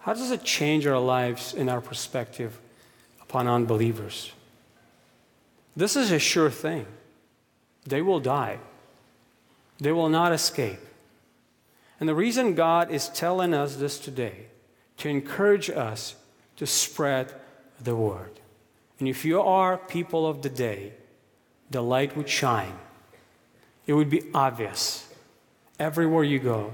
How 0.00 0.14
does 0.14 0.30
it 0.30 0.44
change 0.44 0.86
our 0.86 0.98
lives 0.98 1.54
in 1.54 1.68
our 1.68 1.80
perspective 1.80 2.58
upon 3.34 3.48
unbelievers. 3.48 4.30
This 5.74 5.96
is 5.96 6.12
a 6.12 6.20
sure 6.20 6.50
thing. 6.50 6.86
They 7.84 8.00
will 8.00 8.20
die, 8.20 8.58
they 9.78 9.90
will 9.90 10.08
not 10.08 10.32
escape. 10.32 10.78
And 11.98 12.08
the 12.08 12.14
reason 12.14 12.54
God 12.54 12.92
is 12.92 13.08
telling 13.08 13.52
us 13.52 13.74
this 13.74 13.98
today, 13.98 14.46
to 14.98 15.08
encourage 15.08 15.68
us 15.68 16.14
to 16.58 16.64
spread 16.64 17.34
the 17.82 17.96
word. 17.96 18.38
And 18.98 19.08
if 19.08 19.24
you 19.24 19.40
are 19.40 19.76
people 19.76 20.26
of 20.26 20.42
the 20.42 20.48
day, 20.48 20.92
the 21.70 21.82
light 21.82 22.16
would 22.16 22.28
shine. 22.28 22.78
It 23.86 23.94
would 23.94 24.10
be 24.10 24.22
obvious 24.32 25.12
everywhere 25.78 26.24
you 26.24 26.38
go. 26.38 26.72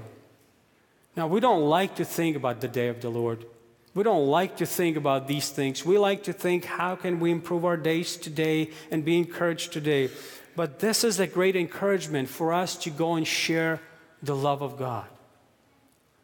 Now, 1.15 1.27
we 1.27 1.39
don't 1.39 1.63
like 1.63 1.95
to 1.95 2.05
think 2.05 2.35
about 2.35 2.61
the 2.61 2.67
day 2.67 2.87
of 2.87 3.01
the 3.01 3.09
Lord 3.09 3.45
we 3.93 4.03
don't 4.03 4.27
like 4.27 4.57
to 4.57 4.65
think 4.65 4.95
about 4.95 5.27
these 5.27 5.49
things. 5.49 5.85
We 5.85 5.97
like 5.97 6.23
to 6.23 6.33
think, 6.33 6.63
how 6.63 6.95
can 6.95 7.19
we 7.19 7.31
improve 7.31 7.65
our 7.65 7.75
days 7.75 8.15
today 8.15 8.69
and 8.89 9.03
be 9.03 9.17
encouraged 9.17 9.73
today? 9.73 10.09
But 10.55 10.79
this 10.79 11.03
is 11.03 11.19
a 11.19 11.27
great 11.27 11.55
encouragement 11.55 12.29
for 12.29 12.53
us 12.53 12.77
to 12.77 12.89
go 12.89 13.15
and 13.15 13.27
share 13.27 13.81
the 14.23 14.35
love 14.35 14.61
of 14.61 14.77
God. 14.77 15.07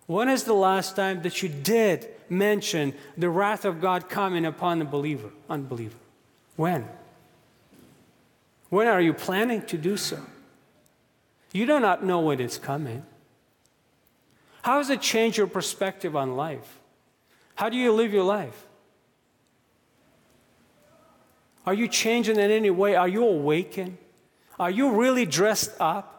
When 0.06 0.30
is 0.30 0.46
the 0.46 0.54
last 0.54 0.96
time 0.96 1.22
that 1.24 1.44
you 1.44 1.50
did 1.50 2.08
mention 2.30 2.94
the 3.18 3.30
wrath 3.30 3.66
of 3.66 3.82
God 3.82 4.10
coming 4.10 4.46
upon 4.46 4.80
the 4.80 4.86
believer, 4.86 5.30
unbeliever? 5.50 5.98
When? 6.56 6.88
When 8.70 8.88
are 8.88 9.02
you 9.02 9.14
planning 9.14 9.62
to 9.64 9.78
do 9.78 9.98
so? 9.98 10.20
You 11.54 11.66
do 11.66 11.80
not 11.80 12.04
know 12.04 12.20
when 12.20 12.40
it's 12.40 12.58
coming. 12.58 13.06
How 14.62 14.78
does 14.78 14.90
it 14.90 15.02
change 15.02 15.38
your 15.38 15.48
perspective 15.48 16.16
on 16.16 16.36
life? 16.36 16.80
How 17.56 17.70
do 17.70 17.78
you 17.78 17.92
live 17.94 18.14
your 18.14 18.24
life? 18.24 18.66
Are 21.66 21.74
you 21.74 21.88
changing 21.88 22.38
in 22.38 22.52
any 22.52 22.70
way? 22.70 22.96
Are 22.96 23.08
you 23.08 23.26
awakened? 23.26 23.98
Are 24.60 24.72
you 24.72 24.92
really 24.92 25.26
dressed 25.26 25.72
up? 25.80 26.17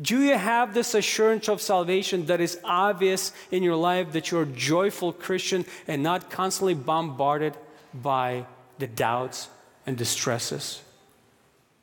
Do 0.00 0.20
you 0.20 0.36
have 0.36 0.74
this 0.74 0.94
assurance 0.94 1.48
of 1.48 1.60
salvation 1.60 2.26
that 2.26 2.40
is 2.40 2.58
obvious 2.64 3.32
in 3.52 3.62
your 3.62 3.76
life 3.76 4.12
that 4.12 4.30
you're 4.30 4.42
a 4.42 4.46
joyful 4.46 5.12
Christian 5.12 5.64
and 5.86 6.02
not 6.02 6.30
constantly 6.30 6.74
bombarded 6.74 7.54
by 7.94 8.46
the 8.78 8.88
doubts 8.88 9.48
and 9.86 9.96
distresses? 9.96 10.82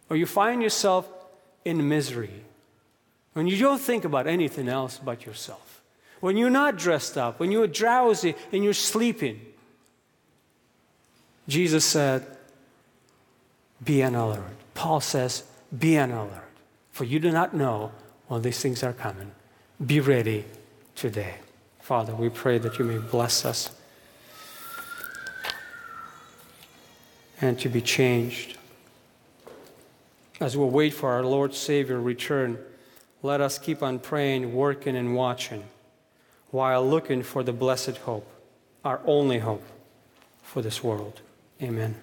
Or 0.10 0.18
you 0.18 0.26
find 0.26 0.62
yourself 0.62 1.08
in 1.64 1.88
misery 1.88 2.44
when 3.32 3.48
you 3.48 3.58
don't 3.58 3.80
think 3.80 4.04
about 4.04 4.28
anything 4.28 4.68
else 4.68 5.00
but 5.02 5.26
yourself? 5.26 5.82
When 6.20 6.36
you're 6.36 6.50
not 6.50 6.78
dressed 6.78 7.18
up, 7.18 7.40
when 7.40 7.50
you're 7.50 7.66
drowsy 7.66 8.36
and 8.52 8.62
you're 8.64 8.74
sleeping? 8.74 9.40
Jesus 11.48 11.86
said, 11.86 12.26
Be 13.84 14.04
on 14.04 14.16
alert. 14.16 14.44
Paul 14.74 15.00
says, 15.00 15.44
Be 15.76 15.98
on 15.98 16.12
alert, 16.12 16.52
for 16.92 17.06
you 17.06 17.18
do 17.18 17.32
not 17.32 17.56
know 17.56 17.92
when 18.32 18.42
these 18.42 18.62
things 18.62 18.82
are 18.82 18.94
coming. 18.94 19.30
Be 19.86 20.00
ready 20.00 20.46
today. 20.96 21.36
Father, 21.82 22.16
we 22.16 22.30
pray 22.30 22.60
that 22.60 22.80
you 22.80 22.86
may 22.86 22.98
bless 22.98 23.44
us 23.44 23.70
and 27.42 27.60
to 27.60 27.68
be 27.68 27.82
changed. 27.82 28.58
As 30.40 30.56
we 30.56 30.64
wait 30.64 30.94
for 30.94 31.12
our 31.12 31.26
Lord 31.26 31.54
Savior 31.54 32.00
return, 32.00 32.58
let 33.22 33.42
us 33.42 33.58
keep 33.58 33.84
on 33.84 34.00
praying, 34.00 34.56
working, 34.56 34.96
and 34.96 35.14
watching 35.14 35.66
while 36.52 36.88
looking 36.88 37.24
for 37.24 37.44
the 37.44 37.52
blessed 37.52 37.98
hope, 37.98 38.32
our 38.86 39.02
only 39.06 39.40
hope 39.40 39.64
for 40.42 40.62
this 40.62 40.82
world. 40.82 41.20
Amen. 41.62 41.96